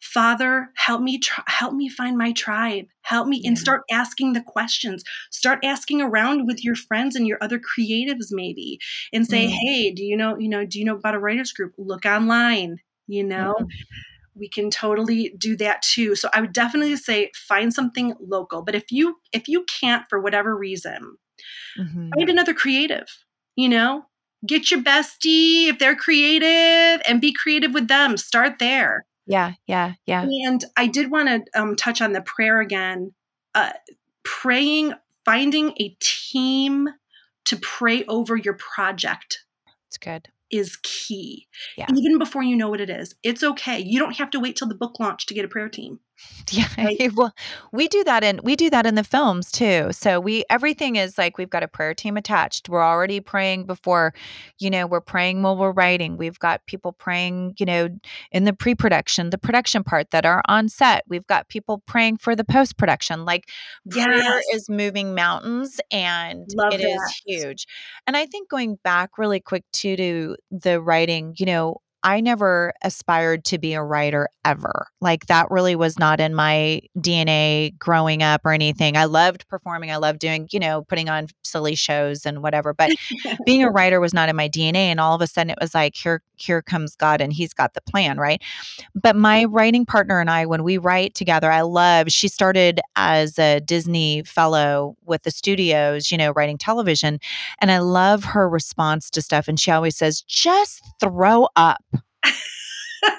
Father, 0.00 0.70
help 0.76 1.02
me 1.02 1.18
tr- 1.18 1.40
help 1.46 1.74
me 1.74 1.88
find 1.88 2.16
my 2.16 2.32
tribe. 2.32 2.86
Help 3.02 3.26
me 3.28 3.42
and 3.44 3.58
start 3.58 3.82
asking 3.90 4.32
the 4.32 4.40
questions. 4.42 5.02
Start 5.30 5.60
asking 5.64 6.00
around 6.02 6.46
with 6.46 6.64
your 6.64 6.76
friends 6.76 7.16
and 7.16 7.26
your 7.26 7.38
other 7.42 7.58
creatives 7.60 8.28
maybe 8.30 8.78
and 9.12 9.26
say, 9.26 9.46
Mm. 9.46 9.58
"Hey, 9.62 9.90
do 9.92 10.04
you 10.04 10.16
know, 10.16 10.38
you 10.38 10.48
know, 10.48 10.64
do 10.64 10.78
you 10.78 10.84
know 10.84 10.96
about 10.96 11.14
a 11.14 11.18
writers 11.18 11.52
group? 11.52 11.74
Look 11.78 12.04
online." 12.06 12.78
You 13.08 13.24
know, 13.24 13.54
Mhm. 13.54 13.68
we 14.36 14.48
can 14.48 14.70
totally 14.70 15.34
do 15.38 15.56
that 15.56 15.82
too 15.82 16.14
so 16.16 16.28
i 16.34 16.40
would 16.40 16.52
definitely 16.52 16.96
say 16.96 17.30
find 17.36 17.74
something 17.74 18.14
local 18.20 18.62
but 18.62 18.74
if 18.74 18.92
you 18.92 19.16
if 19.32 19.48
you 19.48 19.64
can't 19.80 20.04
for 20.08 20.20
whatever 20.20 20.56
reason 20.56 21.16
Mhm. 21.76 22.18
find 22.18 22.30
another 22.30 22.54
creative 22.54 23.06
you 23.56 23.68
know 23.68 24.04
get 24.46 24.70
your 24.70 24.80
bestie 24.80 25.68
if 25.68 25.78
they're 25.78 25.96
creative 25.96 27.02
and 27.08 27.20
be 27.20 27.34
creative 27.42 27.74
with 27.74 27.88
them 27.88 28.16
start 28.16 28.58
there 28.60 29.04
yeah 29.28 29.52
yeah 29.66 29.94
yeah. 30.06 30.22
And 30.46 30.64
i 30.76 30.86
did 30.86 31.10
want 31.10 31.28
to 31.28 31.60
um, 31.60 31.76
touch 31.76 32.00
on 32.00 32.12
the 32.12 32.22
prayer 32.22 32.60
again. 32.60 33.12
Uh, 33.54 33.72
praying 34.24 34.94
finding 35.24 35.72
a 35.80 35.96
team 36.00 36.88
to 37.44 37.56
pray 37.56 38.04
over 38.04 38.36
your 38.36 38.54
project 38.54 39.44
it's 39.86 39.96
good. 39.98 40.28
is 40.50 40.78
key. 40.82 41.46
Yeah. 41.76 41.86
even 41.94 42.18
before 42.18 42.42
you 42.42 42.56
know 42.56 42.68
what 42.68 42.80
it 42.80 42.90
is 42.90 43.14
it's 43.22 43.42
okay. 43.42 43.80
You 43.80 43.98
don't 43.98 44.16
have 44.16 44.30
to 44.30 44.40
wait 44.40 44.56
till 44.56 44.68
the 44.68 44.74
book 44.74 44.98
launch 45.00 45.26
to 45.26 45.34
get 45.34 45.44
a 45.44 45.48
prayer 45.48 45.68
team 45.68 46.00
Yeah. 46.50 46.66
Right? 46.78 47.12
Well, 47.14 47.34
we 47.72 47.88
do 47.88 48.02
that 48.04 48.24
in 48.24 48.40
we 48.42 48.56
do 48.56 48.70
that 48.70 48.86
in 48.86 48.94
the 48.94 49.04
films 49.04 49.52
too. 49.52 49.88
So 49.92 50.18
we 50.18 50.44
everything 50.48 50.96
is 50.96 51.18
like 51.18 51.36
we've 51.36 51.50
got 51.50 51.62
a 51.62 51.68
prayer 51.68 51.94
team 51.94 52.16
attached. 52.16 52.68
We're 52.68 52.82
already 52.82 53.20
praying 53.20 53.64
before, 53.64 54.14
you 54.58 54.70
know, 54.70 54.86
we're 54.86 55.02
praying 55.02 55.42
while 55.42 55.56
we're 55.56 55.72
writing. 55.72 56.16
We've 56.16 56.38
got 56.38 56.64
people 56.66 56.92
praying, 56.92 57.54
you 57.58 57.66
know, 57.66 57.88
in 58.32 58.44
the 58.44 58.52
pre-production, 58.54 59.30
the 59.30 59.38
production 59.38 59.84
part 59.84 60.10
that 60.10 60.24
are 60.24 60.42
on 60.48 60.68
set. 60.68 61.04
We've 61.08 61.26
got 61.26 61.48
people 61.48 61.82
praying 61.86 62.18
for 62.18 62.34
the 62.34 62.44
post-production. 62.44 63.24
Like 63.24 63.50
yes. 63.84 64.06
prayer 64.06 64.42
is 64.54 64.70
moving 64.70 65.14
mountains 65.14 65.80
and 65.90 66.48
Love 66.56 66.72
it 66.72 66.78
that. 66.78 66.88
is 66.88 67.22
huge. 67.26 67.66
And 68.06 68.16
I 68.16 68.24
think 68.24 68.48
going 68.48 68.76
back 68.82 69.18
really 69.18 69.40
quick 69.40 69.64
too 69.72 69.96
to 69.96 70.36
the 70.50 70.80
writing, 70.80 71.34
you 71.36 71.46
know, 71.46 71.80
I 72.02 72.20
never 72.20 72.72
aspired 72.82 73.44
to 73.46 73.58
be 73.58 73.74
a 73.74 73.82
writer 73.82 74.28
ever. 74.44 74.86
Like 75.00 75.26
that 75.26 75.50
really 75.50 75.74
was 75.74 75.98
not 75.98 76.20
in 76.20 76.34
my 76.34 76.80
DNA 76.96 77.76
growing 77.78 78.22
up 78.22 78.42
or 78.44 78.52
anything. 78.52 78.96
I 78.96 79.04
loved 79.04 79.48
performing. 79.48 79.90
I 79.90 79.96
loved 79.96 80.20
doing, 80.20 80.48
you 80.52 80.60
know, 80.60 80.82
putting 80.82 81.08
on 81.08 81.26
silly 81.42 81.74
shows 81.74 82.24
and 82.24 82.42
whatever. 82.42 82.72
But 82.72 82.92
being 83.46 83.62
a 83.62 83.70
writer 83.70 84.00
was 84.00 84.14
not 84.14 84.28
in 84.28 84.36
my 84.36 84.48
DNA. 84.48 84.76
And 84.76 85.00
all 85.00 85.14
of 85.14 85.20
a 85.20 85.26
sudden 85.26 85.50
it 85.50 85.58
was 85.60 85.74
like, 85.74 85.96
here, 85.96 86.22
here 86.36 86.62
comes 86.62 86.94
God 86.94 87.20
and 87.20 87.32
he's 87.32 87.52
got 87.52 87.74
the 87.74 87.80
plan, 87.80 88.18
right? 88.18 88.40
But 88.94 89.16
my 89.16 89.44
writing 89.44 89.84
partner 89.84 90.20
and 90.20 90.30
I, 90.30 90.46
when 90.46 90.62
we 90.62 90.78
write 90.78 91.14
together, 91.14 91.50
I 91.50 91.62
love, 91.62 92.10
she 92.10 92.28
started 92.28 92.80
as 92.94 93.38
a 93.38 93.60
Disney 93.60 94.22
fellow 94.22 94.96
with 95.04 95.24
the 95.24 95.30
studios, 95.32 96.12
you 96.12 96.18
know, 96.18 96.30
writing 96.30 96.58
television. 96.58 97.18
And 97.60 97.72
I 97.72 97.78
love 97.78 98.22
her 98.24 98.48
response 98.48 99.10
to 99.10 99.22
stuff. 99.22 99.48
And 99.48 99.58
she 99.58 99.72
always 99.72 99.96
says, 99.96 100.22
just 100.22 100.84
throw 101.00 101.48
up 101.56 101.82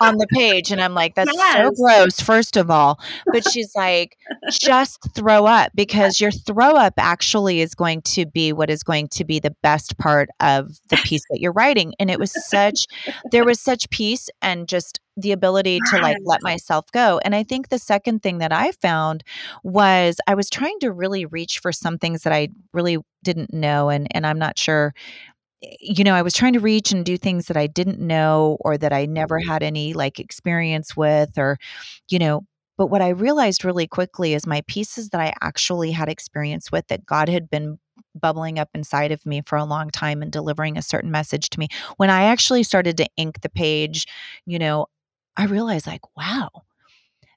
on 0.02 0.18
the 0.18 0.28
page. 0.28 0.72
And 0.72 0.82
I'm 0.82 0.94
like, 0.94 1.16
that's 1.16 1.32
yes. 1.34 1.58
so 1.58 1.84
gross, 1.84 2.20
first 2.20 2.58
of 2.58 2.70
all. 2.70 3.00
But 3.32 3.50
she's 3.52 3.72
like, 3.76 4.18
just 4.52 5.00
throw 5.14 5.46
up 5.46 5.72
because 5.76 6.20
your 6.20 6.32
throw 6.32 6.76
up 6.76 6.94
actually 6.98 7.62
is 7.62 7.76
going 7.76 8.02
to 8.04 8.26
be 8.26 8.54
what 8.54 8.70
is 8.70 8.84
going 8.84 9.08
to 9.10 9.26
be 9.26 9.40
the 9.40 9.56
best 9.62 9.98
part 9.98 10.30
of 10.40 10.72
the 10.90 10.98
piece 10.98 11.24
that 11.30 11.40
you're 11.40 11.54
writing. 11.54 11.94
And 12.00 12.10
it 12.10 12.20
was 12.20 12.34
such, 12.50 12.86
there 13.32 13.46
was 13.46 13.60
such 13.60 13.90
peace 13.90 14.30
and 14.42 14.68
just 14.68 15.00
the 15.18 15.32
ability 15.32 15.80
to 15.90 15.98
like 16.00 16.18
let 16.24 16.42
myself 16.42 16.86
go. 16.92 17.20
And 17.24 17.36
I 17.36 17.44
think 17.44 17.70
the 17.70 17.80
second 17.80 18.24
thing 18.24 18.38
that 18.38 18.54
I 18.54 18.72
found 18.72 19.24
was 19.64 20.18
I 20.28 20.36
was 20.36 20.50
trying 20.50 20.80
to 20.80 20.92
really 20.92 21.26
reach 21.26 21.60
for 21.60 21.72
some 21.72 21.98
things 21.98 22.24
that 22.24 22.34
I 22.34 22.50
really 22.74 22.98
didn't 23.22 23.54
know 23.54 23.90
and 23.90 24.08
and 24.12 24.26
I'm 24.26 24.40
not 24.40 24.58
sure 24.58 24.94
you 25.62 26.04
know, 26.04 26.14
I 26.14 26.22
was 26.22 26.34
trying 26.34 26.54
to 26.54 26.60
reach 26.60 26.92
and 26.92 27.06
do 27.06 27.18
things 27.18 27.48
that 27.48 27.58
I 27.58 27.68
didn't 27.68 28.00
know 28.00 28.58
or 28.62 28.78
that 28.78 28.94
I 28.94 29.06
never 29.06 29.40
mm-hmm. 29.40 29.50
had 29.50 29.64
any 29.64 29.94
like 29.94 30.20
experience 30.20 30.96
with 30.96 31.38
or, 31.38 31.58
you 32.10 32.20
know, 32.20 32.46
but 32.78 32.88
what 32.88 33.02
I 33.02 33.10
realized 33.10 33.66
really 33.66 33.88
quickly 33.88 34.34
is 34.34 34.48
my 34.48 34.62
pieces 34.68 35.10
that 35.10 35.20
I 35.20 35.34
actually 35.42 35.92
had 35.92 36.08
experience 36.08 36.72
with 36.72 36.88
that 36.88 37.06
God 37.06 37.28
had 37.28 37.50
been 37.50 37.78
bubbling 38.16 38.58
up 38.58 38.70
inside 38.74 39.12
of 39.12 39.26
me 39.26 39.42
for 39.46 39.58
a 39.58 39.66
long 39.66 39.90
time 39.90 40.22
and 40.22 40.32
delivering 40.32 40.78
a 40.78 40.82
certain 40.82 41.12
message 41.12 41.50
to 41.50 41.60
me. 41.60 41.68
When 41.98 42.10
I 42.10 42.24
actually 42.24 42.64
started 42.64 42.96
to 42.98 43.08
ink 43.18 43.42
the 43.42 43.50
page, 43.50 44.06
you 44.46 44.60
know, 44.60 44.86
I 45.36 45.46
realized 45.46 45.88
like, 45.88 46.02
wow, 46.16 46.50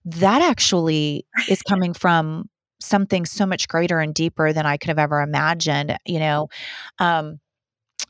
that 0.04 0.42
actually 0.42 1.26
is 1.48 1.62
coming 1.68 1.92
from 1.92 2.48
something 2.80 3.26
so 3.26 3.44
much 3.44 3.66
greater 3.66 3.98
and 3.98 4.14
deeper 4.14 4.52
than 4.52 4.64
I 4.64 4.76
could 4.76 4.88
have 4.88 4.98
ever 4.98 5.22
imagined, 5.22 5.96
you 6.06 6.20
know. 6.20 6.48
Um, 7.00 7.40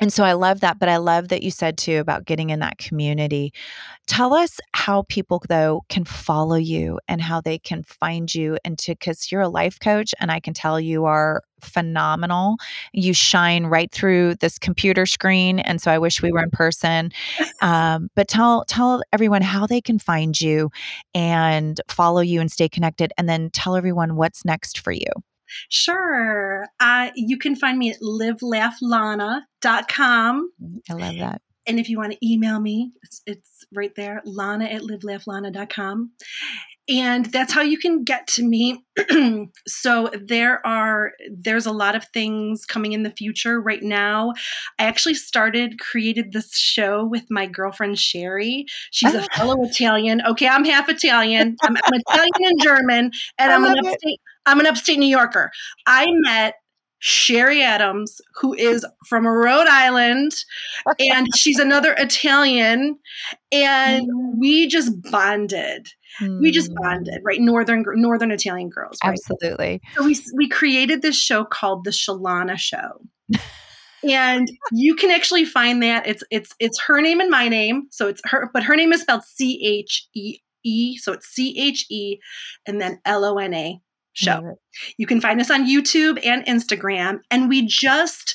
and 0.03 0.13
so 0.13 0.25
I 0.25 0.33
love 0.33 0.59
that. 0.61 0.81
But 0.81 0.89
I 0.89 0.97
love 0.97 1.29
that 1.29 1.45
you 1.45 1.53
said 1.53 1.79
too 1.79 2.01
about 2.01 2.25
getting 2.25 2.51
in 2.51 2.59
that 2.59 2.79
community. 2.79 3.53
Tell 4.09 4.35
us 4.35 4.59
how 4.75 5.05
people, 5.09 5.41
though, 5.49 5.83
can 5.89 6.05
follow 6.05 6.57
you 6.57 6.99
and 7.07 7.23
how 7.23 7.41
they 7.41 7.57
can 7.57 7.85
find 7.85 8.35
you. 8.35 8.59
And 8.65 8.77
to, 8.81 8.97
because 8.97 9.31
you're 9.31 9.43
a 9.43 9.49
life 9.49 9.79
coach, 9.79 10.13
and 10.19 10.33
I 10.33 10.41
can 10.41 10.55
tell 10.55 10.81
you 10.81 11.05
are 11.05 11.45
phenomenal. 11.61 12.57
You 12.93 13.15
shine 13.15 13.67
right 13.67 13.93
through 13.93 14.35
this 14.41 14.59
computer 14.59 15.07
screen. 15.07 15.61
And 15.61 15.81
so 15.81 15.93
I 15.93 15.99
wish 15.99 16.21
we 16.21 16.33
were 16.33 16.43
in 16.43 16.51
person. 16.51 17.13
Um, 17.61 18.11
but 18.17 18.27
tell, 18.27 18.65
tell 18.65 19.05
everyone 19.13 19.43
how 19.43 19.69
they 19.69 19.81
can 19.81 20.01
find 20.01 20.41
you 20.41 20.73
and 21.15 21.81
follow 21.89 22.23
you 22.23 22.41
and 22.41 22.51
stay 22.51 22.69
connected. 22.69 23.13
And 23.17 23.29
then 23.29 23.51
tell 23.51 23.77
everyone 23.77 24.17
what's 24.17 24.45
next 24.45 24.81
for 24.81 24.91
you. 24.91 25.07
Sure. 25.69 26.67
Uh, 26.81 27.11
you 27.15 27.39
can 27.39 27.55
find 27.57 27.79
me 27.79 27.91
at 27.91 28.01
livelaughLona.com. 28.01 30.53
I 30.91 30.95
love 30.95 31.17
that. 31.19 31.43
And 31.67 31.79
if 31.79 31.89
you 31.89 31.99
want 31.99 32.13
to 32.13 32.27
email 32.27 32.59
me, 32.59 32.91
it's, 33.03 33.23
it's 33.27 33.65
right 33.73 33.95
there, 33.95 34.21
lona 34.25 34.65
at 34.65 34.83
livelaughLona.com 34.83 36.11
and 36.89 37.27
that's 37.27 37.53
how 37.53 37.63
you 37.63 37.79
can 37.79 38.03
get 38.03 38.27
to 38.27 38.43
me 38.43 38.85
so 39.69 40.11
there 40.27 40.65
are 40.67 41.13
there's 41.31 41.67
a 41.67 41.73
lot 41.73 41.95
of 41.95 42.05
things 42.13 42.67
coming 42.67 42.93
in 42.93 43.03
the 43.03 43.11
future 43.11 43.61
right 43.61 43.83
now 43.83 44.33
i 44.79 44.85
actually 44.85 45.15
started 45.15 45.79
created 45.79 46.33
this 46.33 46.57
show 46.57 47.05
with 47.05 47.25
my 47.31 47.47
girlfriend 47.47 47.99
sherry 47.99 48.67
she's 48.91 49.15
a 49.15 49.23
ah. 49.23 49.37
fellow 49.37 49.65
italian 49.65 50.21
okay 50.27 50.49
i'm 50.49 50.65
half 50.65 50.89
italian 50.89 51.57
i'm, 51.63 51.77
I'm 51.85 51.95
italian 51.95 52.31
and 52.41 52.63
german 52.63 53.11
and 53.39 53.53
i'm 53.53 53.65
an 53.65 53.79
upstate 53.79 54.21
I'm 54.47 54.61
an 54.61 54.67
upstate 54.67 54.99
New 54.99 55.07
Yorker. 55.07 55.51
I 55.87 56.07
met 56.11 56.55
Sherry 56.99 57.63
Adams, 57.63 58.21
who 58.41 58.55
is 58.55 58.87
from 59.09 59.27
Rhode 59.27 59.67
Island, 59.67 60.33
and 61.01 61.27
she's 61.37 61.59
another 61.59 61.95
Italian, 61.99 62.99
and 63.51 64.09
mm. 64.09 64.39
we 64.39 64.69
just 64.69 64.93
bonded. 65.11 65.89
Mm. 66.21 66.41
We 66.41 66.53
just 66.53 66.69
hmm. 66.69 66.77
bonded, 66.81 67.21
right? 67.25 67.41
Northern 67.41 67.85
Northern 67.95 68.31
Italian 68.31 68.69
girls, 68.69 68.99
right? 69.03 69.19
Absolutely. 69.19 69.81
So 69.95 70.05
we 70.05 70.17
we 70.37 70.49
created 70.49 71.03
this 71.03 71.17
show 71.17 71.45
called 71.45 71.85
the 71.85 71.91
Chelona 71.91 72.57
Show. 72.59 73.01
and 74.05 74.51
you 74.73 74.95
can 74.95 75.11
actually 75.11 75.45
find 75.45 75.83
that 75.83 76.07
it's 76.07 76.23
it's 76.31 76.55
it's 76.59 76.81
her 76.83 77.01
name 77.01 77.21
and 77.21 77.31
my 77.31 77.49
name 77.49 77.87
so 77.91 78.09
it's 78.09 78.21
her 78.25 78.51
but 78.53 78.63
her 78.63 78.75
name 78.75 78.93
is 78.93 79.03
spelled 79.03 79.23
c-h-e-e 79.23 80.97
so 80.97 81.13
it's 81.13 81.27
c-h-e 81.29 82.21
and 82.67 82.81
then 82.81 83.01
l-o-n-a 83.05 83.81
show. 84.13 84.59
You 84.97 85.07
can 85.07 85.21
find 85.21 85.41
us 85.41 85.51
on 85.51 85.67
YouTube 85.67 86.25
and 86.25 86.45
Instagram 86.47 87.21
and 87.31 87.49
we 87.49 87.67
just 87.67 88.35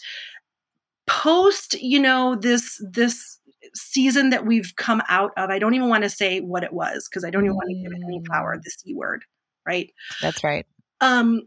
post, 1.07 1.79
you 1.81 1.99
know, 1.99 2.35
this 2.35 2.81
this 2.91 3.39
season 3.73 4.29
that 4.29 4.45
we've 4.45 4.73
come 4.75 5.01
out 5.09 5.31
of. 5.37 5.49
I 5.49 5.59
don't 5.59 5.73
even 5.73 5.89
want 5.89 6.03
to 6.03 6.09
say 6.09 6.39
what 6.39 6.63
it 6.63 6.73
was 6.73 7.07
because 7.09 7.23
I 7.23 7.29
don't 7.29 7.43
even 7.43 7.55
want 7.55 7.69
to 7.69 7.75
give 7.75 7.91
it 7.91 8.03
any 8.03 8.21
power 8.29 8.55
mm. 8.55 8.61
the 8.61 8.69
C 8.69 8.93
word, 8.93 9.23
right? 9.65 9.91
That's 10.21 10.43
right. 10.43 10.65
Um 11.01 11.41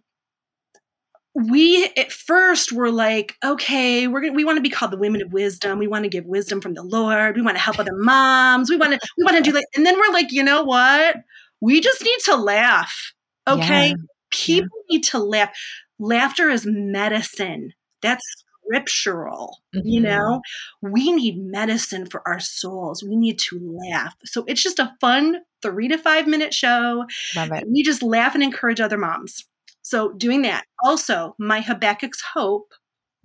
we 1.34 1.84
at 1.96 2.10
first 2.10 2.72
were 2.72 2.90
like, 2.90 3.36
okay, 3.44 4.08
we're 4.08 4.20
gonna, 4.20 4.32
we 4.32 4.44
want 4.44 4.56
to 4.56 4.62
be 4.62 4.68
called 4.68 4.90
the 4.90 4.98
women 4.98 5.22
of 5.22 5.32
wisdom. 5.32 5.78
We 5.78 5.86
want 5.86 6.04
to 6.04 6.08
give 6.08 6.24
wisdom 6.24 6.60
from 6.60 6.74
the 6.74 6.82
Lord. 6.82 7.36
We 7.36 7.42
want 7.42 7.56
to 7.56 7.62
help 7.62 7.78
other 7.78 7.92
moms. 7.96 8.68
We 8.68 8.76
want 8.76 8.94
to 8.94 9.08
we 9.16 9.24
want 9.24 9.36
to 9.36 9.42
do 9.42 9.52
that. 9.52 9.66
and 9.76 9.86
then 9.86 9.98
we're 9.98 10.12
like, 10.12 10.32
you 10.32 10.42
know 10.42 10.64
what? 10.64 11.16
We 11.60 11.80
just 11.80 12.02
need 12.02 12.18
to 12.24 12.36
laugh. 12.36 13.12
Okay, 13.46 13.88
yeah. 13.88 13.94
People 14.30 14.78
yeah. 14.88 14.96
need 14.96 15.04
to 15.04 15.18
laugh. 15.18 15.50
Laughter 15.98 16.50
is 16.50 16.66
medicine. 16.66 17.72
That's 18.02 18.24
scriptural. 18.70 19.58
Mm-hmm. 19.74 19.88
You 19.88 20.00
know, 20.00 20.40
we 20.82 21.12
need 21.12 21.38
medicine 21.38 22.06
for 22.06 22.26
our 22.26 22.40
souls. 22.40 23.02
We 23.02 23.16
need 23.16 23.38
to 23.50 23.78
laugh. 23.90 24.14
So 24.24 24.44
it's 24.46 24.62
just 24.62 24.78
a 24.78 24.92
fun 25.00 25.38
three 25.62 25.88
to 25.88 25.98
five 25.98 26.26
minute 26.26 26.54
show. 26.54 27.04
Love 27.36 27.52
it. 27.52 27.64
We 27.68 27.82
just 27.82 28.02
laugh 28.02 28.34
and 28.34 28.42
encourage 28.42 28.80
other 28.80 28.98
moms. 28.98 29.44
So 29.82 30.12
doing 30.12 30.42
that. 30.42 30.64
Also, 30.84 31.34
my 31.38 31.60
Habakkuk's 31.60 32.22
Hope, 32.34 32.72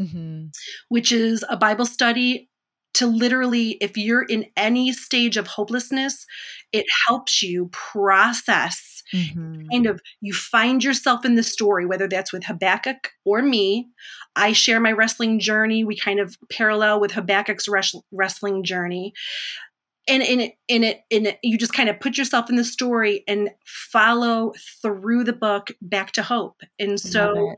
mm-hmm. 0.01 0.47
which 0.89 1.11
is 1.11 1.45
a 1.47 1.57
Bible 1.57 1.85
study 1.85 2.49
to 2.95 3.07
literally, 3.07 3.71
if 3.81 3.97
you're 3.97 4.23
in 4.23 4.45
any 4.55 4.93
stage 4.93 5.37
of 5.37 5.47
hopelessness, 5.47 6.25
it 6.71 6.85
helps 7.07 7.43
you 7.43 7.69
process 7.71 8.94
Mm-hmm. 9.13 9.67
Kind 9.71 9.85
of, 9.87 10.01
you 10.21 10.33
find 10.33 10.83
yourself 10.83 11.25
in 11.25 11.35
the 11.35 11.43
story, 11.43 11.85
whether 11.85 12.07
that's 12.07 12.33
with 12.33 12.43
Habakkuk 12.43 13.11
or 13.23 13.41
me. 13.41 13.87
I 14.35 14.51
share 14.51 14.79
my 14.79 14.91
wrestling 14.91 15.39
journey. 15.39 15.83
We 15.83 15.95
kind 15.95 16.19
of 16.19 16.37
parallel 16.51 16.99
with 16.99 17.11
Habakkuk's 17.11 17.67
res- 17.67 17.95
wrestling 18.11 18.63
journey. 18.63 19.13
And 20.07 20.21
in 20.21 20.39
it, 20.39 20.53
in 20.67 20.83
it, 20.83 21.01
in 21.09 21.25
it, 21.25 21.39
you 21.41 21.57
just 21.57 21.73
kind 21.73 21.89
of 21.89 21.99
put 21.99 22.17
yourself 22.17 22.49
in 22.49 22.57
the 22.57 22.63
story 22.63 23.23
and 23.27 23.49
follow 23.65 24.53
through 24.82 25.23
the 25.23 25.34
book 25.34 25.71
back 25.82 26.11
to 26.13 26.21
hope. 26.21 26.61
And 26.77 26.99
so 26.99 27.51
it. 27.51 27.57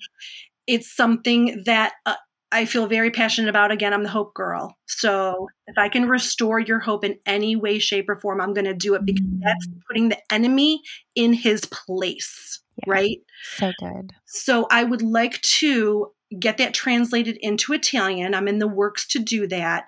it's 0.65 0.95
something 0.95 1.63
that 1.65 1.93
uh, 2.05 2.15
I 2.51 2.65
feel 2.65 2.87
very 2.87 3.11
passionate 3.11 3.49
about. 3.49 3.71
Again, 3.71 3.93
I'm 3.93 4.03
the 4.03 4.09
hope 4.09 4.33
girl. 4.33 4.77
So 4.87 5.49
if 5.67 5.77
I 5.77 5.89
can 5.89 6.07
restore 6.07 6.59
your 6.59 6.79
hope 6.79 7.03
in 7.03 7.19
any 7.25 7.55
way, 7.55 7.79
shape, 7.79 8.09
or 8.09 8.19
form, 8.19 8.39
I'm 8.39 8.53
going 8.53 8.65
to 8.65 8.73
do 8.73 8.95
it 8.95 9.05
because 9.05 9.25
mm. 9.25 9.39
that's 9.43 9.67
putting 9.87 10.09
the 10.09 10.17
enemy 10.31 10.81
in 11.15 11.33
his 11.33 11.61
place. 11.65 12.61
Yeah. 12.85 12.93
Right. 12.93 13.17
So 13.57 13.71
good. 13.79 14.11
So 14.25 14.67
I 14.71 14.83
would 14.83 15.01
like 15.01 15.41
to 15.41 16.11
get 16.39 16.57
that 16.57 16.73
translated 16.73 17.37
into 17.41 17.73
Italian. 17.73 18.35
I'm 18.35 18.47
in 18.47 18.59
the 18.59 18.67
works 18.67 19.07
to 19.09 19.19
do 19.19 19.47
that. 19.47 19.85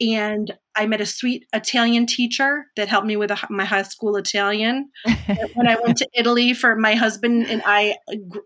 And 0.00 0.50
I 0.74 0.86
met 0.86 1.02
a 1.02 1.06
sweet 1.06 1.44
Italian 1.52 2.06
teacher 2.06 2.64
that 2.76 2.88
helped 2.88 3.06
me 3.06 3.16
with 3.16 3.30
a, 3.30 3.38
my 3.50 3.64
high 3.64 3.82
school 3.82 4.16
Italian. 4.16 4.90
when 5.54 5.68
I 5.68 5.76
went 5.82 5.98
to 5.98 6.08
Italy 6.14 6.54
for 6.54 6.76
my 6.76 6.94
husband 6.94 7.46
and 7.46 7.62
I 7.66 7.96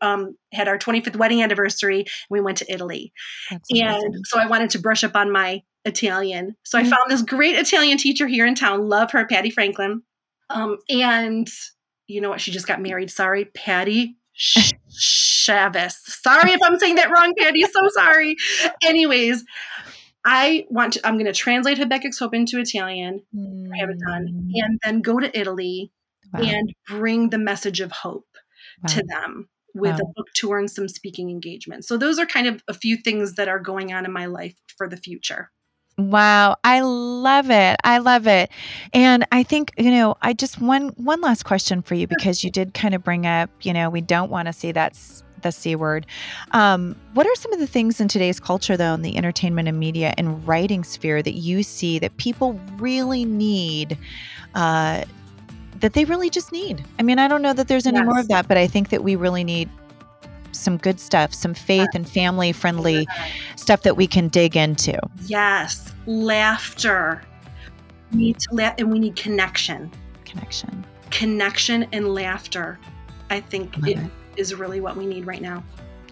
um, 0.03 0.37
had 0.53 0.67
our 0.67 0.77
25th 0.77 1.17
wedding 1.17 1.43
anniversary, 1.43 2.07
we 2.29 2.41
went 2.41 2.59
to 2.59 2.73
Italy. 2.73 3.13
and 3.51 4.15
so 4.25 4.41
I 4.41 4.47
wanted 4.47 4.71
to 4.71 4.81
brush 4.81 5.05
up 5.05 5.15
on 5.15 5.31
my 5.31 5.63
Italian. 5.85 6.57
So 6.65 6.79
mm-hmm. 6.79 6.87
I 6.87 6.91
found 6.91 7.11
this 7.11 7.23
great 7.23 7.57
Italian 7.57 7.97
teacher 7.97 8.27
here 8.27 8.45
in 8.47 8.57
town. 8.57 8.89
Love 8.89 9.13
her, 9.13 9.25
Patty 9.25 9.51
Franklin. 9.51 10.03
Um, 10.51 10.79
and 10.89 11.49
you 12.09 12.21
know 12.21 12.31
what? 12.31 12.41
She 12.41 12.51
just 12.51 12.67
got 12.67 12.83
married. 12.83 13.11
Sorry, 13.11 13.45
Patty 13.47 14.17
Chavez. 15.47 15.99
Sorry 16.05 16.53
if 16.53 16.61
I'm 16.63 16.79
saying 16.79 16.97
that 16.97 17.11
wrong, 17.11 17.33
Patty. 17.39 17.63
So 17.63 17.89
sorry. 17.89 18.37
Anyways, 18.83 19.45
I 20.25 20.67
want 20.69 20.95
to, 20.95 21.07
I'm 21.07 21.15
going 21.15 21.27
to 21.27 21.33
translate 21.33 21.79
Habakkuk's 21.79 22.19
Hope 22.19 22.35
into 22.35 22.59
Italian. 22.59 23.23
Mm. 23.35 23.71
I 23.73 23.79
have 23.79 23.91
it 23.91 23.99
done. 23.99 24.27
Mm. 24.27 24.51
And 24.55 24.81
then 24.83 25.01
go 25.01 25.21
to 25.21 25.39
Italy 25.39 25.93
wow. 26.33 26.41
and 26.41 26.75
bring 26.89 27.31
the 27.31 27.39
message 27.39 27.81
of 27.81 27.93
hope 27.93 28.27
wow. 28.83 28.95
to 28.95 29.03
them 29.05 29.49
with 29.75 29.93
wow. 29.93 29.99
a 29.99 30.13
book 30.17 30.27
tour 30.35 30.59
and 30.59 30.71
some 30.71 30.89
speaking 30.89 31.31
engagements. 31.31 31.87
So 31.87 31.97
those 31.97 32.19
are 32.19 32.27
kind 32.27 32.47
of 32.47 32.63
a 32.67 32.75
few 32.75 32.97
things 32.97 33.35
that 33.35 33.49
are 33.49 33.61
going 33.61 33.93
on 33.93 34.05
in 34.05 34.13
my 34.13 34.27
life 34.27 34.57
for 34.77 34.89
the 34.89 34.97
future. 34.97 35.51
Wow, 35.99 36.57
I 36.63 36.81
love 36.81 37.51
it. 37.51 37.79
I 37.83 37.99
love 37.99 38.27
it. 38.27 38.51
And 38.93 39.27
I 39.33 39.43
think, 39.43 39.73
you 39.79 39.91
know, 39.91 40.17
I 40.21 40.35
just 40.35 40.61
one 40.61 40.89
one 40.97 41.23
last 41.23 41.45
question 41.45 41.81
for 41.81 41.95
you 41.95 42.07
because 42.07 42.45
you 42.45 42.51
did 42.51 42.75
kind 42.75 42.95
of 42.95 43.03
bring 43.03 43.27
up, 43.27 43.49
you 43.63 43.73
know, 43.73 43.89
we 43.89 44.03
don't 44.03 44.31
want 44.31 44.47
to 44.47 44.53
see 44.53 44.73
that 44.73 44.95
the 45.47 45.53
C 45.53 45.77
word. 45.77 46.07
Um, 46.53 46.97
what 47.15 47.27
are 47.27 47.35
some 47.37 47.53
of 47.53 47.59
the 47.59 47.67
things 47.67 48.01
in 48.01 48.09
today's 48.09 48.41
culture, 48.41 48.77
though, 48.77 48.95
in 48.95 49.03
the 49.03 49.17
entertainment 49.17 49.69
and 49.69 49.79
media 49.79 50.15
and 50.17 50.47
writing 50.47 50.85
sphere 50.85 51.23
that 51.23 51.35
you 51.35 51.63
see 51.63 51.99
that 51.99 52.17
people 52.17 52.61
really 52.79 53.25
need? 53.25 53.99
Uh, 54.55 55.05
that 55.81 55.93
they 55.93 56.05
really 56.07 56.31
just 56.31 56.53
need. 56.53 56.83
I 56.99 57.03
mean, 57.03 57.19
I 57.19 57.29
don't 57.29 57.43
know 57.43 57.53
that 57.53 57.69
there's 57.69 57.87
any 57.87 57.99
yes. 57.99 58.07
more 58.07 58.19
of 58.19 58.29
that, 58.29 58.49
but 58.49 58.57
I 58.57 58.67
think 58.67 58.89
that 58.89 59.05
we 59.05 59.15
really 59.15 59.45
need 59.45 59.69
some 60.53 60.79
good 60.79 60.99
stuff, 60.99 61.35
some 61.35 61.55
faith 61.55 61.89
and 61.95 62.09
family 62.09 62.53
friendly 62.53 63.07
stuff 63.57 63.83
that 63.83 63.97
we 63.97 64.07
can 64.07 64.29
dig 64.29 64.57
into. 64.57 64.99
Yes, 65.27 65.93
laughter. 66.07 67.23
We 68.13 68.19
need 68.19 68.39
to 68.41 68.55
laugh 68.55 68.75
and 68.79 68.91
we 68.91 68.99
need 68.99 69.17
connection. 69.17 69.91
Connection. 70.25 70.85
Connection 71.11 71.87
and 71.93 72.15
laughter. 72.15 72.79
I 73.31 73.41
think 73.41 73.77
it, 73.87 73.99
it 73.99 74.11
is 74.37 74.55
really 74.55 74.81
what 74.81 74.97
we 74.97 75.07
need 75.07 75.27
right 75.27 75.43
now. 75.43 75.63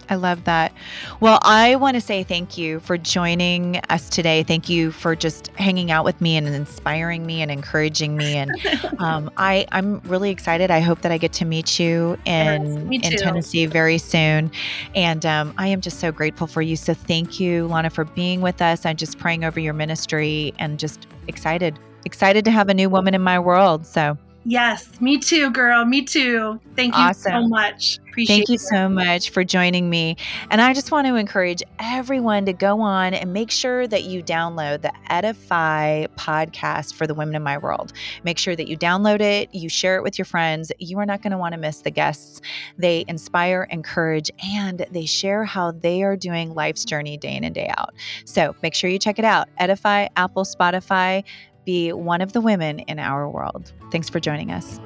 I 0.09 0.15
love 0.15 0.43
that. 0.45 0.71
Well, 1.19 1.39
I 1.41 1.75
want 1.75 1.95
to 1.95 2.01
say 2.01 2.23
thank 2.23 2.57
you 2.57 2.79
for 2.81 2.97
joining 2.97 3.77
us 3.89 4.09
today. 4.09 4.43
Thank 4.43 4.69
you 4.69 4.91
for 4.91 5.15
just 5.15 5.47
hanging 5.55 5.91
out 5.91 6.05
with 6.05 6.19
me 6.21 6.37
and 6.37 6.47
inspiring 6.47 7.25
me 7.25 7.41
and 7.41 7.51
encouraging 7.51 8.15
me. 8.15 8.35
And 8.35 8.51
um, 8.99 9.31
I, 9.37 9.65
I'm 9.71 9.99
really 10.01 10.29
excited. 10.29 10.71
I 10.71 10.79
hope 10.79 11.01
that 11.01 11.11
I 11.11 11.17
get 11.17 11.33
to 11.33 11.45
meet 11.45 11.79
you 11.79 12.17
in 12.25 12.91
yes, 12.91 13.11
in 13.11 13.17
Tennessee 13.17 13.65
very 13.65 13.97
soon. 13.97 14.51
And 14.93 15.25
um, 15.25 15.53
I 15.57 15.67
am 15.67 15.81
just 15.81 15.99
so 15.99 16.11
grateful 16.11 16.47
for 16.47 16.61
you. 16.61 16.75
So 16.75 16.93
thank 16.93 17.39
you, 17.39 17.67
Lona, 17.67 17.89
for 17.89 18.05
being 18.05 18.41
with 18.41 18.61
us. 18.61 18.85
I'm 18.85 18.97
just 18.97 19.17
praying 19.17 19.43
over 19.43 19.59
your 19.59 19.73
ministry 19.73 20.53
and 20.59 20.79
just 20.79 21.07
excited, 21.27 21.79
excited 22.05 22.45
to 22.45 22.51
have 22.51 22.69
a 22.69 22.73
new 22.73 22.89
woman 22.89 23.13
in 23.13 23.21
my 23.21 23.39
world. 23.39 23.85
So. 23.85 24.17
Yes, 24.47 25.01
me 25.01 25.17
too, 25.17 25.49
girl. 25.49 25.85
Me 25.85 26.03
too. 26.03 26.59
Thank 26.75 26.93
you 26.93 27.01
awesome. 27.01 27.31
so 27.31 27.47
much. 27.47 27.99
Appreciate 28.09 28.35
Thank 28.35 28.49
you 28.49 28.59
so 28.59 28.87
much 28.87 29.31
for 29.31 29.43
joining 29.43 29.89
me. 29.89 30.17
And 30.51 30.61
I 30.61 30.71
just 30.73 30.91
want 30.91 31.07
to 31.07 31.15
encourage 31.15 31.63
everyone 31.79 32.45
to 32.45 32.53
go 32.53 32.79
on 32.79 33.15
and 33.15 33.33
make 33.33 33.49
sure 33.49 33.87
that 33.87 34.03
you 34.03 34.23
download 34.23 34.83
the 34.83 34.93
Edify 35.11 36.05
podcast 36.15 36.93
for 36.93 37.07
the 37.07 37.15
women 37.15 37.35
in 37.35 37.41
my 37.41 37.57
world. 37.57 37.91
Make 38.23 38.37
sure 38.37 38.55
that 38.55 38.67
you 38.67 38.77
download 38.77 39.19
it, 39.19 39.49
you 39.51 39.67
share 39.67 39.97
it 39.97 40.03
with 40.03 40.19
your 40.19 40.25
friends. 40.25 40.71
You 40.77 40.99
are 40.99 41.07
not 41.07 41.23
going 41.23 41.31
to 41.31 41.39
want 41.39 41.53
to 41.53 41.59
miss 41.59 41.81
the 41.81 41.91
guests. 41.91 42.39
They 42.77 43.03
inspire, 43.07 43.67
encourage, 43.71 44.29
and 44.43 44.85
they 44.91 45.07
share 45.07 45.43
how 45.43 45.71
they 45.71 46.03
are 46.03 46.15
doing 46.15 46.53
life's 46.53 46.85
journey 46.85 47.17
day 47.17 47.35
in 47.35 47.43
and 47.43 47.55
day 47.55 47.73
out. 47.77 47.95
So 48.25 48.55
make 48.61 48.75
sure 48.75 48.91
you 48.91 48.99
check 48.99 49.17
it 49.17 49.25
out. 49.25 49.49
Edify, 49.57 50.07
Apple, 50.15 50.43
Spotify 50.43 51.23
be 51.65 51.91
one 51.91 52.21
of 52.21 52.33
the 52.33 52.41
women 52.41 52.79
in 52.79 52.99
our 52.99 53.29
world. 53.29 53.71
Thanks 53.91 54.09
for 54.09 54.19
joining 54.19 54.51
us. 54.51 54.79